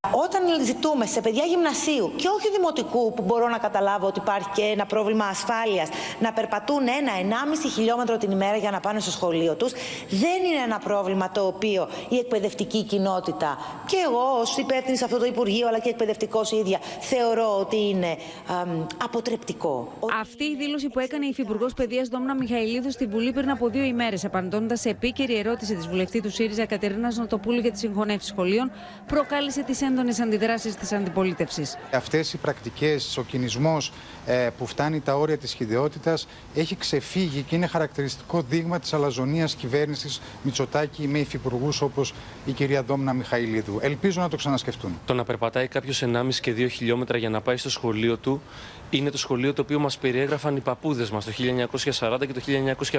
Όταν 0.06 0.64
ζητούμε 0.64 1.06
σε 1.06 1.20
παιδιά 1.20 1.44
γυμνασίου 1.44 2.12
και 2.16 2.28
όχι 2.28 2.50
δημοτικού, 2.50 3.12
που 3.12 3.22
μπορώ 3.22 3.48
να 3.48 3.58
καταλάβω 3.58 4.06
ότι 4.06 4.18
υπάρχει 4.18 4.48
και 4.54 4.62
ένα 4.62 4.86
πρόβλημα 4.86 5.24
ασφάλειας, 5.24 5.88
να 6.20 6.32
περπατούν 6.32 6.88
ένα-ενάμιση 7.00 7.68
χιλιόμετρο 7.68 8.16
την 8.16 8.30
ημέρα 8.30 8.56
για 8.56 8.70
να 8.70 8.80
πάνε 8.80 9.00
στο 9.00 9.10
σχολείο 9.10 9.54
τους, 9.54 9.72
δεν 10.08 10.44
είναι 10.44 10.62
ένα 10.64 10.78
πρόβλημα 10.78 11.30
το 11.30 11.46
οποίο 11.46 11.88
η 12.08 12.16
εκπαιδευτική 12.16 12.82
κοινότητα 12.82 13.58
και 13.86 13.96
εγώ 14.06 14.38
ως 14.40 14.56
υπεύθυνη 14.56 14.96
σε 14.96 15.04
αυτό 15.04 15.18
το 15.18 15.24
Υπουργείο, 15.24 15.68
αλλά 15.68 15.78
και 15.78 15.88
εκπαιδευτικός 15.88 16.52
ίδια, 16.52 16.78
θεωρώ 17.00 17.58
ότι 17.58 17.88
είναι 17.88 18.16
αποτρεπτικό. 19.04 19.92
Αυτή 20.20 20.44
η 20.44 20.56
δήλωση 20.56 20.88
που 20.88 20.98
έκανε 20.98 21.26
η 21.26 21.28
Υφυπουργός 21.28 21.74
Παιδείας 21.74 22.08
Δόμνα 22.08 22.34
Μιχαηλίδου 22.34 22.90
στη 22.90 23.06
Βουλή 23.06 23.32
πριν 23.32 23.50
από 23.50 23.68
δύο 23.68 23.82
ημέρες, 23.82 24.24
απαντώντας 24.24 24.80
σε 24.80 24.88
επίκαιρη 24.88 25.38
ερώτηση 25.38 25.74
της 25.74 25.88
βουλευτή 25.88 26.22
του 26.22 26.30
ΣΥΡΙΖΑ 26.30 26.66
Κατερίνα 26.66 27.12
Νοτοπούλου 27.14 27.60
για 27.60 27.70
τι 27.70 27.78
συγχωνεύσει 27.78 28.28
σχολείων, 28.28 28.72
προκάλεσε 29.06 29.62
τις 29.62 29.82
έντονε 29.88 30.14
αντιδράσεις 30.22 30.74
της 30.74 30.92
αντιπολίτευσης. 30.92 31.76
Αυτές 31.92 32.32
οι 32.32 32.36
πρακτικές, 32.36 33.16
ο 33.16 33.22
κινησμός 33.22 33.92
ε, 34.26 34.48
που 34.58 34.66
φτάνει 34.66 35.00
τα 35.00 35.16
όρια 35.16 35.38
της 35.38 35.52
χειδαιότητα 35.52 36.18
έχει 36.54 36.76
ξεφύγει 36.76 37.42
και 37.42 37.56
είναι 37.56 37.66
χαρακτηριστικό 37.66 38.42
δείγμα 38.48 38.78
της 38.78 38.92
αλαζονίας 38.92 39.54
κυβέρνησης 39.54 40.20
Μητσοτάκη 40.42 41.08
με 41.08 41.18
υφυπουργούς 41.18 41.80
όπως 41.80 42.14
η 42.46 42.52
κυρία 42.52 42.82
Δόμνα 42.82 43.12
Μιχαηλίδου. 43.12 43.78
Ελπίζω 43.82 44.20
να 44.20 44.28
το 44.28 44.36
ξανασκεφτούν. 44.36 44.98
Το 45.04 45.14
να 45.14 45.24
περπατάει 45.24 45.66
κάποιος 45.68 46.02
1,5 46.02 46.40
και 46.40 46.52
2 46.56 46.68
χιλιόμετρα 46.70 47.18
για 47.18 47.30
να 47.30 47.40
πάει 47.40 47.56
στο 47.56 47.70
σχολείο 47.70 48.16
του 48.16 48.42
είναι 48.90 49.10
το 49.10 49.18
σχολείο 49.18 49.52
το 49.52 49.62
οποίο 49.62 49.78
μας 49.78 49.98
περιέγραφαν 49.98 50.56
οι 50.56 50.60
παππούδες 50.60 51.10
μας 51.10 51.24
το 51.24 51.32
1940 51.32 52.18
και 52.26 52.32
το 52.32 52.40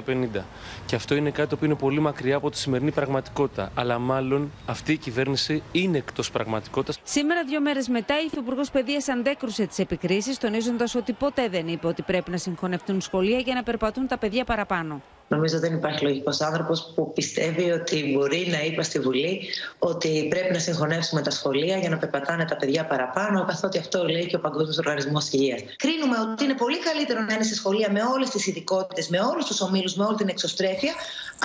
1950. 0.05 0.45
Και 0.85 0.95
αυτό 0.95 1.15
είναι 1.15 1.29
κάτι 1.29 1.49
το 1.49 1.55
οποίο 1.55 1.67
είναι 1.67 1.75
πολύ 1.75 1.99
μακριά 1.99 2.35
από 2.35 2.49
τη 2.49 2.57
σημερινή 2.57 2.91
πραγματικότητα. 2.91 3.71
Αλλά 3.75 3.99
μάλλον 3.99 4.51
αυτή 4.65 4.91
η 4.91 4.97
κυβέρνηση 4.97 5.63
είναι 5.71 5.97
εκτός 5.97 6.31
πραγματικότητας. 6.31 6.99
Σήμερα, 7.03 7.43
δύο 7.43 7.61
μέρες 7.61 7.87
μετά, 7.87 8.21
η 8.21 8.25
Υφυπουργός 8.25 8.69
Παιδείας 8.71 9.07
αντέκρουσε 9.07 9.65
τις 9.65 9.79
επικρίσεις, 9.79 10.37
τονίζοντας 10.37 10.95
ότι 10.95 11.13
ποτέ 11.13 11.49
δεν 11.49 11.67
είπε 11.67 11.87
ότι 11.87 12.01
πρέπει 12.01 12.31
να 12.31 12.37
συγχωνευτούν 12.37 13.01
σχολεία 13.01 13.39
για 13.39 13.53
να 13.53 13.63
περπατούν 13.63 14.07
τα 14.07 14.17
παιδιά 14.17 14.43
παραπάνω. 14.43 15.01
Νομίζω 15.29 15.59
δεν 15.59 15.73
υπάρχει 15.73 16.03
λογικός 16.03 16.41
άνθρωπος 16.41 16.91
που 16.95 17.13
πιστεύει 17.13 17.71
ότι 17.71 18.13
μπορεί 18.13 18.47
να 18.51 18.63
είπε 18.63 18.83
στη 18.83 18.99
Βουλή 18.99 19.41
ότι 19.79 20.27
πρέπει 20.29 20.53
να 20.53 20.59
συγχωνεύσουμε 20.59 21.21
τα 21.21 21.31
σχολεία 21.31 21.77
για 21.77 21.89
να 21.89 21.97
περπατάνε 21.97 22.45
τα 22.45 22.55
παιδιά 22.55 22.85
παραπάνω, 22.85 23.45
καθότι 23.45 23.77
αυτό 23.77 24.03
λέει 24.03 24.25
και 24.25 24.35
ο 24.35 24.39
Παγκόσμιος 24.39 24.77
Οργανισμός 24.77 25.31
Υγείας. 25.31 25.61
Κρίνουμε 25.77 26.17
ότι 26.31 26.43
είναι 26.43 26.53
πολύ 26.53 26.79
καλύτερο 26.79 27.21
να 27.21 27.33
είναι 27.33 27.43
σε 27.43 27.55
σχολεία 27.55 27.91
με 27.91 28.01
όλες 28.13 28.29
τις 28.29 28.47
ειδικότητες, 28.47 29.07
με 29.09 29.19
όλους 29.19 29.45
τους 29.45 29.61
ομίλους, 29.61 29.95
με 29.95 30.03
όλη 30.03 30.15
την 30.15 30.27
εξωστρέφεια, 30.27 30.93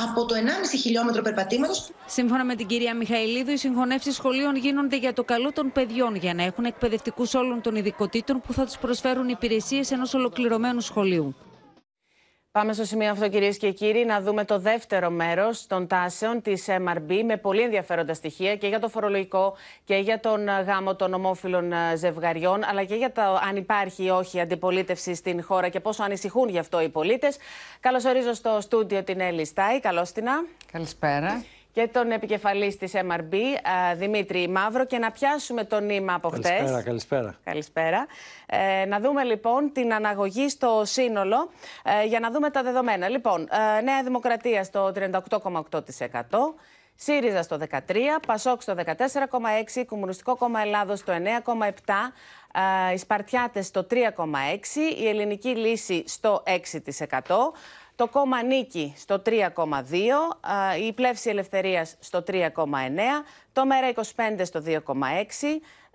από 0.08 0.24
το 0.26 0.34
1,5 0.34 0.76
χιλιόμετρο 0.76 1.22
περπατήματος. 1.22 1.90
Σύμφωνα 2.06 2.44
με 2.44 2.54
την 2.54 2.66
κυρία 2.66 2.94
Μιχαηλίδου, 2.94 3.50
οι 3.50 3.56
συγχωνεύσεις 3.56 4.14
σχολείων 4.14 4.56
γίνονται 4.56 4.96
για 4.96 5.12
το 5.12 5.24
καλό 5.24 5.52
των 5.52 5.72
παιδιών, 5.72 6.14
για 6.14 6.34
να 6.34 6.42
έχουν 6.42 6.64
εκπαιδευτικούς 6.64 7.34
όλων 7.34 7.60
των 7.60 7.76
ειδικοτήτων 7.76 8.40
που 8.46 8.52
θα 8.52 8.64
τους 8.64 8.78
προσφέρουν 8.78 9.28
υπηρεσίες 9.28 9.90
ενός 9.90 10.14
ολοκληρωμένου 10.14 10.80
σχολείου. 10.80 11.34
Πάμε 12.58 12.72
στο 12.72 12.84
σημείο 12.84 13.10
αυτό, 13.10 13.28
κυρίες 13.28 13.56
και 13.56 13.70
κύριοι, 13.70 14.04
να 14.04 14.20
δούμε 14.20 14.44
το 14.44 14.58
δεύτερο 14.58 15.10
μέρος 15.10 15.66
των 15.66 15.86
τάσεων 15.86 16.42
της 16.42 16.66
MRB 16.68 17.22
με 17.24 17.36
πολύ 17.36 17.62
ενδιαφέροντα 17.62 18.14
στοιχεία 18.14 18.56
και 18.56 18.66
για 18.66 18.80
το 18.80 18.88
φορολογικό 18.88 19.56
και 19.84 19.96
για 19.96 20.20
τον 20.20 20.46
γάμο 20.46 20.96
των 20.96 21.14
ομόφυλων 21.14 21.72
ζευγαριών, 21.96 22.64
αλλά 22.64 22.84
και 22.84 22.94
για 22.94 23.12
το 23.12 23.22
αν 23.48 23.56
υπάρχει 23.56 24.04
ή 24.04 24.10
όχι 24.10 24.40
αντιπολίτευση 24.40 25.14
στην 25.14 25.42
χώρα 25.42 25.68
και 25.68 25.80
πόσο 25.80 26.02
ανησυχούν 26.02 26.48
γι' 26.48 26.58
αυτό 26.58 26.80
οι 26.80 26.88
πολίτες. 26.88 27.36
Καλωσορίζω 27.80 28.32
στο 28.32 28.58
στούντιο 28.60 29.02
την 29.02 29.20
Έλλη 29.20 29.44
Στάι. 29.44 29.80
Καλώς 29.80 30.12
την. 30.12 30.24
Καλησπέρα 30.72 31.44
και 31.74 31.88
τον 31.92 32.10
επικεφαλής 32.10 32.76
της 32.76 32.92
MRB, 32.94 33.34
Δημήτρη 33.96 34.48
Μαύρο, 34.48 34.84
και 34.84 34.98
να 34.98 35.10
πιάσουμε 35.10 35.64
το 35.64 35.80
νήμα 35.80 36.14
από 36.14 36.28
χτες. 36.28 36.50
Καλησπέρα, 36.50 36.82
καλησπέρα. 36.82 37.38
Καλησπέρα. 37.44 38.06
Ε, 38.46 38.84
να 38.84 39.00
δούμε 39.00 39.24
λοιπόν 39.24 39.72
την 39.72 39.94
αναγωγή 39.94 40.48
στο 40.48 40.82
σύνολο 40.84 41.50
ε, 41.82 42.06
για 42.06 42.20
να 42.20 42.30
δούμε 42.30 42.50
τα 42.50 42.62
δεδομένα. 42.62 43.08
Λοιπόν, 43.08 43.48
ε, 43.78 43.80
Νέα 43.80 44.02
Δημοκρατία 44.02 44.64
στο 44.64 44.92
38,8%. 44.94 46.54
ΣΥΡΙΖΑ 46.96 47.42
στο 47.42 47.58
13%, 47.70 47.80
ΠΑΣΟΚ 48.26 48.62
στο 48.62 48.74
14,6%, 48.87 49.84
Κομμουνιστικό 49.87 50.37
Κόμμα 50.37 50.60
Ελλάδος 50.60 50.98
στο 50.98 51.12
9,7%, 51.12 52.92
οι 52.94 52.96
Σπαρτιάτες 52.96 53.66
στο 53.66 53.87
3,6%, 53.90 53.96
η 54.98 55.08
Ελληνική 55.08 55.48
Λύση 55.48 56.04
στο 56.06 56.42
6%. 56.46 57.52
Το 57.96 58.09
κόμμα 58.09 58.42
Νίκη 58.42 58.94
στο 58.96 59.22
3,2, 59.26 59.40
η 60.80 60.92
Πλεύση 60.92 61.30
Ελευθερίας 61.30 61.96
στο 62.00 62.24
3,9, 62.26 62.44
το 63.52 63.66
Μέρα 63.66 63.92
25 63.94 64.02
στο 64.42 64.62
2,6, 64.66 64.80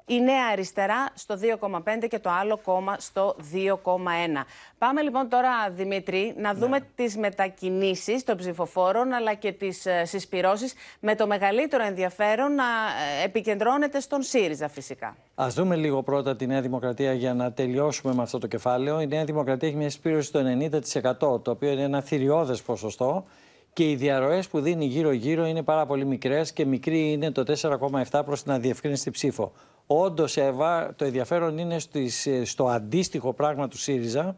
η 0.09 0.21
Νέα 0.21 0.47
Αριστερά 0.51 1.09
στο 1.13 1.35
2,5 1.61 2.07
και 2.09 2.19
το 2.19 2.29
άλλο 2.29 2.59
κόμμα 2.63 2.95
στο 2.99 3.35
2,1. 3.53 3.65
Πάμε 4.77 5.01
λοιπόν 5.01 5.29
τώρα, 5.29 5.49
Δημήτρη, 5.69 6.33
να 6.37 6.53
δούμε 6.53 6.79
ναι. 6.79 6.85
τις 6.95 7.17
μετακινήσεις 7.17 8.23
των 8.23 8.37
ψηφοφόρων 8.37 9.13
αλλά 9.13 9.33
και 9.33 9.51
τις 9.51 9.85
ε, 9.85 10.05
συσπυρώσεις 10.05 10.73
με 10.99 11.15
το 11.15 11.27
μεγαλύτερο 11.27 11.83
ενδιαφέρον 11.83 12.55
να 12.55 12.63
ε, 12.63 13.25
επικεντρώνεται 13.25 13.99
στον 13.99 14.21
ΣΥΡΙΖΑ 14.21 14.67
φυσικά. 14.67 15.15
Ας 15.35 15.53
δούμε 15.53 15.75
λίγο 15.75 16.03
πρώτα 16.03 16.35
τη 16.35 16.47
Νέα 16.47 16.61
Δημοκρατία 16.61 17.13
για 17.13 17.33
να 17.33 17.51
τελειώσουμε 17.51 18.13
με 18.13 18.21
αυτό 18.21 18.37
το 18.37 18.47
κεφάλαιο. 18.47 19.01
Η 19.01 19.07
Νέα 19.07 19.23
Δημοκρατία 19.23 19.67
έχει 19.67 19.77
μια 19.77 19.89
συσπήρωση 19.89 20.27
στο 20.27 20.41
90% 21.35 21.43
το 21.43 21.51
οποίο 21.51 21.71
είναι 21.71 21.83
ένα 21.83 22.01
θηριώδες 22.01 22.61
ποσοστό 22.61 23.25
και 23.73 23.89
οι 23.89 23.95
διαρροές 23.95 24.47
που 24.47 24.59
δίνει 24.59 24.85
γύρω-γύρω 24.85 25.45
είναι 25.45 25.63
πάρα 25.63 25.85
πολύ 25.85 26.05
μικρές 26.05 26.53
και 26.53 26.65
μικρή 26.65 27.11
είναι 27.11 27.31
το 27.31 27.43
4,7 28.09 28.21
προς 28.25 28.43
την 28.43 28.51
αδιευκρίνηστη 28.51 29.11
ψήφο. 29.11 29.51
Όντως, 29.91 30.37
Εύα, 30.37 30.93
το 30.95 31.05
ενδιαφέρον 31.05 31.57
είναι 31.57 31.77
στο 32.43 32.67
αντίστοιχο 32.67 33.33
πράγμα 33.33 33.67
του 33.67 33.77
ΣΥΡΙΖΑ, 33.77 34.35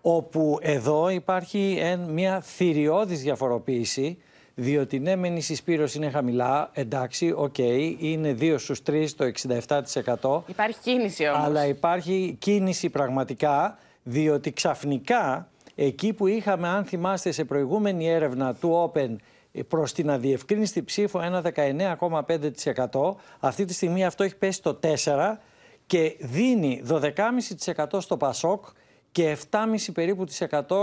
όπου 0.00 0.58
εδώ 0.60 1.08
υπάρχει 1.08 1.82
μια 2.08 2.40
θηριώδης 2.40 3.22
διαφοροποίηση, 3.22 4.18
διότι 4.54 4.98
ναι, 4.98 5.16
μεν 5.16 5.36
η 5.36 5.40
συσπείρωση 5.40 5.98
είναι 5.98 6.10
χαμηλά, 6.10 6.70
εντάξει, 6.72 7.32
OK, 7.36 7.54
okay, 7.58 7.94
είναι 7.98 8.36
2 8.40 8.54
στους 8.58 8.82
3, 8.86 9.06
το 9.16 9.24
67%. 9.24 10.42
Υπάρχει 10.46 10.78
κίνηση 10.82 11.28
όμως. 11.28 11.44
Αλλά 11.44 11.66
υπάρχει 11.66 12.36
κίνηση 12.38 12.90
πραγματικά, 12.90 13.78
διότι 14.02 14.52
ξαφνικά, 14.52 15.48
εκεί 15.74 16.12
που 16.12 16.26
είχαμε, 16.26 16.68
αν 16.68 16.84
θυμάστε, 16.84 17.30
σε 17.30 17.44
προηγούμενη 17.44 18.08
έρευνα 18.08 18.54
του 18.54 18.92
Open, 18.94 19.16
προς 19.68 19.92
την 19.92 20.10
αδιευκρίνιστη 20.10 20.82
ψήφο 20.82 21.20
ένα 21.20 21.42
19,5%. 21.54 23.14
Αυτή 23.40 23.64
τη 23.64 23.72
στιγμή 23.72 24.04
αυτό 24.04 24.24
έχει 24.24 24.36
πέσει 24.36 24.62
το 24.62 24.78
4% 24.82 25.36
και 25.86 26.16
δίνει 26.20 26.82
12,5% 26.88 28.00
στο 28.00 28.16
ΠΑΣΟΚ 28.16 28.64
και 29.12 29.36
7,5% 29.50 29.92
περίπου 29.92 30.24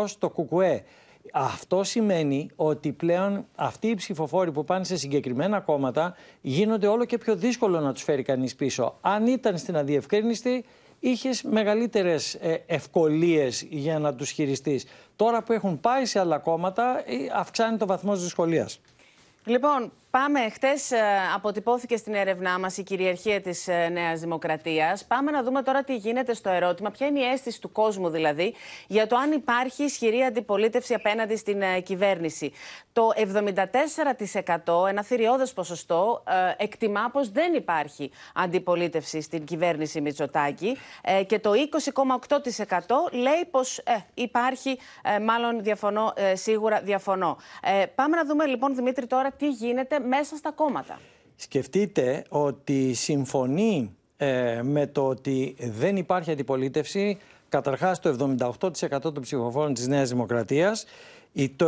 στο 0.06 0.30
ΚΚΕ. 0.30 0.84
Αυτό 1.34 1.84
σημαίνει 1.84 2.50
ότι 2.56 2.92
πλέον 2.92 3.46
αυτοί 3.56 3.88
οι 3.88 3.96
ψηφοφόροι 3.96 4.52
που 4.52 4.64
πάνε 4.64 4.84
σε 4.84 4.98
συγκεκριμένα 4.98 5.60
κόμματα 5.60 6.16
γίνονται 6.42 6.88
όλο 6.88 7.06
και 7.06 7.18
πιο 7.18 7.36
δύσκολο 7.36 7.80
να 7.80 7.94
τους 7.94 8.04
φέρει 8.04 8.24
κανείς 8.24 8.56
πίσω. 8.56 8.98
Αν 9.02 9.28
ήταν 9.28 9.58
στην 9.58 9.78
αδιευκρίνηστη 9.78 10.66
είχες 11.00 11.42
μεγαλύτερες 11.44 12.38
ευκολίες 12.66 13.62
για 13.70 14.00
να 14.00 14.16
τους 14.16 14.30
χειριστείς. 14.30 14.86
Τώρα 15.16 15.44
που 15.44 15.54
έχουν 15.54 15.80
πάει 15.80 16.06
σε 16.06 16.20
άλλα 16.20 16.38
κόμματα, 16.38 17.04
ε, 17.06 17.14
αυξάνει 17.34 17.78
το 17.78 17.86
βαθμό 17.86 18.16
δυσκολίας. 18.16 18.80
Λοιπόν, 19.46 19.92
Πάμε. 20.10 20.50
Χτες 20.50 20.92
αποτυπώθηκε 21.36 21.98
στην 21.98 22.14
έρευνά 22.14 22.60
μας 22.60 22.78
η 22.78 22.84
κυριαρχία 22.84 23.42
της 23.42 23.68
ε, 23.68 23.90
Νέας 23.92 24.20
Δημοκρατίας. 24.20 25.06
Πάμε 25.06 25.32
να 25.32 25.44
δούμε 25.44 25.62
τώρα 25.62 25.84
τι 25.84 25.96
γίνεται 25.96 26.34
στο 26.34 26.50
ερώτημα. 26.50 26.92
Ποια 26.92 27.08
είναι 27.08 27.20
η 27.20 27.24
αίσθηση 27.24 27.62
του 27.62 27.72
κόσμου, 27.72 28.10
δηλαδή, 28.10 28.54
για 28.88 29.08
το 29.08 29.16
αν 29.16 29.32
υπάρχει 29.32 29.84
ισχυρή 29.84 30.24
αντιπολίτευση 30.24 30.94
απέναντι 30.94 31.36
στην 31.36 31.62
ε, 31.62 31.80
κυβέρνηση. 31.80 32.52
Το 32.94 33.12
74%, 34.66 34.88
ένα 34.88 35.04
θηριώδες 35.04 35.54
ποσοστό, 35.54 36.24
ε, 36.58 36.64
εκτιμά 36.64 37.10
πως 37.12 37.30
δεν 37.32 37.54
υπάρχει 37.54 38.12
αντιπολίτευση 38.34 39.22
στην 39.22 39.46
κυβέρνηση 39.46 40.02
Μητσοτάκη. 40.02 40.78
Και 41.28 41.40
το 41.40 41.52
20,8% 41.52 43.12
λέει 43.12 43.46
πως 43.52 43.84
υπάρχει, 44.14 44.80
μάλλον 45.22 45.64
διαφωνώ, 45.64 46.14
σίγουρα 46.34 46.82
διαφωνώ. 46.82 47.38
Πάμε 47.96 48.16
να 48.16 48.26
δούμε 48.26 48.46
λοιπόν, 48.46 48.76
Δημήτρη, 48.76 49.08
τώρα 49.08 49.32
τι 49.32 49.50
γίνεται 49.50 50.00
μέσα 50.08 50.36
στα 50.36 50.52
κόμματα. 50.52 51.00
Σκεφτείτε 51.36 52.24
ότι 52.30 52.94
συμφωνεί 52.94 53.96
ε, 54.18 54.62
με 54.64 54.88
το 54.88 55.08
ότι 55.08 55.56
δεν 55.60 55.96
υπάρχει 55.96 56.32
αντιπολίτευση 56.32 57.18
καταρχάς 57.50 58.00
το 58.00 58.36
78% 58.40 59.00
των 59.02 59.22
ψηφοφόρων 59.22 59.74
της 59.74 59.88
Νέας 59.88 60.10
Δημοκρατίας, 60.10 60.86
το 61.56 61.68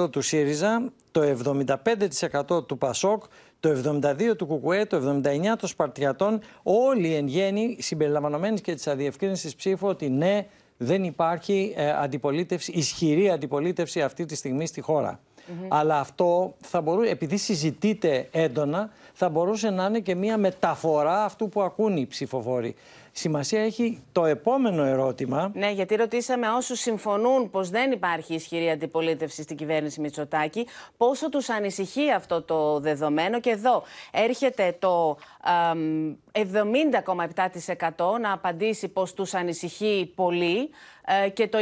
69% 0.00 0.10
του 0.10 0.20
ΣΥΡΙΖΑ, 0.20 0.92
το 1.10 1.20
75% 2.48 2.66
του 2.66 2.78
ΠΑΣΟΚ, 2.78 3.24
το 3.60 3.68
72% 3.68 4.36
του 4.36 4.46
ΚΚΕ, 4.46 4.86
το 4.86 4.96
79% 4.96 5.56
των 5.58 5.68
Σπαρτιατών, 5.68 6.40
όλοι 6.62 7.14
εν 7.14 7.26
γέννη 7.26 7.76
συμπεριλαμβανομένοι 7.80 8.60
και 8.60 8.74
της 8.74 8.86
αδιευκρίνησης 8.86 9.54
ψήφου 9.54 9.86
ότι 9.86 10.08
ναι, 10.08 10.46
δεν 10.76 11.04
υπάρχει 11.04 11.72
ε, 11.76 11.90
αντιπολίτευση, 11.90 12.72
ισχυρή 12.72 13.30
αντιπολίτευση 13.30 14.02
αυτή 14.02 14.24
τη 14.24 14.34
στιγμή 14.34 14.66
στη 14.66 14.80
χώρα. 14.80 15.20
Αλλά 15.68 16.00
αυτό 16.00 16.54
θα 16.60 16.80
μπορούσε, 16.80 17.10
επειδή 17.10 17.36
συζητείται 17.36 18.28
έντονα, 18.30 18.90
θα 19.12 19.28
μπορούσε 19.28 19.70
να 19.70 19.84
είναι 19.84 20.00
και 20.00 20.14
μια 20.14 20.38
μεταφορά 20.38 21.24
αυτού 21.24 21.48
που 21.48 21.62
ακούν 21.62 21.96
οι 21.96 22.06
ψηφοφόροι. 22.06 22.74
Σημασία 23.12 23.64
έχει 23.64 24.02
το 24.12 24.24
επόμενο 24.24 24.84
ερώτημα. 24.84 25.50
Ναι, 25.54 25.70
γιατί 25.70 25.94
ρωτήσαμε 25.94 26.48
όσους 26.48 26.80
συμφωνούν 26.80 27.50
πως 27.50 27.70
δεν 27.70 27.92
υπάρχει 27.92 28.34
ισχυρή 28.34 28.70
αντιπολίτευση 28.70 29.42
στην 29.42 29.56
κυβέρνηση 29.56 30.00
Μητσοτάκη, 30.00 30.66
πόσο 30.96 31.28
τους 31.28 31.48
ανησυχεί 31.48 32.10
αυτό 32.10 32.42
το 32.42 32.80
δεδομένο. 32.80 33.40
Και 33.40 33.50
εδώ 33.50 33.82
έρχεται 34.10 34.76
το 34.78 35.16
70,7% 36.32 38.20
να 38.20 38.32
απαντήσει 38.32 38.88
πως 38.88 39.14
τους 39.14 39.34
ανησυχεί 39.34 40.12
πολύ 40.14 40.70
ε, 41.24 41.28
και 41.28 41.48
το 41.48 41.58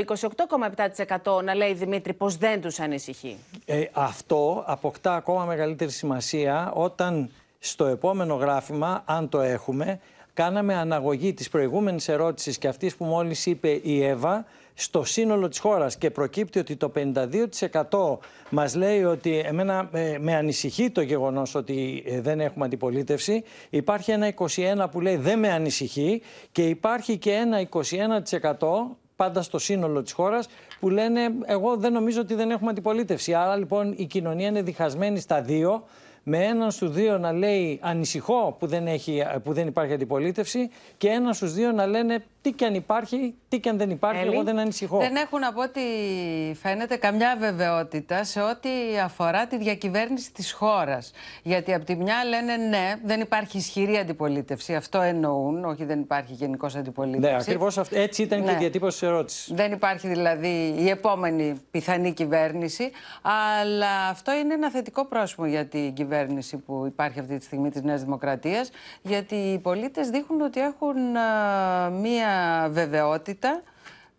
28,7% 1.25 1.45
να 1.45 1.55
λέει 1.55 1.73
Δημήτρη 1.75 2.13
πως 2.13 2.37
δεν 2.37 2.61
τους 2.61 2.81
ανησυχεί. 2.81 3.37
Ε, 3.65 3.85
αυτό 3.93 4.63
αποκτά 4.67 5.15
ακόμα 5.15 5.45
μεγαλύτερη 5.45 5.91
σημασία 5.91 6.73
όταν 6.75 7.31
στο 7.59 7.85
επόμενο 7.85 8.35
γράφημα, 8.35 9.03
αν 9.05 9.29
το 9.29 9.41
έχουμε, 9.41 10.01
κάναμε 10.39 10.75
αναγωγή 10.75 11.35
της 11.35 11.49
προηγούμενης 11.49 12.09
ερώτησης 12.09 12.59
και 12.59 12.69
αυτής 12.69 12.97
που 12.97 13.05
μόλις 13.05 13.47
είπε 13.47 13.81
η 13.83 14.05
Εύα 14.05 14.45
στο 14.75 15.05
σύνολο 15.05 15.49
της 15.49 15.59
χώρας 15.59 15.97
και 15.97 16.11
προκύπτει 16.11 16.59
ότι 16.59 16.77
το 16.77 16.93
52% 17.91 18.19
μας 18.51 18.75
λέει 18.75 19.05
ότι 19.05 19.39
εμένα 19.39 19.89
ε, 19.93 20.19
με 20.21 20.35
ανησυχεί 20.35 20.91
το 20.91 21.01
γεγονός 21.01 21.55
ότι 21.55 22.03
ε, 22.07 22.21
δεν 22.21 22.41
έχουμε 22.41 22.65
αντιπολίτευση. 22.65 23.43
Υπάρχει 23.71 24.11
ένα 24.11 24.35
21% 24.35 24.87
που 24.91 25.01
λέει 25.01 25.17
δεν 25.17 25.39
με 25.39 25.51
ανησυχεί 25.53 26.23
και 26.53 26.63
υπάρχει 26.63 27.17
και 27.17 27.33
ένα 27.33 27.69
21% 27.71 28.69
πάντα 29.17 29.43
στο 29.43 29.59
σύνολο 29.59 30.03
της 30.03 30.13
χώρας 30.13 30.49
που 30.81 30.89
λένε 30.89 31.21
εγώ 31.47 31.77
δεν 31.77 31.93
νομίζω 31.93 32.21
ότι 32.21 32.35
δεν 32.35 32.51
έχουμε 32.51 32.71
αντιπολίτευση. 32.71 33.35
Άρα 33.35 33.57
λοιπόν 33.57 33.95
η 33.97 34.05
κοινωνία 34.05 34.49
είναι 34.49 34.63
διχασμένη 34.63 35.21
στα 35.21 35.43
δύο 35.43 35.85
με 36.29 36.45
έναν 36.45 36.71
στους 36.71 36.91
δύο 36.91 37.19
να 37.19 37.33
λέει 37.33 37.79
ανησυχώ 37.83 38.57
που 38.59 38.67
δεν, 38.67 38.87
έχει, 38.87 39.23
που 39.45 39.53
δεν 39.53 39.67
υπάρχει 39.67 39.93
αντιπολίτευση 39.93 40.71
και 40.97 41.09
έναν 41.09 41.35
στους 41.35 41.53
δύο 41.53 41.73
να 41.73 41.87
λένε 41.87 42.25
τι 42.43 42.53
και 42.53 42.65
αν 42.65 42.75
υπάρχει, 42.75 43.35
τι 43.49 43.61
και 43.61 43.69
αν 43.69 43.79
δεν 43.79 43.91
υπάρχει, 43.91 44.27
εγώ 44.27 44.43
δεν 44.43 44.59
ανησυχώ. 44.59 44.99
Δεν 44.99 45.17
έχουν 45.17 45.45
από 45.45 45.63
ό,τι 45.63 45.81
φαίνεται 46.55 46.97
καμιά 46.97 47.37
βεβαιότητα 47.39 48.25
σε 48.25 48.41
ό,τι 48.41 48.69
αφορά 49.05 49.47
τη 49.47 49.59
διακυβέρνηση 49.59 50.33
της 50.33 50.53
χώρας. 50.53 51.13
Γιατί 51.43 51.75
από 51.75 51.85
τη 51.85 51.97
μια 51.97 52.25
λένε 52.25 52.57
ναι, 52.57 52.95
δεν 53.05 53.21
υπάρχει 53.21 53.57
ισχυρή 53.57 53.97
αντιπολίτευση, 53.97 54.75
αυτό 54.75 55.01
εννοούν, 55.01 55.65
όχι 55.65 55.85
δεν 55.85 56.01
υπάρχει 56.01 56.33
γενικώ 56.33 56.67
αντιπολίτευσης. 56.77 57.31
Ναι, 57.31 57.37
ακριβώς 57.37 57.79
έτσι 57.91 58.23
ήταν 58.23 58.45
και 58.45 58.51
η 58.51 58.53
ναι. 58.53 58.59
διατύπωση 58.59 58.99
της 58.99 59.09
ερώτησης. 59.09 59.53
Δεν 59.55 59.73
υπάρχει 59.73 60.09
δηλαδή 60.09 60.75
η 60.79 60.89
επόμενη 60.89 61.55
πιθανή 61.71 62.13
κυβέρνηση, 62.13 62.91
αλλά 63.57 64.09
αυτό 64.11 64.33
είναι 64.33 64.55
ένα 64.55 64.71
θετικό 64.71 65.05
πρόσωπο 65.05 65.47
για 65.47 65.67
την 65.67 65.93
κυβέρνηση 65.93 66.18
που 66.67 66.85
υπάρχει 66.87 67.21
αυτή 67.21 67.39
τη 67.39 67.45
στιγμή 67.45 67.71
της 67.71 67.83
Νέας 67.83 68.03
Δημοκρατίας, 68.03 68.71
γιατί 69.03 69.35
οι 69.35 69.59
πολίτες 69.59 70.09
δείχνουν 70.09 70.41
ότι 70.41 70.61
έχουν 70.61 70.97
μία 72.01 72.69
βεβαιότητα 72.71 73.63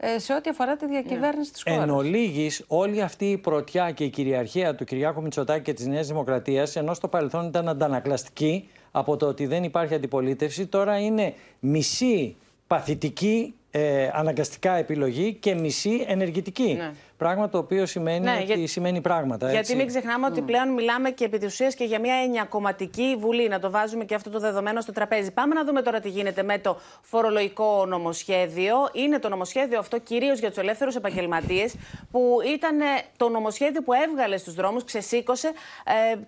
ε, 0.02 0.20
σε 0.20 0.34
ό,τι 0.34 0.50
αφορά 0.50 0.76
τη 0.76 0.88
διακυβέρνηση 0.88 1.52
της 1.52 1.64
χώρας. 1.64 1.84
Εν 1.84 1.90
ολίγης, 1.90 2.64
όλη 2.68 3.02
αυτή 3.02 3.26
η 3.26 3.38
πρωτιά 3.38 3.92
και 3.92 4.04
η 4.04 4.10
κυριαρχία 4.10 4.76
του 4.76 4.84
Κυριάκου 4.84 5.22
Μητσοτάκη 5.22 5.62
και 5.62 5.74
της 5.74 5.88
Νέας 5.88 6.08
Δημοκρατίας, 6.08 6.76
ενώ 6.76 6.94
στο 6.94 7.08
παρελθόν 7.08 7.48
ήταν 7.48 7.70
αντανακλαστική 7.70 8.70
από 8.92 9.18
το 9.18 9.26
ότι 9.26 9.46
δεν 9.46 9.64
υπάρχει 9.64 9.94
αντιπολίτευση, 9.94 10.68
τώρα 10.68 11.00
είναι 11.00 11.34
μισή 11.60 12.36
παθητική 12.68 13.54
ε, 13.72 14.10
αναγκαστικά 14.14 14.76
επιλογή 14.76 15.34
και 15.34 15.56
μισή 15.56 16.06
ενεργητική. 16.08 16.74
Ναι. 16.78 16.92
Πράγμα 17.20 17.50
το 17.50 17.58
οποίο 17.58 17.86
σημαίνει 17.86 18.20
ναι, 18.20 18.46
ότι 18.50 18.66
σημαίνει 18.68 19.02
πράγματα. 19.02 19.46
Έτσι. 19.46 19.56
Γιατί 19.56 19.76
μην 19.76 19.88
ξεχνάμε 19.88 20.26
ότι 20.26 20.42
πλέον 20.42 20.74
μιλάμε 20.74 21.10
και 21.10 21.26
επί 21.26 21.38
της 21.38 21.52
ουσίας 21.54 21.76
και 21.76 21.84
για 21.84 22.00
μια 22.00 22.16
ενιακομματική 22.16 23.16
βουλή. 23.20 23.48
Να 23.48 23.60
το 23.60 23.72
βάζουμε 23.72 24.06
και 24.06 24.16
αυτό 24.16 24.30
το 24.30 24.40
δεδομένο 24.40 24.82
στο 24.82 24.92
τραπέζι. 24.92 25.32
Πάμε 25.32 25.54
να 25.54 25.64
δούμε 25.64 25.82
τώρα 25.82 26.00
τι 26.00 26.10
γίνεται 26.10 26.44
με 26.44 26.58
το 26.58 26.78
φορολογικό 27.02 27.86
νομοσχέδιο. 27.86 28.76
Είναι 28.94 29.20
το 29.20 29.30
νομοσχέδιο 29.30 29.80
αυτό 29.80 30.00
κυρίως 30.00 30.40
για 30.40 30.50
τους 30.50 30.58
ελεύθερους 30.58 30.96
επαγγελματίες, 30.96 31.76
που 32.12 32.38
ήταν 32.54 32.80
ε, 32.80 32.86
το 33.18 33.30
νομοσχέδιο 33.30 33.82
που 33.82 33.94
έβγαλε 33.94 34.38
στους 34.38 34.54
δρόμους, 34.54 34.84
ξεσήκωσε 34.84 35.52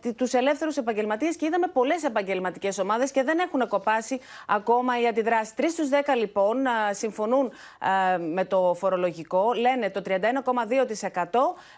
ε, 0.04 0.12
τους 0.14 0.34
ελεύθερους 0.34 0.78
επαγγελματίες 0.78 1.36
και 1.36 1.46
είδαμε 1.46 1.68
πολλές 1.68 2.04
επαγγελματικές 2.04 2.80
ομάδες 2.80 3.12
και 3.12 3.24
δεν 3.24 3.40
έχουν 3.40 3.68
κοπάσει 3.68 4.20
ακόμα 4.48 5.02
οι 5.02 5.08
αντιδράσεις. 5.08 5.54
Τρεις 5.54 5.72
στους 5.72 5.90
10 5.90 5.94
λοιπόν 6.18 6.58
συμφωνούν 6.92 7.52
ε, 8.14 8.18
με 8.18 8.46
το 8.46 8.76
φορολογικό. 8.78 9.54
Λένε 9.54 9.90
το 9.90 10.02
31,2 10.06 10.81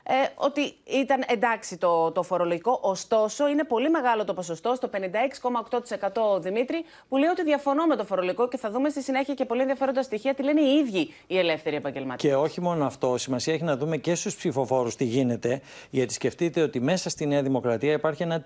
ε, 0.04 0.14
ότι 0.36 0.76
ήταν 0.84 1.24
εντάξει 1.28 1.78
το, 1.78 2.12
το 2.12 2.24
φορολογικό. 2.24 2.80
Ωστόσο, 2.82 3.47
είναι 3.47 3.64
πολύ 3.64 3.89
μεγάλο 3.89 4.24
το 4.24 4.34
ποσοστό, 4.34 4.76
στο 4.76 4.89
56,8% 6.36 6.41
Δημήτρη, 6.41 6.86
που 7.10 7.18
λέει 7.18 7.30
ότι 7.30 7.43
διαφωνώ 7.43 7.86
με 7.86 7.95
το 7.95 8.06
φορολογικό 8.06 8.47
και 8.47 8.58
θα 8.58 8.72
δούμε 8.72 8.89
στη 8.89 9.04
συνέχεια 9.04 9.34
και 9.34 9.45
πολύ 9.45 9.62
ενδιαφέροντα 9.62 10.04
στοιχεία 10.04 10.34
τι 10.34 10.43
λένε 10.43 10.62
οι 10.62 10.76
ίδιοι 10.76 11.14
οι 11.28 11.38
ελεύθεροι 11.38 11.76
επαγγελματίες. 11.76 12.34
Και 12.34 12.38
όχι 12.38 12.62
μόνο 12.62 12.86
αυτό, 12.86 13.18
σημασία 13.18 13.54
έχει 13.54 13.64
να 13.64 13.78
δούμε 13.78 13.97
και 13.97 14.16
στους 14.16 14.36
ψηφοφόρους 14.36 14.95
τι 14.95 15.04
γίνεται, 15.04 15.62
γιατί 15.89 16.14
σκεφτείτε 16.14 16.62
ότι 16.62 16.80
μέσα 16.80 17.10
στη 17.10 17.26
Νέα 17.26 17.41
Δημοκρατία 17.41 17.93
υπάρχει 17.93 18.24
ένα 18.24 18.43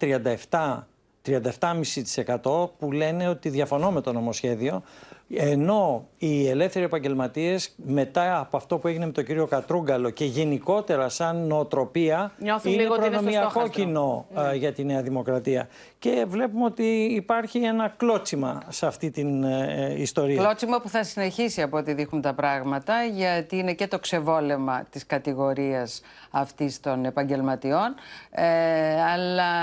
37 0.50 0.84
37,5% 1.28 2.70
που 2.80 2.92
λένε 2.92 3.28
ότι 3.28 3.50
διαφωνώ 3.50 3.92
με 3.92 4.02
το 4.02 4.14
νομοσχέδιο, 4.14 4.84
ενώ 5.30 6.08
οι 6.18 6.48
ελεύθεροι 6.48 6.86
επαγγελματίες, 6.86 7.76
μετά 7.86 8.40
από 8.40 8.58
αυτό 8.58 8.78
που 8.78 8.88
έγινε 8.88 9.06
με 9.06 9.12
τον 9.12 9.26
κύριο 9.26 9.46
Κατρούγκαλο 9.46 10.10
και 10.10 10.26
γενικότερα 10.26 11.10
σαν 11.10 11.48
νοοτροπία, 11.48 12.32
Νιώθουν 12.40 12.72
είναι 12.72 12.84
προνομιακό 12.84 13.68
κοινό 13.68 14.28
ναι. 14.34 14.56
για 14.56 14.74
τη 14.74 14.84
Νέα 14.84 15.02
Δημοκρατία. 15.02 15.68
Και 16.00 16.26
βλέπουμε 16.28 16.66
ότι 16.66 16.84
υπάρχει 17.04 17.58
ένα 17.60 17.94
κλώτσιμα 17.98 18.64
σε 18.68 18.86
αυτή 18.86 19.12
την 19.12 19.44
ε, 19.44 19.96
ιστορία. 19.98 20.42
Κλώτσιμα 20.42 20.82
που 20.82 20.90
θα 20.90 21.04
συνεχίσει 21.04 21.62
από 21.62 21.78
ό,τι 21.78 21.94
δείχνουν 21.94 22.22
τα 22.22 22.34
πράγματα, 22.34 23.04
γιατί 23.04 23.58
είναι 23.58 23.74
και 23.74 23.88
το 23.88 24.00
ξεβόλεμα 24.00 24.84
της 24.90 25.06
κατηγορίας 25.06 26.02
αυτής 26.32 26.80
των 26.80 27.06
επαγγελματιών, 27.06 27.96
ε, 28.32 29.02
αλλά 29.02 29.54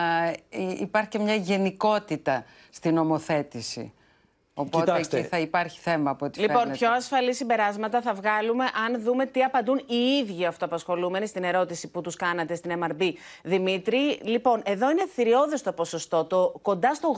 υπάρχει 0.80 1.08
και 1.08 1.18
μια 1.18 1.34
γενικότητα 1.34 2.44
στην 2.70 2.98
ομοθέτηση. 2.98 3.92
Οπότε 4.56 4.84
Κοιτάξτε. 4.84 5.18
εκεί 5.18 5.26
θα 5.28 5.38
υπάρχει 5.38 5.80
θέμα 5.80 6.10
από 6.10 6.26
ό,τι 6.26 6.40
Λοιπόν, 6.40 6.56
φαίνεται. 6.58 6.76
πιο 6.78 6.90
ασφαλή 6.92 7.34
συμπεράσματα 7.34 8.00
θα 8.00 8.14
βγάλουμε 8.14 8.64
αν 8.86 9.02
δούμε 9.02 9.26
τι 9.26 9.42
απαντούν 9.42 9.82
οι 9.86 9.94
ίδιοι 9.94 10.44
αυτοαπασχολούμενοι 10.44 11.26
στην 11.26 11.44
ερώτηση 11.44 11.88
που 11.88 12.00
τους 12.00 12.16
κάνατε 12.16 12.54
στην 12.54 12.72
MRB, 12.84 13.12
Δημήτρη. 13.42 14.18
Λοιπόν, 14.22 14.62
εδώ 14.64 14.90
είναι 14.90 15.06
θηριώδες 15.14 15.62
το 15.62 15.72
ποσοστό. 15.72 16.24
Το 16.24 16.54
κοντά 16.62 16.94
στο 16.94 17.16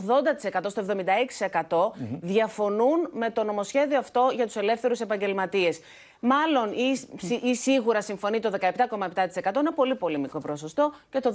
80%, 0.63 0.71
στο 0.71 0.81
76% 0.81 1.93
διαφωνούν 2.21 3.09
με 3.13 3.31
το 3.31 3.45
νομοσχέδιο 3.45 3.99
αυτό 3.99 4.31
για 4.35 4.45
τους 4.47 4.57
ελεύθερους 4.57 5.01
επαγγελματίες. 5.01 5.81
Μάλλον 6.21 6.73
ή, 6.73 6.99
ή 7.43 7.55
σίγουρα 7.55 8.01
συμφωνεί 8.01 8.41
το 8.41 8.53
17,7%, 8.61 8.71
ένα 9.57 9.73
πολύ 9.73 9.95
πολύ 9.95 10.19
μικρό 10.19 10.41
ποσοστό, 10.41 10.93
και 11.11 11.21
το 11.21 11.33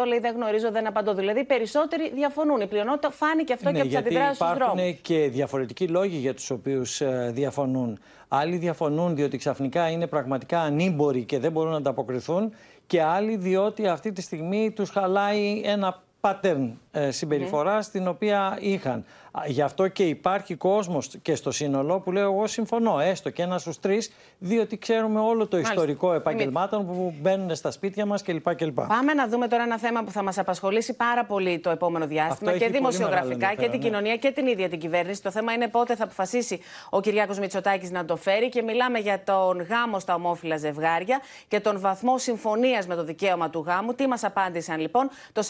12% 0.00 0.06
λέει 0.06 0.18
δεν 0.18 0.34
γνωρίζω, 0.34 0.70
δεν 0.70 0.86
απαντώ. 0.86 1.14
Δηλαδή 1.14 1.44
περισσότεροι 1.44 2.10
διαφωνούν. 2.14 2.60
Η 2.60 2.66
πλειονότητα 2.66 3.10
φάνηκε 3.10 3.52
αυτό 3.52 3.70
ναι, 3.70 3.74
και 3.74 3.80
από 3.80 3.88
τις 3.88 3.98
αντιδράσεις 3.98 4.38
του 4.38 4.44
δρόμους. 4.44 4.80
Υπάρχουν 4.80 5.02
και 5.02 5.28
διαφορετικοί 5.28 5.88
λόγοι 5.88 6.16
για 6.16 6.34
τους 6.34 6.50
οποίους 6.50 7.00
ε, 7.00 7.30
διαφωνούν. 7.34 7.98
Άλλοι 8.28 8.56
διαφωνούν 8.56 9.14
διότι 9.14 9.36
ξαφνικά 9.36 9.88
είναι 9.90 10.06
πραγματικά 10.06 10.60
ανήμποροι 10.60 11.24
και 11.24 11.38
δεν 11.38 11.52
μπορούν 11.52 11.70
να 11.70 11.76
ανταποκριθούν, 11.76 12.54
και 12.86 13.02
άλλοι 13.02 13.36
διότι 13.36 13.86
αυτή 13.86 14.12
τη 14.12 14.22
στιγμή 14.22 14.70
τους 14.70 14.90
χαλάει 14.90 15.60
ένα 15.64 16.02
pattern 16.20 16.70
ε, 16.92 17.10
συμπεριφορά 17.10 17.78
την 17.92 18.08
οποία 18.08 18.58
είχαν. 18.60 19.04
Γι' 19.46 19.62
αυτό 19.62 19.88
και 19.88 20.02
υπάρχει 20.02 20.54
κόσμος 20.54 21.10
και 21.22 21.34
στο 21.34 21.50
σύνολο 21.50 22.00
που 22.00 22.12
λέω 22.12 22.22
εγώ 22.22 22.46
συμφωνώ, 22.46 23.00
έστω 23.00 23.30
και 23.30 23.42
ένα 23.42 23.58
στους 23.58 23.80
τρεις, 23.80 24.12
διότι 24.38 24.78
ξέρουμε 24.78 25.20
όλο 25.20 25.46
το 25.46 25.58
ιστορικό 25.58 26.12
επαγγελμάτων 26.12 26.86
που 26.86 27.14
μπαίνουν 27.20 27.54
στα 27.54 27.70
σπίτια 27.70 28.06
μας 28.06 28.22
κλπ. 28.22 28.54
κλπ. 28.54 28.80
Πάμε 28.80 29.14
να 29.14 29.28
δούμε 29.28 29.48
τώρα 29.48 29.62
ένα 29.62 29.78
θέμα 29.78 30.02
που 30.02 30.10
θα 30.10 30.22
μας 30.22 30.38
απασχολήσει 30.38 30.94
πάρα 30.94 31.24
πολύ 31.24 31.58
το 31.58 31.70
επόμενο 31.70 32.06
διάστημα 32.06 32.56
και 32.56 32.68
δημοσιογραφικά 32.68 33.48
και 33.48 33.68
την 33.68 33.70
ναι. 33.70 33.76
κοινωνία 33.78 34.16
και 34.16 34.30
την 34.30 34.46
ίδια 34.46 34.68
την 34.68 34.78
κυβέρνηση. 34.78 35.22
Το 35.22 35.30
θέμα 35.30 35.52
είναι 35.52 35.68
πότε 35.68 35.96
θα 35.96 36.04
αποφασίσει 36.04 36.60
ο 36.90 37.00
Κυριάκος 37.00 37.38
Μητσοτάκης 37.38 37.90
να 37.90 38.04
το 38.04 38.16
φέρει 38.16 38.48
και 38.48 38.62
μιλάμε 38.62 38.98
για 38.98 39.22
τον 39.24 39.62
γάμο 39.62 39.98
στα 39.98 40.14
ομόφυλα 40.14 40.56
ζευγάρια 40.56 41.20
και 41.48 41.60
τον 41.60 41.80
βαθμό 41.80 42.18
συμφωνίας 42.18 42.86
με 42.86 42.94
το 42.94 43.04
δικαίωμα 43.04 43.50
του 43.50 43.64
γάμου. 43.66 43.94
Τι 43.94 44.06
μας 44.06 44.24
απάντησαν 44.24 44.80
λοιπόν, 44.80 45.10
το 45.32 45.42
40,3% 45.46 45.48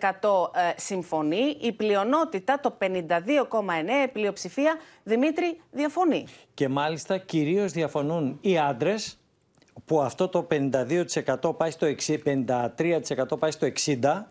ε, 0.00 0.19
συμφωνεί, 0.76 1.56
η 1.60 1.72
πλειονότητα, 1.72 2.60
το 2.60 2.76
52,9% 2.80 2.88
πλειοψηφία, 4.12 4.76
Δημήτρη, 5.02 5.60
διαφωνεί. 5.70 6.26
Και 6.54 6.68
μάλιστα 6.68 7.18
κυρίως 7.18 7.72
διαφωνούν 7.72 8.38
οι 8.40 8.58
άντρες, 8.58 9.20
που 9.84 10.00
αυτό 10.00 10.28
το 10.28 10.46
52% 10.50 11.56
πάει 11.56 11.70
στο 11.70 11.86
53% 12.24 13.38
πάει 13.38 13.50
στο 13.50 13.66
60% 13.66 14.26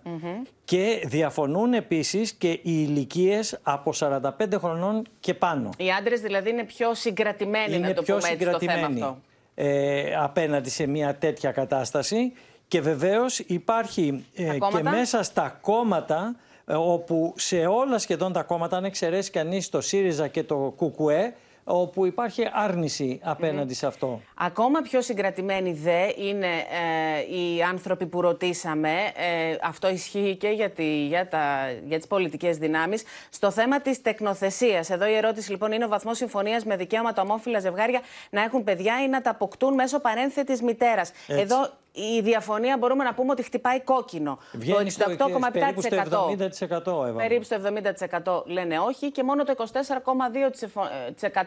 και 0.64 1.04
διαφωνούν 1.06 1.74
επίσης 1.74 2.34
και 2.34 2.50
οι 2.50 2.62
ηλικίες 2.64 3.60
από 3.64 3.94
45 3.96 4.22
χρονών 4.58 5.06
και 5.20 5.34
πάνω. 5.34 5.70
Οι 5.78 5.92
άντρες 5.92 6.22
δηλαδή 6.22 6.50
είναι 6.50 6.64
πιο 6.64 6.94
συγκρατημένοι 6.94 7.76
είναι 7.76 7.88
να 7.88 7.94
το 7.94 8.02
πιο 8.02 8.18
πούμε 8.18 8.30
έτσι 8.30 8.46
το 8.46 8.60
θέμα 8.60 8.88
αυτό. 8.88 9.18
Ε, 9.56 10.16
απέναντι 10.16 10.70
σε 10.70 10.88
μια 10.88 11.16
τέτοια 11.16 11.52
κατάσταση 11.52 12.34
και 12.70 12.82
βεβαίως 12.82 13.40
υπάρχει 13.40 14.26
ε, 14.36 14.58
και 14.72 14.84
μέσα 14.84 15.24
στα 15.24 15.58
κόμματα 15.62 16.36
ε, 16.66 16.74
όπου 16.74 17.34
σε 17.38 17.66
όλα 17.66 17.98
σχεδόν 17.98 18.34
τα 18.34 18.44
κόμματα, 18.44 18.78
αν 18.78 18.84
εξαιρέσει 18.84 19.32
κανείς 19.32 19.70
το 19.70 19.82
ΣΥΡΙΖΑ 19.82 20.28
και 20.28 20.44
το 20.44 20.76
ΚΚΕ, 20.78 21.34
όπου 21.64 22.06
υπάρχει 22.06 22.50
άρνηση 22.54 23.20
απέναντι 23.24 23.74
σε 23.74 23.88
αυτό. 23.88 24.22
Ακόμα 24.36 24.82
πιο 24.82 25.02
συγκρατημένοι 25.02 25.74
δε 25.74 26.08
είναι 26.18 26.48
ε, 26.48 27.36
οι 27.36 27.62
άνθρωποι 27.64 28.06
που 28.06 28.22
ρωτήσαμε. 28.22 28.92
Ε, 29.16 29.56
αυτό 29.64 29.90
ισχύει 29.90 30.36
και 30.40 30.48
για, 30.48 30.70
τη, 30.70 31.06
για, 31.06 31.28
τα, 31.28 31.72
για 31.86 31.98
τις 31.98 32.08
πολιτικές 32.08 32.58
δυνάμεις. 32.58 33.04
Στο 33.30 33.52
θέμα 33.52 33.82
της 33.82 34.02
τεκνοθεσίας. 34.02 34.90
Εδώ 34.90 35.08
η 35.08 35.14
ερώτηση 35.14 35.52
λοιπόν 35.52 35.72
είναι 35.72 35.86
ο 35.86 35.88
βαθμός 35.88 36.18
συμφωνίας 36.18 36.66
με 36.66 36.76
δικαίωμα 36.76 37.14
τα 37.14 37.22
ομόφυλα 37.22 37.60
ζευγάρια 37.60 38.02
να 38.30 38.42
έχουν 38.42 38.64
παιδιά 38.64 39.04
ή 39.04 39.08
να 39.08 39.22
τα 39.22 39.30
αποκτούν 39.30 39.74
μέσω 39.74 40.00
παρένθετης 40.00 40.62
μητέρας. 40.62 41.12
Εδώ 41.28 41.70
η 41.92 42.22
διαφωνία 42.22 42.78
μπορούμε 42.78 43.04
να 43.04 43.14
πούμε 43.14 43.32
ότι 43.32 43.44
χτυπάει 43.44 43.82
κόκκινο. 43.82 44.40
Βγαίνει 44.52 44.92
το 44.92 45.06
68,7%. 45.18 45.52
Περίπου 45.52 45.82
στο 45.82 46.68
70%. 47.04 47.08
Εύα. 47.08 47.18
Περίπου 47.18 47.44
στο 47.44 47.58
70% 48.44 48.46
λένε 48.46 48.80
όχι 48.80 49.12
και 49.12 49.24
μόνο 49.24 49.44
το 49.44 49.54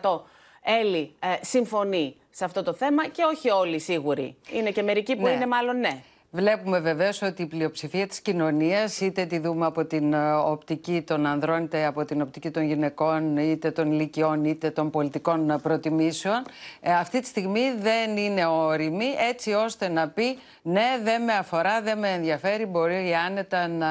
24,2% 0.01 0.21
Έλλη 0.63 1.15
ε, 1.19 1.29
συμφωνεί 1.41 2.17
σε 2.31 2.45
αυτό 2.45 2.63
το 2.63 2.73
θέμα 2.73 3.07
και 3.09 3.23
όχι 3.23 3.51
όλοι 3.51 3.79
σίγουροι. 3.79 4.37
Είναι 4.51 4.71
και 4.71 4.83
μερικοί 4.83 5.17
που 5.17 5.23
ναι. 5.23 5.31
είναι 5.31 5.47
μάλλον 5.47 5.79
ναι. 5.79 6.03
Βλέπουμε 6.35 6.79
βεβαίως 6.79 7.23
ότι 7.23 7.43
η 7.43 7.47
πλειοψηφία 7.47 8.07
της 8.07 8.21
κοινωνίας, 8.21 9.01
είτε 9.01 9.25
τη 9.25 9.39
δούμε 9.39 9.67
από 9.67 9.85
την 9.85 10.13
ε, 10.13 10.33
οπτική 10.33 11.03
των 11.03 11.27
ανδρών, 11.27 11.65
είτε 11.65 11.87
από 11.87 12.05
την 12.05 12.23
οπτική 12.23 12.51
των 12.51 12.63
γυναικών, 12.63 13.37
είτε 13.37 13.71
των 13.71 13.93
ηλικιών, 13.93 14.45
είτε 14.45 14.71
των 14.71 14.91
πολιτικών 14.91 15.61
προτιμήσεων, 15.63 16.43
ε, 16.81 16.93
αυτή 16.93 17.21
τη 17.21 17.27
στιγμή 17.27 17.61
δεν 17.81 18.17
είναι 18.17 18.47
όρημη, 18.47 19.07
έτσι 19.31 19.53
ώστε 19.53 19.89
να 19.89 20.09
πει 20.09 20.39
ναι, 20.63 20.99
δεν 21.03 21.23
με 21.23 21.33
αφορά, 21.33 21.83
δεν 21.83 21.99
με 21.99 22.09
ενδιαφέρει, 22.09 22.67
μπορεί 22.67 23.09
οι 23.09 23.15
άνετα 23.15 23.69
να 23.69 23.89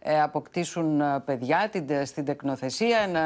ε, 0.00 0.22
αποκτήσουν 0.22 1.02
παιδιά 1.24 1.68
την, 1.72 2.06
στην 2.06 2.24
τεκνοθεσία, 2.24 3.08
να 3.12 3.22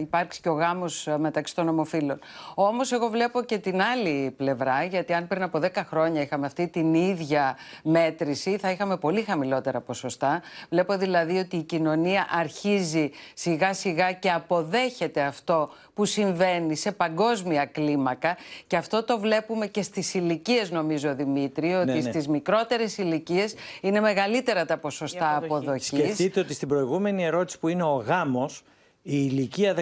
υπάρξει 0.00 0.40
και 0.40 0.48
ο 0.48 0.54
γάμος 0.54 1.08
μεταξύ 1.18 1.54
των 1.54 1.68
ομοφύλων. 1.68 2.18
Όμως 2.54 2.92
εγώ 2.92 3.08
βλέπω 3.08 3.42
και 3.42 3.58
την 3.58 3.80
άλλη 3.82 4.30
πλευρά, 4.36 4.84
γιατί 4.84 5.12
αν 5.12 5.26
πριν 5.26 5.42
από 5.42 5.58
10 5.62 5.68
χρόνια 5.88 6.22
είχαμε 6.22 6.46
αυτή 6.46 6.68
την 6.68 6.94
ίδια 6.94 7.56
μέτρηση 7.82 8.56
θα 8.56 8.70
είχαμε 8.70 8.96
πολύ 8.96 9.22
χαμηλότερα 9.22 9.80
ποσοστά. 9.80 10.42
Βλέπω 10.68 10.96
δηλαδή 10.96 11.38
ότι 11.38 11.56
η 11.56 11.62
κοινωνία 11.62 12.26
αρχίζει 12.30 13.10
σιγά 13.34 13.72
σιγά 13.72 14.12
και 14.12 14.30
αποδέχεται 14.30 15.20
αυτό 15.20 15.70
που 15.94 16.04
συμβαίνει 16.04 16.76
σε 16.76 16.92
παγκόσμια 16.92 17.64
κλίμακα 17.64 18.36
και 18.66 18.76
αυτό 18.76 19.04
το 19.04 19.18
βλέπουμε 19.18 19.66
και 19.66 19.82
στις 19.82 20.14
ηλικίες 20.14 20.70
νομίζω 20.70 21.14
Δημήτρη, 21.14 21.72
ότι 21.72 21.86
ναι, 21.86 21.92
ναι. 21.92 22.00
στις 22.00 22.28
μικρότερες 22.28 22.98
ηλικίες 22.98 23.54
είναι 23.80 24.00
μεγαλύτερα 24.00 24.64
τα 24.64 24.78
ποσοστά 24.78 25.36
αποδοχή. 25.36 25.56
αποδοχής. 25.56 25.86
Σκεφτείτε 25.86 26.40
ότι 26.40 26.54
στην 26.54 26.68
προηγούμενη 26.68 27.24
ερώτηση 27.24 27.58
που 27.58 27.68
είναι 27.68 27.82
ο 27.82 28.04
γάμος, 28.06 28.62
η 29.02 29.28
ηλικία 29.30 29.74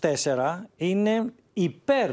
17-24 0.00 0.66
είναι 0.76 1.32
υπέρ 1.52 2.10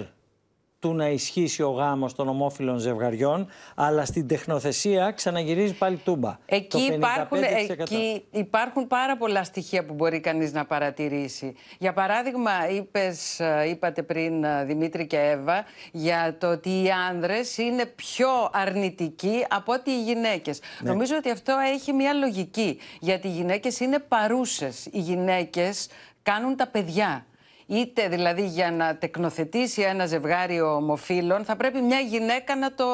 του 0.79 0.93
να 0.93 1.07
ισχύσει 1.09 1.63
ο 1.63 1.69
γάμος 1.69 2.15
των 2.15 2.27
ομόφυλων 2.27 2.77
ζευγαριών, 2.77 3.47
αλλά 3.75 4.05
στην 4.05 4.27
τεχνοθεσία 4.27 5.11
ξαναγυρίζει 5.11 5.73
πάλι 5.73 5.95
τούμπα. 5.97 6.37
Εκεί, 6.45 6.81
υπάρχουν, 6.93 7.37
εκεί 7.67 8.25
υπάρχουν 8.31 8.87
πάρα 8.87 9.17
πολλά 9.17 9.43
στοιχεία 9.43 9.85
που 9.85 9.93
μπορεί 9.93 10.19
κανείς 10.19 10.53
να 10.53 10.65
παρατηρήσει. 10.65 11.55
Για 11.77 11.93
παράδειγμα, 11.93 12.51
είπες, 12.69 13.41
είπατε 13.69 14.03
πριν 14.03 14.45
Δημήτρη 14.65 15.07
και 15.07 15.19
Εύα, 15.19 15.63
για 15.91 16.35
το 16.39 16.51
ότι 16.51 16.69
οι 16.69 16.89
άνδρες 17.09 17.57
είναι 17.57 17.85
πιο 17.85 18.27
αρνητικοί 18.51 19.45
από 19.49 19.73
ότι 19.73 19.91
οι 19.91 20.03
γυναίκες. 20.03 20.59
Ναι. 20.81 20.89
Νομίζω 20.89 21.15
ότι 21.17 21.29
αυτό 21.29 21.55
έχει 21.73 21.93
μια 21.93 22.13
λογική, 22.13 22.79
γιατί 22.99 23.27
οι 23.27 23.31
γυναίκες 23.31 23.79
είναι 23.79 23.99
παρούσες. 23.99 24.85
Οι 24.85 24.99
γυναίκες 24.99 25.87
κάνουν 26.23 26.55
τα 26.55 26.67
παιδιά. 26.67 27.23
Είτε 27.71 28.07
δηλαδή 28.07 28.45
για 28.45 28.71
να 28.71 28.97
τεκνοθετήσει 28.97 29.81
ένα 29.81 30.05
ζευγάρι 30.05 30.61
ομοφύλων 30.61 31.43
θα 31.43 31.55
πρέπει 31.55 31.81
μια 31.81 31.99
γυναίκα 31.99 32.55
να 32.55 32.73
το 32.73 32.85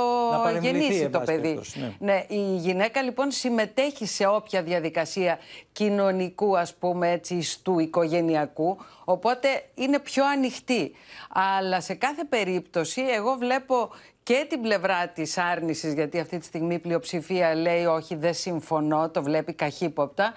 να 0.43 0.51
γεννήσει 0.59 1.09
το 1.09 1.19
παιδί. 1.19 1.59
Ναι. 1.73 1.95
ναι. 1.99 2.26
η 2.28 2.55
γυναίκα 2.55 3.01
λοιπόν 3.01 3.32
συμμετέχει 3.32 4.05
σε 4.05 4.26
όποια 4.26 4.63
διαδικασία 4.63 5.39
κοινωνικού 5.71 6.57
ας 6.57 6.73
πούμε 6.73 7.11
έτσι 7.11 7.63
του 7.63 7.80
οικογενειακού 7.80 8.78
οπότε 9.03 9.47
είναι 9.76 9.99
πιο 9.99 10.26
ανοιχτή. 10.26 10.91
Αλλά 11.30 11.82
σε 11.82 11.93
κάθε 11.93 12.23
περίπτωση 12.23 13.01
εγώ 13.15 13.36
βλέπω 13.39 13.89
και 14.26 14.45
την 14.49 14.61
πλευρά 14.61 15.07
της 15.07 15.38
άρνησης, 15.38 15.93
γιατί 15.93 16.19
αυτή 16.19 16.38
τη 16.38 16.45
στιγμή 16.45 16.73
η 16.73 16.80
πλειοψηφία 16.80 17.55
λέει 17.55 17.86
όχι, 17.86 18.15
δεν 18.15 18.34
συμφωνώ, 18.34 19.09
το 19.09 19.23
βλέπει 19.23 19.53
καχύποπτα. 19.53 20.34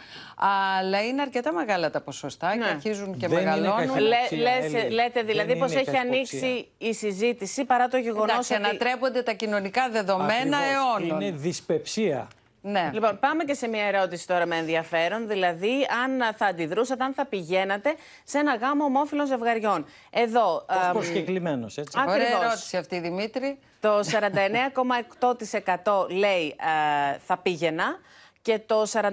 Αλλά 0.77 1.05
είναι 1.05 1.23
αρκετά 1.23 1.53
μεγάλα 1.53 1.91
τα 1.91 2.01
ποσοστά 2.01 2.53
και 2.53 2.59
ναι. 2.59 2.65
αρχίζουν 2.65 3.17
και 3.17 3.29
δεν 3.29 3.45
μεγαλώνουν. 3.45 3.99
Λε, 3.99 4.89
λέτε 4.89 5.23
δηλαδή 5.23 5.57
πως 5.57 5.75
έχει 5.75 5.97
ανοίξει 5.97 6.69
η 6.79 6.93
συζήτηση 6.93 7.65
παρά 7.65 7.89
το 7.89 7.97
γεγονός 7.97 8.39
ότι. 8.39 8.55
ανατρέπονται 8.55 9.23
τα 9.23 9.33
κοινωνικά 9.33 9.89
δεδομένα 9.89 10.59
αιώνων. 10.59 11.21
Είναι 11.21 11.37
δυσπεψία. 11.37 12.29
Ναι. 12.61 12.91
Λοιπόν, 12.93 13.19
πάμε 13.19 13.45
και 13.45 13.55
σε 13.55 13.69
μια 13.69 13.85
ερώτηση 13.85 14.27
τώρα 14.27 14.47
με 14.47 14.57
ενδιαφέρον. 14.57 15.29
Δηλαδή, 15.29 15.87
αν 16.05 16.35
θα 16.37 16.47
αντιδρούσατε, 16.47 17.05
αν 17.05 17.13
θα 17.15 17.27
πηγαίνατε 17.27 17.95
σε 18.25 18.39
ένα 18.39 18.57
γάμο 18.57 18.85
ομόφυλων 18.85 19.27
ζευγαριών. 19.27 19.87
Εδώ. 20.11 20.55
Ω 20.55 20.93
προσκεκλημένος, 20.93 21.77
έτσι. 21.79 21.99
Ωραία 22.09 22.41
ερώτηση 22.43 22.77
αυτή, 22.77 22.99
Δημήτρη. 22.99 23.59
Το 23.81 24.01
49,8% 25.85 26.09
λέει 26.09 26.57
ε, 27.13 27.19
θα 27.27 27.37
πήγαινα 27.39 27.99
και 28.49 28.61
το 28.67 28.83
44,2 28.83 29.05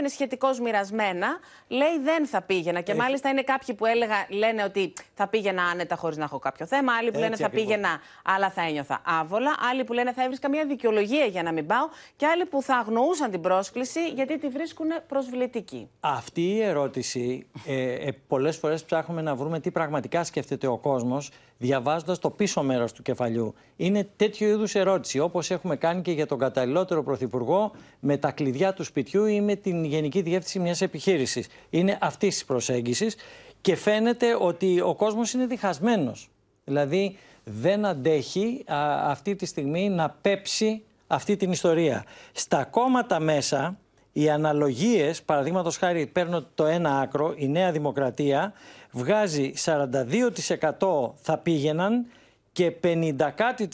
είναι 0.00 0.08
σχετικώς 0.08 0.60
μοιρασμένα. 0.60 1.38
Λέει 1.68 1.98
δεν 2.02 2.26
θα 2.26 2.42
πήγαινα. 2.42 2.80
Και 2.80 2.94
μάλιστα 2.94 3.28
είναι 3.28 3.42
κάποιοι 3.42 3.74
που 3.74 3.86
έλεγα, 3.86 4.26
λένε 4.28 4.62
ότι 4.64 4.92
θα 5.14 5.28
πήγαινα 5.28 5.62
άνετα 5.62 5.96
χωρίς 5.96 6.16
να 6.16 6.24
έχω 6.24 6.38
κάποιο 6.38 6.66
θέμα. 6.66 6.92
Άλλοι 6.92 7.10
που 7.10 7.18
λένε 7.18 7.36
θα 7.36 7.50
πήγαινα, 7.50 8.00
αλλά 8.24 8.50
θα 8.50 8.62
ένιωθα 8.62 9.02
άβολα. 9.04 9.54
Άλλοι 9.70 9.84
που 9.84 9.92
λένε 9.92 10.12
θα 10.12 10.22
έβρισκα 10.22 10.48
μια 10.48 10.64
δικαιολογία 10.64 11.24
για 11.24 11.42
να 11.42 11.52
μην 11.52 11.66
πάω. 11.66 11.88
Και 12.16 12.26
άλλοι 12.26 12.46
που 12.46 12.62
θα 12.62 12.76
αγνοούσαν 12.76 13.30
την 13.30 13.40
πρόσκληση 13.40 14.08
γιατί 14.08 14.38
τη 14.38 14.48
βρίσκουν 14.48 14.86
προσβλητική. 15.06 15.88
Αυτή 16.00 16.42
η 16.42 16.62
ερώτηση, 16.62 17.46
ε, 17.66 17.92
ε, 17.92 18.12
πολλές 18.26 18.56
φορές 18.56 18.84
ψάχνουμε 18.84 19.22
να 19.22 19.34
βρούμε 19.34 19.60
τι 19.60 19.70
πραγματικά 19.70 20.24
σκέφτεται 20.24 20.66
ο 20.66 20.78
κόσμος 20.78 21.30
διαβάζοντας 21.60 22.18
το 22.18 22.30
πίσω 22.30 22.62
μέρος 22.62 22.92
του 22.92 23.02
κεφαλιού. 23.02 23.54
Είναι 23.76 24.08
τέτοιο 24.16 24.48
είδους 24.48 24.74
ερώτηση, 24.74 25.18
όπως 25.18 25.50
έχουμε 25.50 25.76
κάνει 25.76 26.02
και 26.02 26.12
για 26.12 26.26
τον 26.26 26.38
καταλληλότερο 26.38 27.02
πρωθυπουργό 27.02 27.72
με 28.00 28.16
τα 28.16 28.29
κλειδιά 28.30 28.72
του 28.72 28.84
σπιτιού 28.84 29.24
ή 29.24 29.40
με 29.40 29.54
την 29.54 29.84
γενική 29.84 30.20
διεύθυνση 30.20 30.58
μιας 30.58 30.80
επιχείρησης. 30.80 31.46
Είναι 31.70 31.98
αυτής 32.00 32.34
της 32.34 32.44
προσέγγισης 32.44 33.16
και 33.60 33.76
φαίνεται 33.76 34.36
ότι 34.40 34.80
ο 34.80 34.94
κόσμος 34.94 35.32
είναι 35.32 35.46
διχασμένος. 35.46 36.30
Δηλαδή 36.64 37.16
δεν 37.44 37.84
αντέχει 37.86 38.64
αυτή 39.04 39.36
τη 39.36 39.46
στιγμή 39.46 39.88
να 39.88 40.10
πέψει 40.20 40.82
αυτή 41.06 41.36
την 41.36 41.52
ιστορία. 41.52 42.04
Στα 42.32 42.64
κόμματα 42.64 43.20
μέσα, 43.20 43.78
οι 44.12 44.30
αναλογίες, 44.30 45.22
παραδείγματος 45.22 45.76
χάρη 45.76 46.06
παίρνω 46.06 46.44
το 46.54 46.66
ένα 46.66 47.00
άκρο, 47.00 47.34
η 47.36 47.48
Νέα 47.48 47.72
Δημοκρατία, 47.72 48.52
βγάζει 48.90 49.52
42% 49.64 51.14
θα 51.14 51.38
πήγαιναν 51.38 52.06
και 52.52 52.72
50 52.84 53.14
κάτι 53.34 53.68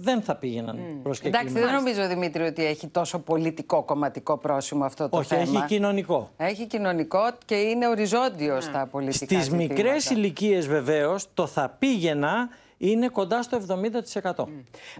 δεν 0.00 0.22
θα 0.22 0.36
πήγαιναν 0.36 0.76
mm. 0.76 1.02
προς 1.02 1.20
Εντάξει, 1.20 1.52
δεν 1.52 1.72
νομίζω 1.72 2.08
Δημήτρη 2.08 2.42
ότι 2.42 2.64
έχει 2.64 2.88
τόσο 2.88 3.18
πολιτικό 3.18 3.82
κομματικό 3.82 4.38
πρόσημο 4.38 4.84
αυτό 4.84 5.08
το 5.08 5.16
Όχι, 5.16 5.28
θέμα. 5.28 5.42
Όχι, 5.42 5.56
έχει 5.56 5.64
κοινωνικό. 5.66 6.30
Έχει 6.36 6.66
κοινωνικό 6.66 7.20
και 7.44 7.54
είναι 7.54 7.88
οριζόντιο 7.88 8.56
mm. 8.56 8.62
στα 8.62 8.86
πολιτικά 8.90 9.40
Στις 9.40 9.50
μικρές 9.50 10.10
ηλικίες 10.10 10.66
βεβαίως 10.66 11.26
το 11.34 11.46
θα 11.46 11.76
πήγαινα 11.78 12.48
είναι 12.78 13.08
κοντά 13.08 13.42
στο 13.42 13.60
70%. 13.68 14.32
Mm. 14.34 14.46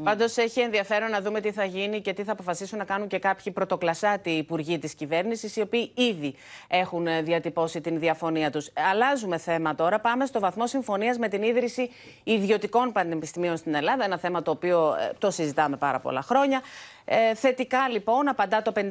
Πάντως 0.03 0.37
έχει 0.37 0.61
ενδιαφέρον 0.61 1.11
να 1.11 1.21
δούμε 1.21 1.41
τι 1.41 1.53
θα 1.53 1.65
γίνει 1.65 2.01
και 2.01 2.13
τι 2.13 2.25
θα 2.25 2.33
αποφασίσουν 2.33 2.79
να 2.79 2.85
κάνουν 2.85 3.09
και 3.09 3.19
κάποιοι 3.19 3.53
πρωτοκλασσάτοι 3.53 4.31
υπουργοί 4.31 4.79
της 4.79 4.95
κυβέρνησης, 4.95 5.57
οι 5.57 5.61
οποίοι 5.61 5.93
ήδη 5.95 6.35
έχουν 6.69 7.07
διατυπώσει 7.23 7.81
την 7.81 7.99
διαφωνία 7.99 8.51
τους. 8.51 8.71
Αλλάζουμε 8.91 9.39
θέμα 9.39 9.75
τώρα. 9.75 10.01
Πάμε 10.01 10.27
στο 10.27 10.41
βαθμό 10.41 10.67
συμφωνίας 10.67 11.19
με 11.19 11.29
την 11.29 11.43
ίδρυση 11.43 11.91
ιδιωτικών 12.25 12.93
πανεπιστημίων 12.93 13.57
στην 13.57 13.75
Ελλάδα. 13.75 14.05
Ένα 14.05 14.19
θέμα 14.19 14.43
το 14.43 14.51
οποίο 14.51 14.97
ε, 15.01 15.13
το 15.19 15.31
συζητάμε 15.31 15.77
πάρα 15.77 16.01
πολλά 16.01 16.23
χρόνια. 16.23 16.63
Ε, 17.11 17.35
θετικά 17.35 17.89
λοιπόν 17.89 18.29
απαντά 18.29 18.63
το 18.63 18.73
52,7% 18.75 18.83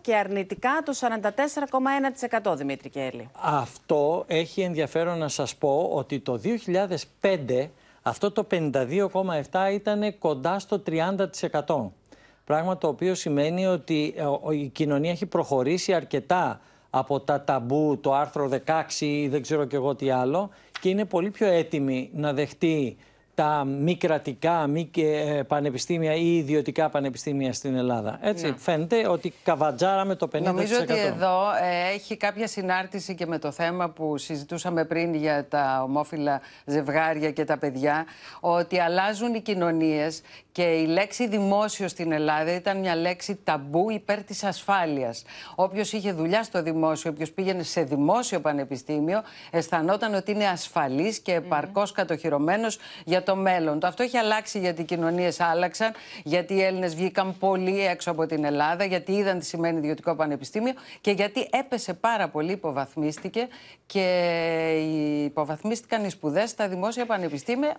και 0.00 0.16
αρνητικά 0.16 0.82
το 0.84 0.92
44,1% 2.52 2.56
Δημήτρη 2.56 2.88
Κέλλη. 2.88 3.28
Αυτό 3.40 4.24
έχει 4.26 4.60
ενδιαφέρον 4.60 5.18
να 5.18 5.28
σας 5.28 5.56
πω 5.56 5.90
ότι 5.92 6.20
το 6.20 6.40
2005 7.20 7.68
αυτό 8.02 8.30
το 8.30 8.46
52,7% 8.50 9.72
ήταν 9.72 10.18
κοντά 10.18 10.58
στο 10.58 10.82
30%. 10.86 11.90
Πράγμα 12.44 12.78
το 12.78 12.88
οποίο 12.88 13.14
σημαίνει 13.14 13.66
ότι 13.66 14.14
ε, 14.16 14.56
η 14.56 14.68
κοινωνία 14.68 15.10
έχει 15.10 15.26
προχωρήσει 15.26 15.92
αρκετά 15.92 16.60
από 16.90 17.20
τα 17.20 17.42
ταμπού, 17.44 17.98
το 18.00 18.14
άρθρο 18.14 18.50
16 18.66 19.00
ή 19.00 19.28
δεν 19.28 19.42
ξέρω 19.42 19.64
και 19.64 19.76
εγώ 19.76 19.94
τι 19.94 20.10
άλλο 20.10 20.50
και 20.80 20.88
είναι 20.88 21.04
πολύ 21.04 21.30
πιο 21.30 21.46
έτοιμη 21.46 22.10
να 22.12 22.32
δεχτεί 22.32 22.96
τα 23.34 23.64
μη 23.64 23.96
κρατικά, 23.96 24.66
μη 24.66 24.90
ε, 24.96 25.42
πανεπιστήμια 25.46 26.14
ή 26.14 26.36
ιδιωτικά 26.36 26.88
πανεπιστήμια 26.88 27.52
στην 27.52 27.76
Ελλάδα. 27.76 28.18
Έτσι 28.22 28.46
ναι. 28.46 28.56
φαίνεται 28.56 29.08
ότι 29.08 29.32
καβατζάραμε 29.42 30.14
το 30.14 30.28
50%. 30.32 30.42
Νομίζω 30.42 30.74
ότι 30.80 30.98
εδώ 30.98 31.40
ε, 31.62 31.94
έχει 31.94 32.16
κάποια 32.16 32.46
συνάρτηση 32.46 33.14
και 33.14 33.26
με 33.26 33.38
το 33.38 33.50
θέμα 33.50 33.88
που 33.88 34.18
συζητούσαμε 34.18 34.84
πριν 34.84 35.14
για 35.14 35.46
τα 35.48 35.82
ομόφυλα 35.82 36.40
ζευγάρια 36.64 37.30
και 37.30 37.44
τα 37.44 37.58
παιδιά, 37.58 38.06
ότι 38.40 38.78
αλλάζουν 38.78 39.34
οι 39.34 39.40
κοινωνίες 39.40 40.20
και 40.52 40.62
η 40.62 40.86
λέξη 40.86 41.28
δημόσιο 41.28 41.88
στην 41.88 42.12
Ελλάδα 42.12 42.54
ήταν 42.54 42.78
μια 42.78 42.96
λέξη 42.96 43.38
ταμπού 43.44 43.90
υπέρ 43.90 44.24
της 44.24 44.44
ασφάλειας. 44.44 45.24
Όποιος 45.54 45.92
είχε 45.92 46.12
δουλειά 46.12 46.42
στο 46.42 46.62
δημόσιο, 46.62 47.10
όποιος 47.10 47.30
πήγαινε 47.30 47.62
σε 47.62 47.82
δημόσιο 47.82 48.40
πανεπιστήμιο, 48.40 49.22
αισθανόταν 49.50 50.14
ότι 50.14 50.30
είναι 50.30 50.46
ασφαλής 50.46 51.18
και 51.18 51.32
επαρκώς 51.32 51.90
mm. 51.90 51.94
κατοχυρωμένος 51.94 52.78
για 53.04 53.22
για 53.22 53.34
το 53.34 53.40
μέλλον 53.40 53.80
του. 53.80 53.86
Αυτό 53.86 54.02
έχει 54.02 54.16
αλλάξει 54.16 54.58
γιατί 54.58 54.80
οι 54.80 54.84
κοινωνίες 54.84 55.40
άλλαξαν, 55.40 55.92
γιατί 56.24 56.54
οι 56.54 56.62
Έλληνες 56.62 56.94
βγήκαν 56.94 57.38
πολύ 57.38 57.86
έξω 57.86 58.10
από 58.10 58.26
την 58.26 58.44
Ελλάδα, 58.44 58.84
γιατί 58.84 59.12
είδαν 59.12 59.38
τι 59.38 59.44
σημαίνει 59.44 59.78
ιδιωτικό 59.78 60.14
πανεπιστήμιο 60.14 60.72
και 61.00 61.10
γιατί 61.10 61.48
έπεσε 61.50 61.94
πάρα 61.94 62.28
πολύ, 62.28 62.52
υποβαθμίστηκε 62.52 63.48
και 63.86 64.06
υποβαθμίστηκαν 65.24 66.04
οι 66.04 66.10
σπουδές 66.10 66.50
στα 66.50 66.68
δημόσια 66.68 67.06
πανεπιστήμια 67.06 67.76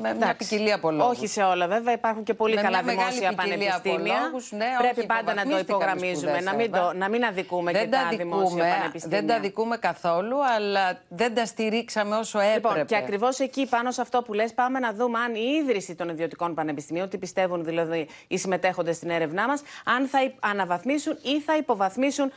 με 0.00 0.14
μια 0.14 0.34
ποικιλία 0.38 0.74
από 0.74 0.90
λόγους. 0.90 1.16
Όχι 1.16 1.26
σε 1.26 1.42
όλα, 1.42 1.66
βέβαια. 1.66 1.92
Υπάρχουν 1.92 2.22
και 2.22 2.34
πολύ 2.34 2.54
με 2.54 2.60
καλά 2.60 2.82
δημόσια 2.82 3.32
πανεπιστήμια. 3.34 4.20
Λόγους, 4.24 4.52
ναι, 4.52 4.66
Πρέπει 4.78 5.06
πάντα 5.06 5.34
να 5.34 5.46
το 5.46 5.58
υπογραμμίζουμε, 5.58 6.40
να 6.40 6.54
μην, 6.54 6.72
το, 6.72 6.92
να 6.94 7.08
μην 7.08 7.24
αδικούμε 7.24 7.72
δεν 7.72 7.82
και 7.82 7.88
τα, 7.88 8.06
τα 8.10 8.16
δημόσια 8.16 8.64
πανεπιστήμια. 8.64 9.18
Δεν 9.18 9.26
τα 9.26 9.34
αδικούμε 9.34 9.76
καθόλου, 9.76 10.36
αλλά 10.56 11.00
δεν 11.08 11.34
τα 11.34 11.46
στηρίξαμε 11.46 12.16
όσο 12.16 12.38
λοιπόν, 12.38 12.50
έπρεπε. 12.56 12.68
Λοιπόν, 12.68 12.86
και 12.86 12.96
ακριβώς 12.96 13.38
εκεί, 13.38 13.66
πάνω 13.66 13.90
σε 13.90 14.00
αυτό 14.00 14.22
που 14.22 14.32
λες, 14.32 14.54
πάμε 14.54 14.78
να 14.78 14.92
δούμε 14.92 15.18
αν 15.18 15.34
η 15.34 15.62
ίδρυση 15.62 15.94
των 15.94 16.08
ιδιωτικών 16.08 16.54
πανεπιστημίων, 16.54 17.08
τι 17.08 17.18
πιστεύουν 17.18 17.64
δηλαδή 17.64 18.08
οι 18.26 18.38
συμμετέχοντες 18.38 18.96
στην 18.96 19.10
έρευνά 19.10 19.46
μας, 19.46 19.62
αν 19.84 20.06
θα 20.06 20.18
αναβαθμίσουν 20.40 21.18
ή 21.22 21.40
θα 21.40 21.56
υποβαθμίσουν 21.56 22.24
α, 22.24 22.32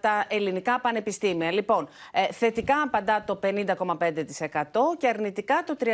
τα 0.00 0.24
ελληνικά 0.28 0.80
πανεπιστήμια. 0.80 1.52
Λοιπόν, 1.52 1.88
ε, 2.12 2.32
θετικά 2.32 2.82
απαντά 2.82 3.24
το 3.26 3.40
50,5% 3.42 3.66
και 4.98 5.08
αρνητικά 5.08 5.62
το 5.66 5.76
31,9%. 5.84 5.86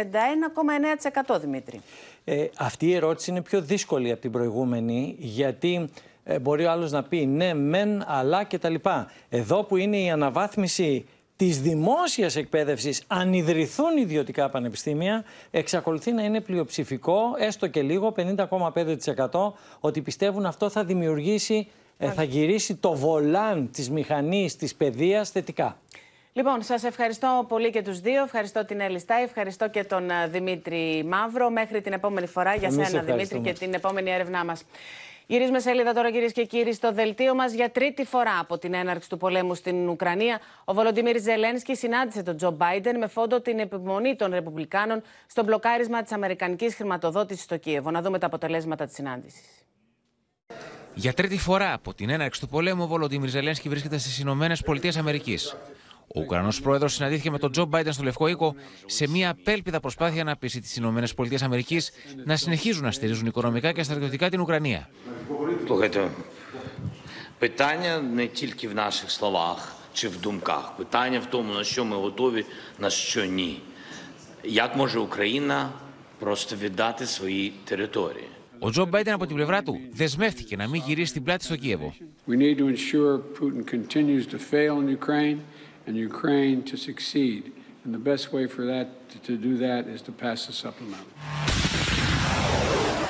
9% 1.35 1.41
Δημήτρη. 1.41 1.81
Ε, 2.25 2.47
αυτή 2.57 2.87
η 2.87 2.95
ερώτηση 2.95 3.31
είναι 3.31 3.43
πιο 3.43 3.61
δύσκολη 3.61 4.11
από 4.11 4.21
την 4.21 4.31
προηγούμενη 4.31 5.17
γιατί 5.19 5.89
ε, 6.25 6.39
μπορεί 6.39 6.65
ο 6.65 6.71
άλλος 6.71 6.91
να 6.91 7.03
πει 7.03 7.27
ναι 7.27 7.55
μεν 7.55 8.05
αλλά 8.07 8.45
κτλ. 8.45 8.75
Εδώ 9.29 9.65
που 9.65 9.77
είναι 9.77 9.97
η 9.97 10.11
αναβάθμιση 10.11 11.07
της 11.39 11.61
δημόσιας 11.61 12.37
εκπαίδευσης 12.37 13.03
αν 13.07 13.33
ιδρυθούν 13.33 13.97
ιδιωτικά 13.97 14.49
πανεπιστήμια 14.49 15.25
εξακολουθεί 15.51 16.13
να 16.13 16.23
είναι 16.23 16.41
πλειοψηφικό 16.41 17.21
έστω 17.39 17.67
και 17.67 17.83
λίγο 17.83 18.15
50,5% 18.17 19.53
ότι 19.81 20.03
πιστεύουν 20.03 20.47
αυτό 20.47 20.69
θα 20.69 20.85
δημιουργήσει, 20.85 21.69
ε, 21.99 22.11
θα 22.11 22.23
γυρίσει 22.23 22.75
το 22.75 22.95
βολάν 22.95 23.71
της 23.73 23.91
μηχανής 23.91 24.57
της 24.57 24.75
παιδείας 24.75 25.31
θετικά. 25.31 25.79
Λοιπόν, 26.39 26.63
σας 26.63 26.85
ευχαριστώ 26.85 27.45
πολύ 27.49 27.71
και 27.71 27.83
τους 27.83 28.01
δύο. 28.01 28.23
Ευχαριστώ 28.23 28.65
την 28.65 28.81
Έλλη 28.81 28.99
Στάι, 28.99 29.23
ευχαριστώ 29.23 29.69
και 29.69 29.85
τον 29.85 30.11
ε, 30.11 30.29
Δημήτρη 30.29 31.05
Μαύρο. 31.09 31.51
Μέχρι 31.51 31.81
την 31.81 31.93
επόμενη 31.93 32.27
φορά 32.27 32.55
για 32.55 32.71
σένα, 32.71 33.03
Δημήτρη, 33.03 33.39
και 33.39 33.53
την 33.53 33.75
επόμενη 33.75 34.11
έρευνά 34.11 34.45
μας. 34.45 34.65
Γυρίζουμε 35.27 35.59
σελίδα 35.59 35.93
τώρα, 35.93 36.11
κυρίες 36.11 36.33
και 36.33 36.45
κύριοι, 36.45 36.73
στο 36.73 36.93
δελτίο 36.93 37.35
μας 37.35 37.53
για 37.53 37.71
τρίτη 37.71 38.05
φορά 38.05 38.39
από 38.41 38.59
την 38.59 38.75
έναρξη 38.75 39.09
του 39.09 39.17
πολέμου 39.17 39.55
στην 39.55 39.89
Ουκρανία. 39.89 40.41
Ο 40.65 40.75
Βολοντιμίρ 40.75 41.21
Ζελένσκι 41.21 41.77
συνάντησε 41.77 42.23
τον 42.23 42.37
Τζο 42.37 42.51
Μπάιντεν 42.51 42.99
με 42.99 43.07
φόντο 43.07 43.41
την 43.41 43.59
επιμονή 43.59 44.17
των 44.17 44.31
Ρεπουμπλικάνων 44.31 45.03
στο 45.27 45.45
μπλοκάρισμα 45.45 46.03
της 46.03 46.13
Αμερικανικής 46.13 46.75
χρηματοδότησης 46.75 47.45
στο 47.45 47.57
Κίεβο. 47.57 47.91
Να 47.91 48.03
δούμε 48.03 48.19
τα 48.19 48.27
αποτελέσματα 48.27 48.85
της 48.85 48.95
συνάντησης. 48.95 49.45
Για 50.95 51.13
τρίτη 51.13 51.39
φορά 51.39 51.73
από 51.73 51.95
την 51.95 52.11
έναρξη 52.11 52.41
του 52.41 52.49
πολέμου, 52.49 52.83
ο 52.83 52.87
Βολοντιμίρ 52.87 53.29
Ζελένσκι 53.29 53.69
βρίσκεται 53.69 53.99
στις 53.99 54.19
Ηνωμένες 54.19 54.63
Πολιτείες 54.63 54.97
Αμερικής. 54.97 55.57
Ο 56.16 56.20
Ουκρανό 56.20 56.50
πρόεδρο 56.64 56.88
συναντήθηκε 56.88 57.32
με 57.32 57.40
τον 57.40 57.52
Τζο 57.52 57.66
Μπάιντεν 57.66 57.94
στο 57.94 58.04
Λευκό 58.04 58.28
Οίκο 58.28 58.56
σε 58.86 59.08
μια 59.08 59.30
απέλπιδα 59.30 59.80
προσπάθεια 59.80 60.24
να 60.24 60.36
πείσει 60.36 60.62
τι 60.62 60.74
ΗΠΑ 60.76 61.30
να 62.26 62.36
συνεχίζουν 62.36 62.84
να 62.84 62.92
στηρίζουν 62.92 63.28
οικονομικά 63.28 63.72
και 63.72 63.84
στρατιωτικά 63.84 64.30
την 64.30 64.40
Ουκρανία. 64.40 64.90
Питання 67.40 68.02
не 68.02 68.28
тільки 68.28 68.68
в 68.68 68.74
наших 68.74 69.12
словах 69.12 69.76
чи 69.94 70.08
в 70.08 70.20
думках. 70.20 70.74
Питання 70.78 71.20
в 71.20 71.26
тому, 71.26 71.54
на 71.54 71.64
що 71.64 71.86
ми 71.86 71.96
готові, 71.96 72.46
на 72.80 72.90
що 72.90 73.26
ні. 73.26 73.62
Як 74.44 74.76
може 74.76 75.00
Україна 75.00 75.70
просто 76.20 76.56
віддати 76.56 77.06
свої 77.06 77.54
території? 77.64 78.28
Ο 78.60 78.70
Τζο 78.70 78.86
Μπάιντεν 78.86 79.14
από 79.14 79.26
την 79.26 79.36
πλευρά 79.36 79.64
του 79.64 79.80
δεσμεύτηκε 79.94 80.56
να 80.56 80.68
μην 80.68 80.82
γυρίσει 80.86 81.14
την 81.14 81.24
πλάτη 81.24 81.44
στο 81.44 81.56
Κίεβο. 81.56 81.94
We 82.28 82.36
need 82.38 82.58
to 82.58 82.68
ensure 82.68 83.18
Putin 83.40 83.64
continues 83.66 84.26
to 84.34 84.38
fail 84.52 84.74
in 84.80 84.88
Ukraine 85.00 85.38
and 85.88 85.96
Ukraine 86.12 86.60
to 86.72 86.76
succeed. 86.90 87.42
And 87.84 87.94
the 87.94 88.04
best 88.12 88.26
way 88.36 88.46
for 88.56 88.64
that 88.74 88.88
to 89.28 89.34
do 89.48 89.52
that 89.66 89.82
is 89.96 90.02
to 90.08 90.12
pass 90.24 90.40
the 90.48 90.54
supplemental. 90.64 91.08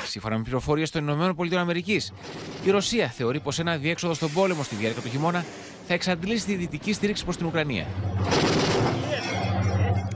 Σύμφωνα 0.06 0.38
με 0.38 0.44
πληροφορίε 0.44 0.86
των 0.88 1.08
ΗΠΑ, 1.08 1.76
η 2.66 2.70
Ρωσία 2.70 3.08
θεωρεί 3.08 3.40
πω 3.40 3.52
ένα 3.60 3.78
διέξοδο 3.78 4.14
στον 4.14 4.34
πόλεμο 4.34 4.64
στη 4.64 4.76
διάρκεια 4.76 5.02
του 5.02 5.10
χειμώνα 5.10 5.46
θα 5.88 5.94
εξαντλήσει 5.94 6.46
τη 6.46 6.56
δυτική 6.56 6.94
στήριξη 6.94 7.26
προ 7.26 7.36
την 7.36 7.46
Ουκρανία. 7.46 7.86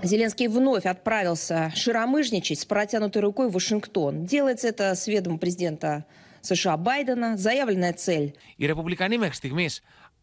Зеленский 0.04 0.48
вновь 0.48 0.86
отправился 0.86 1.72
широмыжничать 1.76 2.60
с 2.60 2.66
протянутой 2.66 3.22
рукой 3.22 3.50
в 3.50 3.54
Вашингтон. 3.54 4.26
Делается 4.26 4.68
это 4.68 4.96
с 4.96 5.08
ведома 5.08 5.38
президента 5.38 6.06
США 6.42 6.78
Байдена. 6.78 7.36
Заявленная 7.38 7.94
цель. 7.94 8.34
Οι 8.56 8.66
Ρεπουμπλικανοί 8.66 9.18
μέχρι 9.18 9.36
στιγμή 9.36 9.70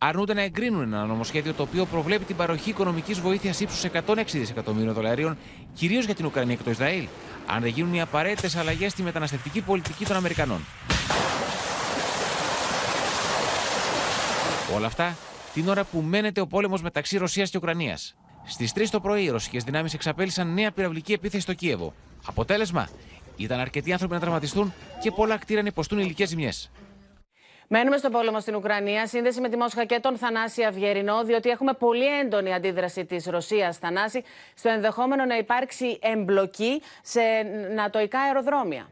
αρνούνται 0.02 0.34
να 0.34 0.42
εγκρίνουν 0.42 0.82
ένα 0.82 1.06
νομοσχέδιο 1.06 1.54
το 1.54 1.64
οποίο 1.64 1.86
προβλέπει 1.86 2.26
την 2.26 2.36
παροχή 2.36 2.70
οικονομικής 2.70 3.20
βοήθειας 3.20 3.60
ύψους 3.60 3.84
106 4.06 4.24
δισεκατομμύριων 4.32 4.94
δολαρίων, 4.94 5.38
κυρίως 5.74 6.06
για 6.06 6.16
την 6.16 6.26
Ουκρανία 6.26 6.56
και 6.56 6.64
το 6.64 6.70
Ισραήλ, 6.70 7.08
αν 7.48 7.62
δεν 7.62 7.72
γίνουν 7.72 7.94
οι 7.94 8.02
απαραίτητες 8.02 8.56
αλλαγές 8.56 8.92
στη 8.92 9.04
μεταναστευτική 9.04 9.62
πολιτική 9.62 10.06
των 10.06 10.16
Αμερικανών. 10.16 10.60
Όλα 14.76 14.88
αυτά 14.88 15.18
την 15.54 15.70
ώρα 15.70 15.84
που 15.84 16.02
μένεται 16.02 16.42
ο 16.42 16.48
πόλεμος 16.48 16.82
μεταξύ 16.82 17.18
Ρωσίας 17.18 17.50
και 17.50 17.58
Ουκρανίας. 17.58 18.16
Στις 18.46 18.74
3 18.74 18.90
το 18.90 19.00
πρωί, 19.00 19.24
οι 19.24 19.30
ρωσικές 19.30 19.64
δυνάμεις 19.64 19.94
εξαπέλυσαν 19.94 20.54
νέα 20.54 20.72
πυραυλική 20.72 21.14
επίθεση 21.14 21.42
στο 21.42 21.54
Κίεβο. 21.54 21.94
Αποτέλεσμα, 22.26 22.90
ήταν 23.36 23.60
αρκετοί 23.60 23.92
άνθρωποι 23.92 24.14
να 24.14 24.20
τραυματιστούν 24.20 24.74
και 25.02 25.12
πολλά 25.12 25.38
κτίρια 25.38 25.62
να 25.62 25.68
υποστούν 25.68 26.00
υλικές 26.00 26.30
ζημιές. 26.30 26.72
Μένουμε 27.72 27.98
στον 27.98 28.12
πόλεμο 28.12 28.40
στην 28.40 28.56
Ουκρανία. 28.56 29.08
Σύνδεση 29.08 29.42
με 29.42 29.50
τη 29.50 29.58
Μόσχα 29.58 29.86
και 29.86 30.00
τον 30.02 30.18
Θανάση 30.18 30.64
Αυγερινό, 30.64 31.24
διότι 31.24 31.50
έχουμε 31.50 31.74
πολύ 31.74 32.20
έντονη 32.20 32.54
αντίδραση 32.54 33.06
της 33.06 33.26
Ρωσίας, 33.26 33.78
Θανάση, 33.78 34.24
στο 34.54 34.70
ενδεχόμενο 34.70 35.26
να 35.26 35.38
υπάρξει 35.38 36.00
εμπλοκή 36.02 36.82
σε 37.04 37.22
νατοϊκά 37.76 38.20
αεροδρόμια. 38.20 38.90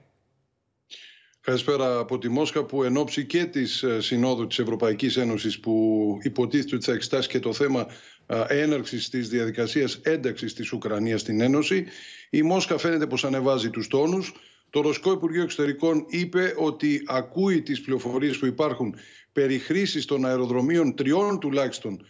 Καλησπέρα 1.41 1.99
από 1.99 2.17
τη 2.17 2.30
Μόσχα 2.30 2.63
που 2.63 2.84
εν 2.84 2.97
ώψη 2.97 3.25
και 3.25 3.45
της 3.45 3.84
ε, 3.84 4.01
Συνόδου 4.01 4.47
της 4.47 4.59
Ευρωπαϊκής 4.59 5.17
Ένωσης 5.17 5.59
που 5.59 6.17
υποτίθεται 6.21 6.75
ότι 6.75 6.86
θα 6.86 6.91
εξετάσει 6.91 7.30
και 7.30 7.39
το 7.39 7.53
θέμα 7.53 7.88
ε, 8.25 8.43
έναρξης 8.47 9.09
της 9.09 9.30
διαδικασίας 9.30 9.95
ένταξης 10.03 10.53
της 10.53 10.71
Ουκρανίας 10.71 11.21
στην 11.21 11.41
Ένωση 11.41 11.86
η 12.30 12.41
Μόσχα 12.41 12.78
φαίνεται 12.78 13.07
πως 13.07 13.25
ανεβάζει 13.25 13.69
τους 13.69 13.88
τόνους 13.88 14.34
το 14.70 14.82
Ρωσικό 14.82 15.11
Υπουργείο 15.11 15.43
Εξωτερικών 15.43 16.05
είπε 16.07 16.53
ότι 16.57 17.03
ακούει 17.05 17.61
τις 17.61 17.82
πληροφορίες 17.82 18.38
που 18.38 18.45
υπάρχουν 18.45 18.95
περί 19.32 19.57
χρήσης 19.57 20.05
των 20.05 20.26
αεροδρομίων 20.26 20.95
τριών 20.95 21.39
τουλάχιστον 21.39 22.05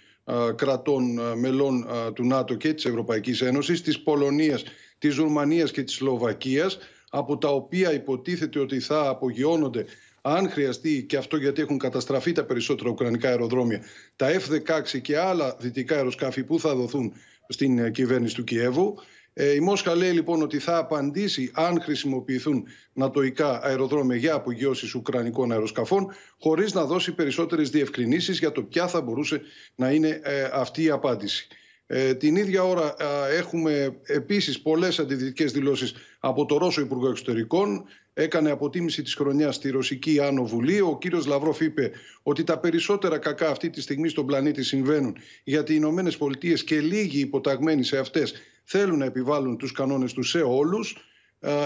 κρατών 0.55 1.20
μελών 1.39 1.88
του 2.14 2.26
ΝΑΤΟ 2.26 2.55
και 2.55 2.74
της 2.74 2.86
Ευρωπαϊκής 2.86 3.41
Ένωσης, 3.41 3.82
της 3.82 3.99
Πολωνίας, 3.99 4.64
της 4.97 5.16
Ρουμανίας 5.16 5.72
και 5.72 5.84
της 5.84 5.95
Σλοβακίας, 5.95 6.78
από 7.10 7.38
τα 7.38 7.49
οποία 7.49 7.93
υποτίθεται 7.93 8.60
ότι 8.60 8.80
θα 8.80 9.10
απογειώνονται 9.10 9.86
αν 10.22 10.49
χρειαστεί 10.49 11.03
και 11.03 11.18
αυτό 11.18 11.38
γιατί 11.38 11.62
έχουν 11.62 11.78
καταστραφεί 11.78 12.32
τα 12.32 12.43
περισσότερα 12.45 12.89
ουκρανικά 12.89 13.30
αεροδρόμια, 13.30 13.82
τα 14.16 14.28
F-16 14.32 15.01
και 15.01 15.18
άλλα 15.18 15.55
δυτικά 15.60 15.95
αεροσκάφη 15.95 16.43
που 16.43 16.60
θα 16.60 16.76
δοθούν 16.76 17.14
στην 17.47 17.80
ε, 17.80 17.89
κυβέρνηση 17.91 18.36
του 18.36 18.43
Κιέβου. 18.43 18.95
Ε, 19.39 19.53
η 19.53 19.59
Μόσχα 19.59 19.95
λέει 19.95 20.11
λοιπόν 20.11 20.41
ότι 20.41 20.59
θα 20.59 20.77
απαντήσει 20.77 21.51
αν 21.53 21.81
χρησιμοποιηθούν 21.81 22.67
νατοϊκά 22.93 23.63
αεροδρόμια 23.63 24.15
για 24.15 24.33
απογειώσεις 24.33 24.95
ουκρανικών 24.95 25.51
αεροσκαφών 25.51 26.11
χωρίς 26.39 26.73
να 26.73 26.85
δώσει 26.85 27.11
περισσότερες 27.11 27.69
διευκρινήσεις 27.69 28.39
για 28.39 28.51
το 28.51 28.63
ποια 28.63 28.88
θα 28.88 29.01
μπορούσε 29.01 29.41
να 29.75 29.91
είναι 29.91 30.19
ε, 30.23 30.49
αυτή 30.53 30.83
η 30.83 30.89
απάντηση. 30.89 31.47
Ε, 31.88 32.13
την 32.13 32.35
ίδια 32.35 32.63
ώρα 32.63 32.95
έχουμε 33.31 33.99
επίσης 34.03 34.61
πολλές 34.61 34.99
αντιδυτικές 34.99 35.51
δηλώσεις 35.51 35.93
από 36.19 36.45
το 36.45 36.57
Ρώσο 36.57 36.81
Υπουργό 36.81 37.09
Εξωτερικών. 37.09 37.85
Έκανε 38.13 38.49
αποτίμηση 38.49 39.01
της 39.01 39.15
χρονιάς 39.15 39.55
στη 39.55 39.69
Ρωσική 39.69 40.19
Άνω 40.19 40.45
Βουλή. 40.45 40.81
Ο 40.81 40.97
κύριος 41.01 41.25
Λαυρόφ 41.25 41.59
είπε 41.59 41.91
ότι 42.23 42.43
τα 42.43 42.59
περισσότερα 42.59 43.17
κακά 43.17 43.49
αυτή 43.49 43.69
τη 43.69 43.81
στιγμή 43.81 44.09
στον 44.09 44.25
πλανήτη 44.25 44.63
συμβαίνουν 44.63 45.17
γιατί 45.43 45.73
οι 45.73 45.77
Ηνωμένες 45.79 46.17
Πολιτείες 46.17 46.63
και 46.63 46.79
λίγοι 46.79 47.19
υποταγμένοι 47.19 47.83
σε 47.83 47.97
αυτές 47.97 48.33
θέλουν 48.70 48.97
να 48.97 49.05
επιβάλλουν 49.05 49.57
τους 49.57 49.72
κανόνες 49.72 50.13
τους 50.13 50.30
σε 50.30 50.41
όλους. 50.41 50.97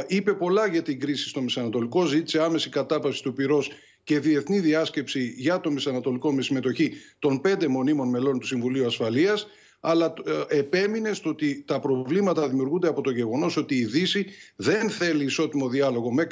Είπε 0.07 0.33
πολλά 0.33 0.67
για 0.67 0.81
την 0.81 0.99
κρίση 0.99 1.29
στο 1.29 1.41
Μεσανατολικό, 1.41 2.05
ζήτησε 2.05 2.41
άμεση 2.43 2.69
κατάπαυση 2.69 3.23
του 3.23 3.33
πυρός 3.33 3.71
και 4.03 4.19
διεθνή 4.19 4.59
διάσκεψη 4.59 5.33
για 5.37 5.59
το 5.59 5.71
Μεσανατολικό 5.71 6.33
με 6.33 6.41
συμμετοχή 6.41 6.93
των 7.19 7.41
πέντε 7.41 7.67
μονίμων 7.67 8.09
μελών 8.09 8.39
του 8.39 8.47
Συμβουλίου 8.47 8.85
Ασφαλείας 8.85 9.47
αλλά 9.79 10.13
ε, 10.49 10.57
επέμεινε 10.57 11.13
στο 11.13 11.29
ότι 11.29 11.63
τα 11.67 11.79
προβλήματα 11.79 12.49
δημιουργούνται 12.49 12.87
από 12.87 13.01
το 13.01 13.11
γεγονός 13.11 13.57
ότι 13.57 13.75
η 13.75 13.85
Δύση 13.85 14.25
δεν 14.55 14.89
θέλει 14.89 15.23
ισότιμο 15.23 15.69
διάλογο 15.69 16.13
με 16.13 16.25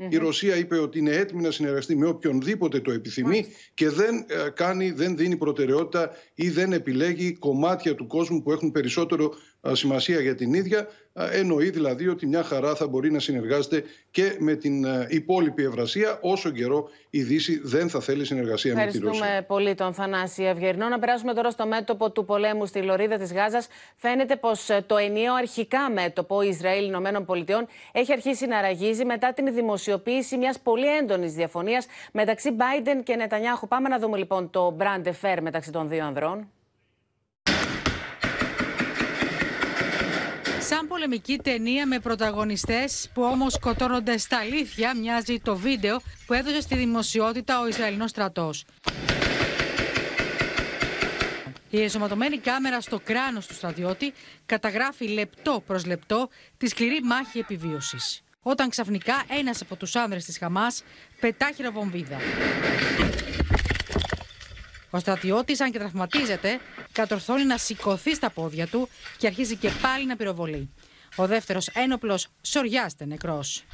κανεναν 0.00 0.22
Η 0.22 0.26
Ρωσία 0.26 0.56
είπε 0.56 0.78
ότι 0.78 0.98
είναι 0.98 1.10
έτοιμη 1.10 1.42
να 1.42 1.50
συνεργαστεί 1.50 1.96
με 1.96 2.06
οποιονδήποτε 2.06 2.80
το 2.80 2.92
επιθυμεί 2.92 3.46
και 3.74 3.88
δεν, 3.88 4.26
ε, 4.28 4.50
κάνει, 4.54 4.90
δεν 4.90 5.16
δίνει 5.16 5.36
προτεραιότητα 5.36 6.10
ή 6.34 6.50
δεν 6.50 6.72
επιλέγει 6.72 7.32
κομμάτια 7.32 7.94
του 7.94 8.06
κόσμου 8.06 8.42
που 8.42 8.52
έχουν 8.52 8.70
περισσότερο 8.70 9.34
σημασία 9.72 10.20
για 10.20 10.34
την 10.34 10.54
ίδια. 10.54 10.88
Εννοεί 11.32 11.70
δηλαδή 11.70 12.08
ότι 12.08 12.26
μια 12.26 12.42
χαρά 12.42 12.74
θα 12.74 12.88
μπορεί 12.88 13.12
να 13.12 13.18
συνεργάζεται 13.18 13.84
και 14.10 14.36
με 14.38 14.54
την 14.54 14.84
υπόλοιπη 15.08 15.64
Ευρασία 15.64 16.18
όσο 16.22 16.50
καιρό 16.50 16.88
η 17.10 17.22
Δύση 17.22 17.60
δεν 17.64 17.88
θα 17.88 18.00
θέλει 18.00 18.24
συνεργασία 18.24 18.74
με 18.74 18.86
τη 18.86 18.98
Ρωσία. 18.98 19.10
Ευχαριστούμε 19.10 19.44
πολύ 19.46 19.74
τον 19.74 19.94
Θανάση 19.94 20.42
Ευγερνό. 20.42 20.88
Να 20.88 20.98
περάσουμε 20.98 21.34
τώρα 21.34 21.50
στο 21.50 21.66
μέτωπο 21.66 22.10
του 22.10 22.24
πολέμου 22.24 22.66
στη 22.66 22.82
Λωρίδα 22.82 23.16
της 23.16 23.32
Γάζας. 23.32 23.68
Φαίνεται 23.96 24.36
πως 24.36 24.68
ε, 24.68 24.84
το 24.86 24.96
ενιαίο 24.96 25.34
αρχικά 25.34 25.90
μέτωπο 25.90 26.42
Ισραήλ-Ηνωμένων 26.42 27.24
Πολιτειών 27.24 27.66
έχει 27.92 28.12
αρχίσει 28.12 28.46
να 28.46 28.60
ραγίζει 28.60 29.04
μετά 29.04 29.32
την 29.32 29.54
δημοσιοποίηση 29.54 29.89
μιας 30.38 30.60
πολύ 30.60 30.96
έντονης 30.96 31.32
διαφωνίας 31.32 31.86
μεταξύ 32.12 32.56
Biden 32.58 33.00
και 33.04 33.16
Νετανιάχου. 33.16 33.68
Πάμε 33.68 33.88
να 33.88 33.98
δούμε 33.98 34.16
λοιπόν 34.16 34.50
το 34.50 34.76
brand 34.80 35.06
affair 35.06 35.38
μεταξύ 35.40 35.70
των 35.70 35.88
δύο 35.88 36.04
ανδρών. 36.04 36.48
Σαν 40.60 40.86
πολεμική 40.86 41.38
ταινία 41.38 41.86
με 41.86 41.98
πρωταγωνιστές 41.98 43.10
που 43.14 43.22
όμως 43.22 43.52
σκοτώνονται 43.52 44.18
στα 44.18 44.38
αλήθεια 44.38 44.96
μοιάζει 44.96 45.40
το 45.40 45.56
βίντεο 45.56 46.00
που 46.26 46.32
έδωσε 46.32 46.60
στη 46.60 46.76
δημοσιότητα 46.76 47.60
ο 47.60 47.66
Ισραηλινός 47.66 48.10
στρατός. 48.10 48.64
Η 51.70 51.82
ενσωματωμένη 51.82 52.38
κάμερα 52.38 52.80
στο 52.80 53.00
κράνος 53.04 53.46
του 53.46 53.54
στρατιώτη 53.54 54.12
καταγράφει 54.46 55.08
λεπτό 55.08 55.62
προς 55.66 55.86
λεπτό 55.86 56.28
τη 56.56 56.68
σκληρή 56.68 57.02
μάχη 57.02 57.38
επιβίωσης. 57.38 58.22
Όταν 58.42 58.68
ξαφνικά 58.68 59.24
ένας 59.38 59.60
από 59.60 59.76
τους 59.76 59.96
άνδρες 59.96 60.24
της 60.24 60.38
Χαμάς 60.38 60.82
πετά 61.20 61.50
χειροβομβίδα. 61.54 62.16
Ο 64.90 64.98
στρατιώτης, 64.98 65.60
αν 65.60 65.70
και 65.70 65.78
τραυματίζεται, 65.78 66.60
κατορθώνει 66.92 67.44
να 67.44 67.58
σηκωθεί 67.58 68.14
στα 68.14 68.30
πόδια 68.30 68.66
του 68.66 68.88
και 69.16 69.26
αρχίζει 69.26 69.56
και 69.56 69.70
πάλι 69.82 70.06
να 70.06 70.16
πυροβολεί. 70.16 70.70
Ο 71.16 71.26
δεύτερος 71.26 71.68
ένοπλος 71.68 72.28
σοριάζεται 72.42 73.04
νεκρός. 73.04 73.64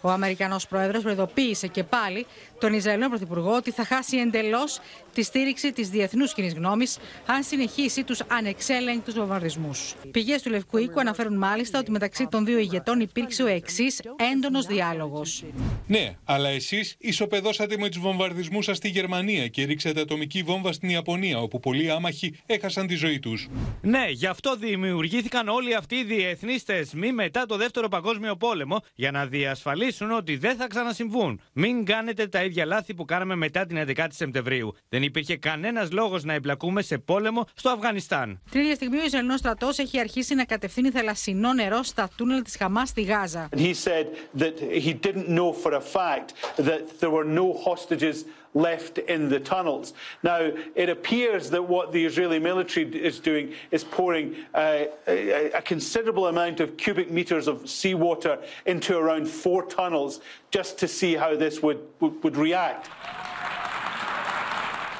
Ο 0.00 0.10
Αμερικανός 0.10 0.66
Πρόεδρος 0.66 1.02
προειδοποίησε 1.02 1.66
και 1.66 1.84
πάλι 1.84 2.26
τον 2.60 2.72
Ισραηλινό 2.72 3.08
Πρωθυπουργό 3.08 3.54
ότι 3.54 3.70
θα 3.70 3.84
χάσει 3.84 4.16
εντελώς 4.16 4.80
τη 5.14 5.22
στήριξη 5.22 5.72
της 5.72 5.88
διεθνούς 5.88 6.34
κοινής 6.34 6.54
γνώμης 6.54 6.98
αν 7.26 7.42
συνεχίσει 7.42 8.04
τους 8.04 8.20
ανεξέλεγκτους 8.28 9.14
βομβαρδισμούς. 9.14 9.94
Πηγές 10.10 10.42
του 10.42 10.50
Λευκού 10.50 10.78
Οίκου 10.78 11.00
αναφέρουν 11.00 11.38
μάλιστα 11.38 11.78
ότι 11.78 11.90
μεταξύ 11.90 12.26
των 12.30 12.44
δύο 12.44 12.58
ηγετών 12.58 13.00
υπήρξε 13.00 13.42
ο 13.42 13.46
εξής 13.46 14.00
έντονος 14.32 14.66
διάλογος. 14.66 15.44
Ναι, 15.86 16.16
αλλά 16.24 16.48
εσείς 16.48 16.96
ισοπεδώσατε 16.98 17.76
με 17.78 17.88
τους 17.88 18.00
βομβαρδισμούς 18.00 18.64
σας 18.64 18.76
στη 18.76 18.88
Γερμανία 18.88 19.48
και 19.48 19.64
ρίξατε 19.64 20.00
ατομική 20.00 20.42
βόμβα 20.42 20.72
στην 20.72 20.88
Ιαπωνία, 20.88 21.38
όπου 21.38 21.60
πολλοί 21.60 21.90
άμαχοι 21.90 22.40
έχασαν 22.46 22.86
τη 22.86 22.94
ζωή 22.94 23.18
τους. 23.18 23.48
Ναι, 23.82 24.04
γι' 24.10 24.26
αυτό 24.26 24.56
δημιουργήθηκαν 24.56 25.48
όλοι 25.48 25.74
αυτοί 25.74 25.96
οι 25.96 26.04
διεθνείς 26.04 26.62
θεσμοί 26.62 27.12
μετά 27.12 27.46
το 27.46 27.56
Δεύτερο 27.56 27.88
Παγκόσμιο 27.88 28.36
Πόλεμο 28.36 28.80
για 28.94 29.10
να 29.10 29.26
διασφαλίσουν 29.26 29.87
ότι 30.16 30.36
δεν 30.36 30.56
θα 30.56 30.66
ξανασυμβούν. 30.66 31.40
Μην 31.52 31.84
κάνετε 31.84 32.26
τα 32.26 32.44
ίδια 32.44 32.64
λάθη 32.64 32.94
που 32.94 33.04
κάναμε 33.04 33.34
μετά 33.36 33.66
την 33.66 33.84
11η 33.88 34.06
Σεπτεμβρίου. 34.08 34.74
Δεν 34.88 35.02
υπήρχε 35.02 35.36
κανένας 35.36 35.92
λόγος 35.92 36.24
να 36.24 36.32
εμπλακούμε 36.32 36.82
σε 36.82 36.98
πόλεμο 36.98 37.46
στο 37.54 37.70
Αφγανιστάν. 37.70 38.40
Την 38.50 38.60
ίδια 38.60 38.74
στιγμή 38.74 38.98
ο 38.98 39.04
Ισραηλινός 39.04 39.38
στρατός 39.38 39.78
έχει 39.78 40.00
αρχίσει 40.00 40.34
να 40.34 40.44
κατευθύνει 40.44 40.90
θαλασσινό 40.90 41.52
νερό 41.52 41.82
στα 41.82 42.08
τούνελ 42.16 42.42
της 42.42 42.56
Χαμάς 42.56 42.88
στη 42.88 43.02
Γάζα. 43.02 43.48
He 43.56 43.74
said 43.74 44.06
that 44.38 44.54
he 44.84 44.92
didn't 44.92 45.28
know 45.28 45.52
for 45.62 45.72
a 45.72 45.80
fact 45.80 46.28
that 46.56 47.00
there 47.00 47.10
were 47.10 47.28
no 47.40 47.52
hostages 47.66 48.24
left 48.53 48.97
in 48.99 49.29
the 49.29 49.39
tunnels. 49.39 49.93
Now, 50.21 50.51
it 50.75 50.89
appears 50.89 51.49
that 51.49 51.63
what 51.63 51.91
the 51.91 52.03
Israeli 52.05 52.39
military 52.39 52.85
is 53.09 53.19
doing 53.19 53.53
is 53.71 53.83
pouring 53.83 54.35
uh, 54.53 54.85
a, 55.07 55.51
a 55.51 55.61
considerable 55.61 56.27
amount 56.27 56.59
of 56.59 56.77
cubic 56.77 57.09
meters 57.11 57.47
of 57.47 57.67
seawater 57.69 58.37
into 58.65 58.97
around 58.97 59.27
four 59.27 59.65
tunnels 59.65 60.21
just 60.51 60.77
to 60.79 60.87
see 60.87 61.15
how 61.15 61.35
this 61.35 61.61
would, 61.63 61.79
would, 61.99 62.23
would 62.23 62.37
react. 62.37 62.89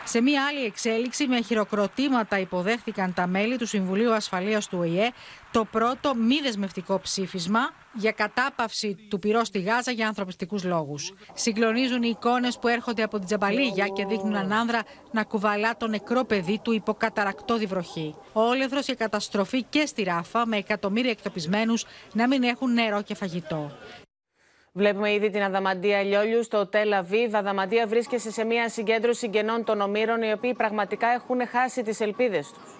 Σε 0.05 0.21
μία 0.21 0.45
άλλη 0.45 0.65
εξέλιξη, 0.65 1.27
με 1.27 1.41
χειροκροτήματα 1.41 2.39
υποδέχθηκαν 2.39 3.13
τα 3.13 3.27
μέλη 3.27 3.57
του 3.57 3.65
Συμβουλίου 3.67 4.13
Ασφαλείας 4.13 4.67
του 4.67 4.77
ΟΗΕ 4.79 5.11
το 5.51 5.65
πρώτο 5.65 6.15
μη 6.15 6.41
δεσμευτικό 6.41 6.99
ψήφισμα 6.99 7.73
για 7.98 8.12
κατάπαυση 8.12 8.96
του 9.10 9.18
πυρός 9.18 9.46
στη 9.46 9.60
Γάζα 9.60 9.90
για 9.90 10.06
ανθρωπιστικούς 10.06 10.64
λόγους. 10.64 11.12
Συγκλονίζουν 11.34 12.02
οι 12.02 12.08
εικόνες 12.08 12.58
που 12.58 12.68
έρχονται 12.68 13.02
από 13.02 13.16
την 13.18 13.26
Τζαμπαλίγια 13.26 13.86
και 13.86 14.04
δείχνουν 14.04 14.34
έναν 14.34 14.52
άνδρα 14.52 14.82
να 15.10 15.24
κουβαλά 15.24 15.76
το 15.76 15.86
νεκρό 15.86 16.24
παιδί 16.24 16.60
του 16.62 16.72
υπό 16.72 16.94
καταρακτώδη 16.94 17.66
βροχή. 17.66 18.14
Όλεθρος 18.32 18.86
και 18.86 18.94
καταστροφή 18.94 19.62
και 19.62 19.86
στη 19.86 20.02
Ράφα 20.02 20.46
με 20.46 20.56
εκατομμύρια 20.56 21.10
εκτοπισμένους 21.10 21.84
να 22.12 22.28
μην 22.28 22.42
έχουν 22.42 22.72
νερό 22.72 23.02
και 23.02 23.14
φαγητό. 23.14 23.72
Βλέπουμε 24.72 25.12
ήδη 25.12 25.30
την 25.30 25.42
Αδαμαντία 25.42 26.02
Λιόλιου 26.02 26.42
στο 26.42 26.66
Τελ 26.66 26.92
Αβίβ. 26.92 27.36
Αδαμαντία 27.36 27.86
βρίσκεσαι 27.86 28.30
σε 28.30 28.44
μια 28.44 28.68
συγκέντρωση 28.68 29.18
συγγενών 29.18 29.64
των 29.64 29.80
ομήρων, 29.80 30.22
οι 30.22 30.32
οποίοι 30.32 30.54
πραγματικά 30.54 31.06
έχουν 31.08 31.46
χάσει 31.46 31.82
τις 31.82 32.00
ελπίδες 32.00 32.50
τους. 32.52 32.77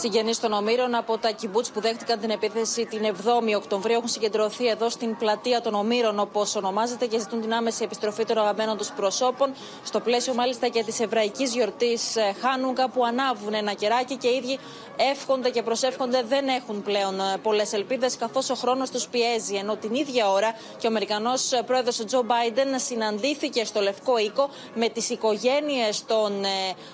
Συγγενείς 0.00 0.40
των 0.40 0.52
Ομήρων 0.52 0.94
από 0.94 1.18
τα 1.18 1.30
κυμπούτ 1.30 1.66
που 1.72 1.80
δέχτηκαν 1.80 2.20
την 2.20 2.30
επίθεση 2.30 2.86
την 2.86 3.00
7η 3.04 3.56
Οκτωβρίου 3.56 3.96
έχουν 3.96 4.08
συγκεντρωθεί 4.08 4.66
εδώ 4.66 4.88
στην 4.88 5.16
πλατεία 5.16 5.60
των 5.60 5.74
Ομήρων, 5.74 6.18
όπως 6.18 6.56
ονομάζεται, 6.56 7.06
και 7.06 7.18
ζητούν 7.18 7.40
την 7.40 7.54
άμεση 7.54 7.84
επιστροφή 7.84 8.24
των 8.24 8.38
αγαπημένων 8.38 8.76
τους 8.76 8.90
προσώπων. 8.90 9.52
Στο 9.84 10.00
πλαίσιο 10.00 10.34
μάλιστα 10.34 10.68
και 10.68 10.84
της 10.84 11.00
εβραϊκής 11.00 11.54
γιορτής 11.54 12.16
Χάνουγκα, 12.40 12.88
που 12.90 13.04
ανάβουν 13.04 13.54
ένα 13.54 13.72
κεράκι 13.72 14.16
και 14.16 14.28
οι 14.28 14.36
ίδιοι 14.36 14.58
εύχονται 14.96 15.50
και 15.50 15.62
προσεύχονται, 15.62 16.22
δεν 16.28 16.48
έχουν 16.48 16.82
πλέον 16.82 17.20
πολλές 17.42 17.72
ελπίδες, 17.72 18.16
καθώς 18.16 18.50
ο 18.50 18.54
χρόνος 18.54 18.90
τους 18.90 19.08
πιέζει. 19.08 19.54
Ενώ 19.54 19.76
την 19.76 19.94
ίδια 19.94 20.30
ώρα 20.30 20.54
και 20.78 20.86
ο 20.86 20.90
Αμερικανός 20.90 21.50
πρόεδρος 21.66 22.04
Τζο 22.04 22.22
Μπάιντεν 22.22 22.78
συναντήθηκε 22.78 23.64
στο 23.64 23.80
Λευκό 23.80 24.18
Οίκο 24.18 24.48
με 24.74 24.88
τις 24.88 25.10
οικογένειες 25.10 26.04
των 26.06 26.32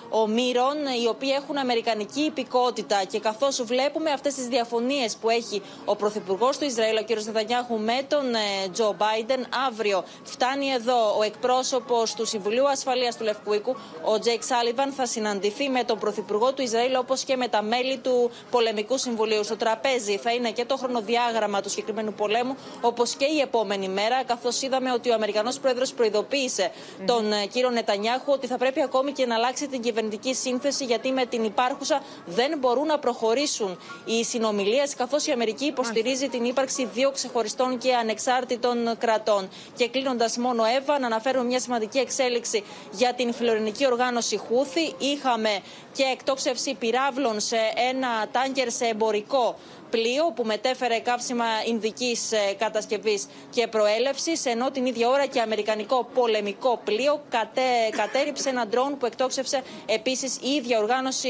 Ομήρων, 0.09 0.75
οι 1.03 1.07
οποίοι 1.07 1.29
έχουν 1.35 1.57
αμερικανική 1.57 2.21
υπηκότητα. 2.21 2.95
Και 3.05 3.19
καθώς 3.19 3.63
βλέπουμε 3.63 4.11
αυτές 4.11 4.33
τις 4.33 4.47
διαφωνίες 4.47 5.15
που 5.15 5.29
έχει 5.29 5.61
ο 5.85 5.95
Πρωθυπουργός 5.95 6.57
του 6.57 6.65
Ισραήλ, 6.65 6.97
ο 6.97 7.03
κ. 7.03 7.23
Νετανιάχου, 7.25 7.79
με 7.79 7.97
τον 8.07 8.25
Τζο 8.71 8.95
Μπάιντεν, 8.97 9.45
αύριο 9.67 10.03
φτάνει 10.23 10.67
εδώ 10.67 11.17
ο 11.19 11.23
εκπρόσωπος 11.23 12.13
του 12.13 12.25
Συμβουλίου 12.25 12.69
Ασφαλείας 12.69 13.17
του 13.17 13.23
Λευκού 13.23 13.53
Οίκου, 13.53 13.75
ο 14.03 14.19
Τζέικ 14.19 14.43
Σάλιβαν, 14.43 14.91
θα 14.91 15.05
συναντηθεί 15.05 15.69
με 15.69 15.83
τον 15.83 15.99
Πρωθυπουργό 15.99 16.53
του 16.53 16.61
Ισραήλ 16.61 16.95
όπως 16.95 17.23
και 17.23 17.35
με 17.35 17.47
τα 17.47 17.61
μέλη 17.61 17.97
του 17.97 18.31
Πολεμικού 18.51 18.97
Συμβουλίου. 18.97 19.43
Στο 19.43 19.55
τραπέζι 19.57 20.17
θα 20.17 20.33
είναι 20.33 20.51
και 20.51 20.65
το 20.65 20.77
χρονοδιάγραμμα 20.77 21.61
του 21.61 21.69
συγκεκριμένου 21.69 22.13
πολέμου, 22.13 22.55
όπως 22.81 23.15
και 23.15 23.25
η 23.25 23.39
επόμενη 23.39 23.89
μέρα, 23.89 24.23
καθώς 24.23 24.61
είδαμε 24.61 24.91
ότι 24.91 25.09
ο 25.09 25.13
Αμερικανός 25.13 25.59
Πρόεδρος 25.59 25.93
προειδοποίησε 25.93 26.71
mm. 26.71 27.03
τον 27.05 27.25
κύριο 27.51 27.69
Νετανιάχου 27.69 28.31
ότι 28.31 28.47
θα 28.47 28.57
πρέπει 28.57 28.81
ακόμη 28.81 29.11
και 29.11 29.25
να 29.25 29.35
αλλάξει 29.35 29.67
την 29.67 29.81
κυβερνητική 29.81 30.33
σύνθεση, 30.33 30.85
γιατί 30.85 31.11
με 31.11 31.25
την 31.25 31.43
υπάρχουσα 31.43 32.01
δεν 32.25 32.57
μπορούν 32.77 32.91
να 32.91 32.99
προχωρήσουν 32.99 33.77
οι 34.05 34.23
συνομιλίες, 34.23 34.95
καθώς 34.95 35.27
η 35.27 35.31
Αμερική 35.31 35.65
υποστηρίζει 35.65 36.27
την 36.29 36.43
ύπαρξη 36.43 36.85
δύο 36.93 37.11
ξεχωριστών 37.11 37.77
και 37.77 37.95
ανεξάρτητων 37.95 38.97
κρατών. 38.97 39.49
Και 39.75 39.87
κλείνοντας 39.89 40.37
μόνο, 40.37 40.63
Εύα, 40.63 40.99
να 40.99 41.05
αναφέρουμε 41.05 41.45
μια 41.45 41.59
σημαντική 41.59 41.97
εξέλιξη 41.97 42.63
για 42.91 43.13
την 43.13 43.33
φιλορινική 43.33 43.85
οργάνωση 43.85 44.37
Χούθη. 44.37 44.93
Είχαμε 44.97 45.49
και 45.93 46.03
εκτόξευση 46.03 46.73
πυράβλων 46.79 47.39
σε 47.39 47.57
ένα 47.89 48.27
τάγκερ 48.31 48.71
σε 48.71 48.85
εμπορικό 48.85 49.55
πλοίο 49.89 50.31
που 50.35 50.43
μετέφερε 50.43 50.99
καύσιμα 50.99 51.45
Ινδικής 51.67 52.31
κατασκευής 52.57 53.27
και 53.49 53.67
προέλευσης, 53.67 54.45
ενώ 54.45 54.71
την 54.71 54.85
ίδια 54.85 55.09
ώρα 55.09 55.25
και 55.25 55.41
αμερικανικό 55.41 56.09
πολεμικό 56.13 56.81
πλοίο 56.83 57.21
κατέ, 57.29 57.61
κατέριψε 57.97 58.49
ένα 58.49 58.67
ντρόν 58.67 58.97
που 58.97 59.05
εκτόξευσε 59.05 59.61
επίσης 59.85 60.35
η 60.35 60.49
ίδια 60.49 60.79
οργάνωση, 60.79 61.29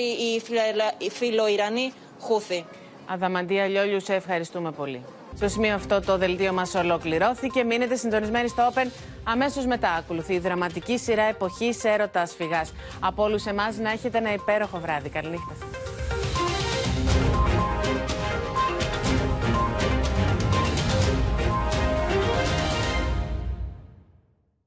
η 0.98 1.10
φιλοϊρανή 1.10 1.94
Χούθη. 2.20 2.66
Αδαμαντία 3.06 3.68
Λιόλιου, 3.68 4.02
σε 4.02 4.14
ευχαριστούμε 4.14 4.72
πολύ. 4.72 5.04
Στο 5.36 5.48
σημείο 5.48 5.74
αυτό 5.74 6.02
το 6.02 6.18
δελτίο 6.18 6.54
μας 6.54 6.76
ολοκληρώθηκε. 6.76 7.64
Μείνετε 7.64 7.96
συντονισμένοι 7.96 8.48
στο 8.48 8.72
Open. 8.74 8.88
Αμέσως 9.24 9.66
μετά 9.66 9.90
ακολουθεί 9.90 10.34
η 10.34 10.40
δραματική 10.40 10.98
σειρά 10.98 11.24
εποχής 11.24 11.84
έρωτας 11.84 12.34
φυγάς. 12.38 12.74
Από 13.00 13.24
όλους 13.24 13.46
εμάς 13.46 13.78
να 13.78 13.92
έχετε 13.92 14.18
ένα 14.18 14.34
υπέροχο 14.34 14.80
βράδυ. 14.80 15.10
Καλή 15.10 15.30
νύχτα. 15.30 15.56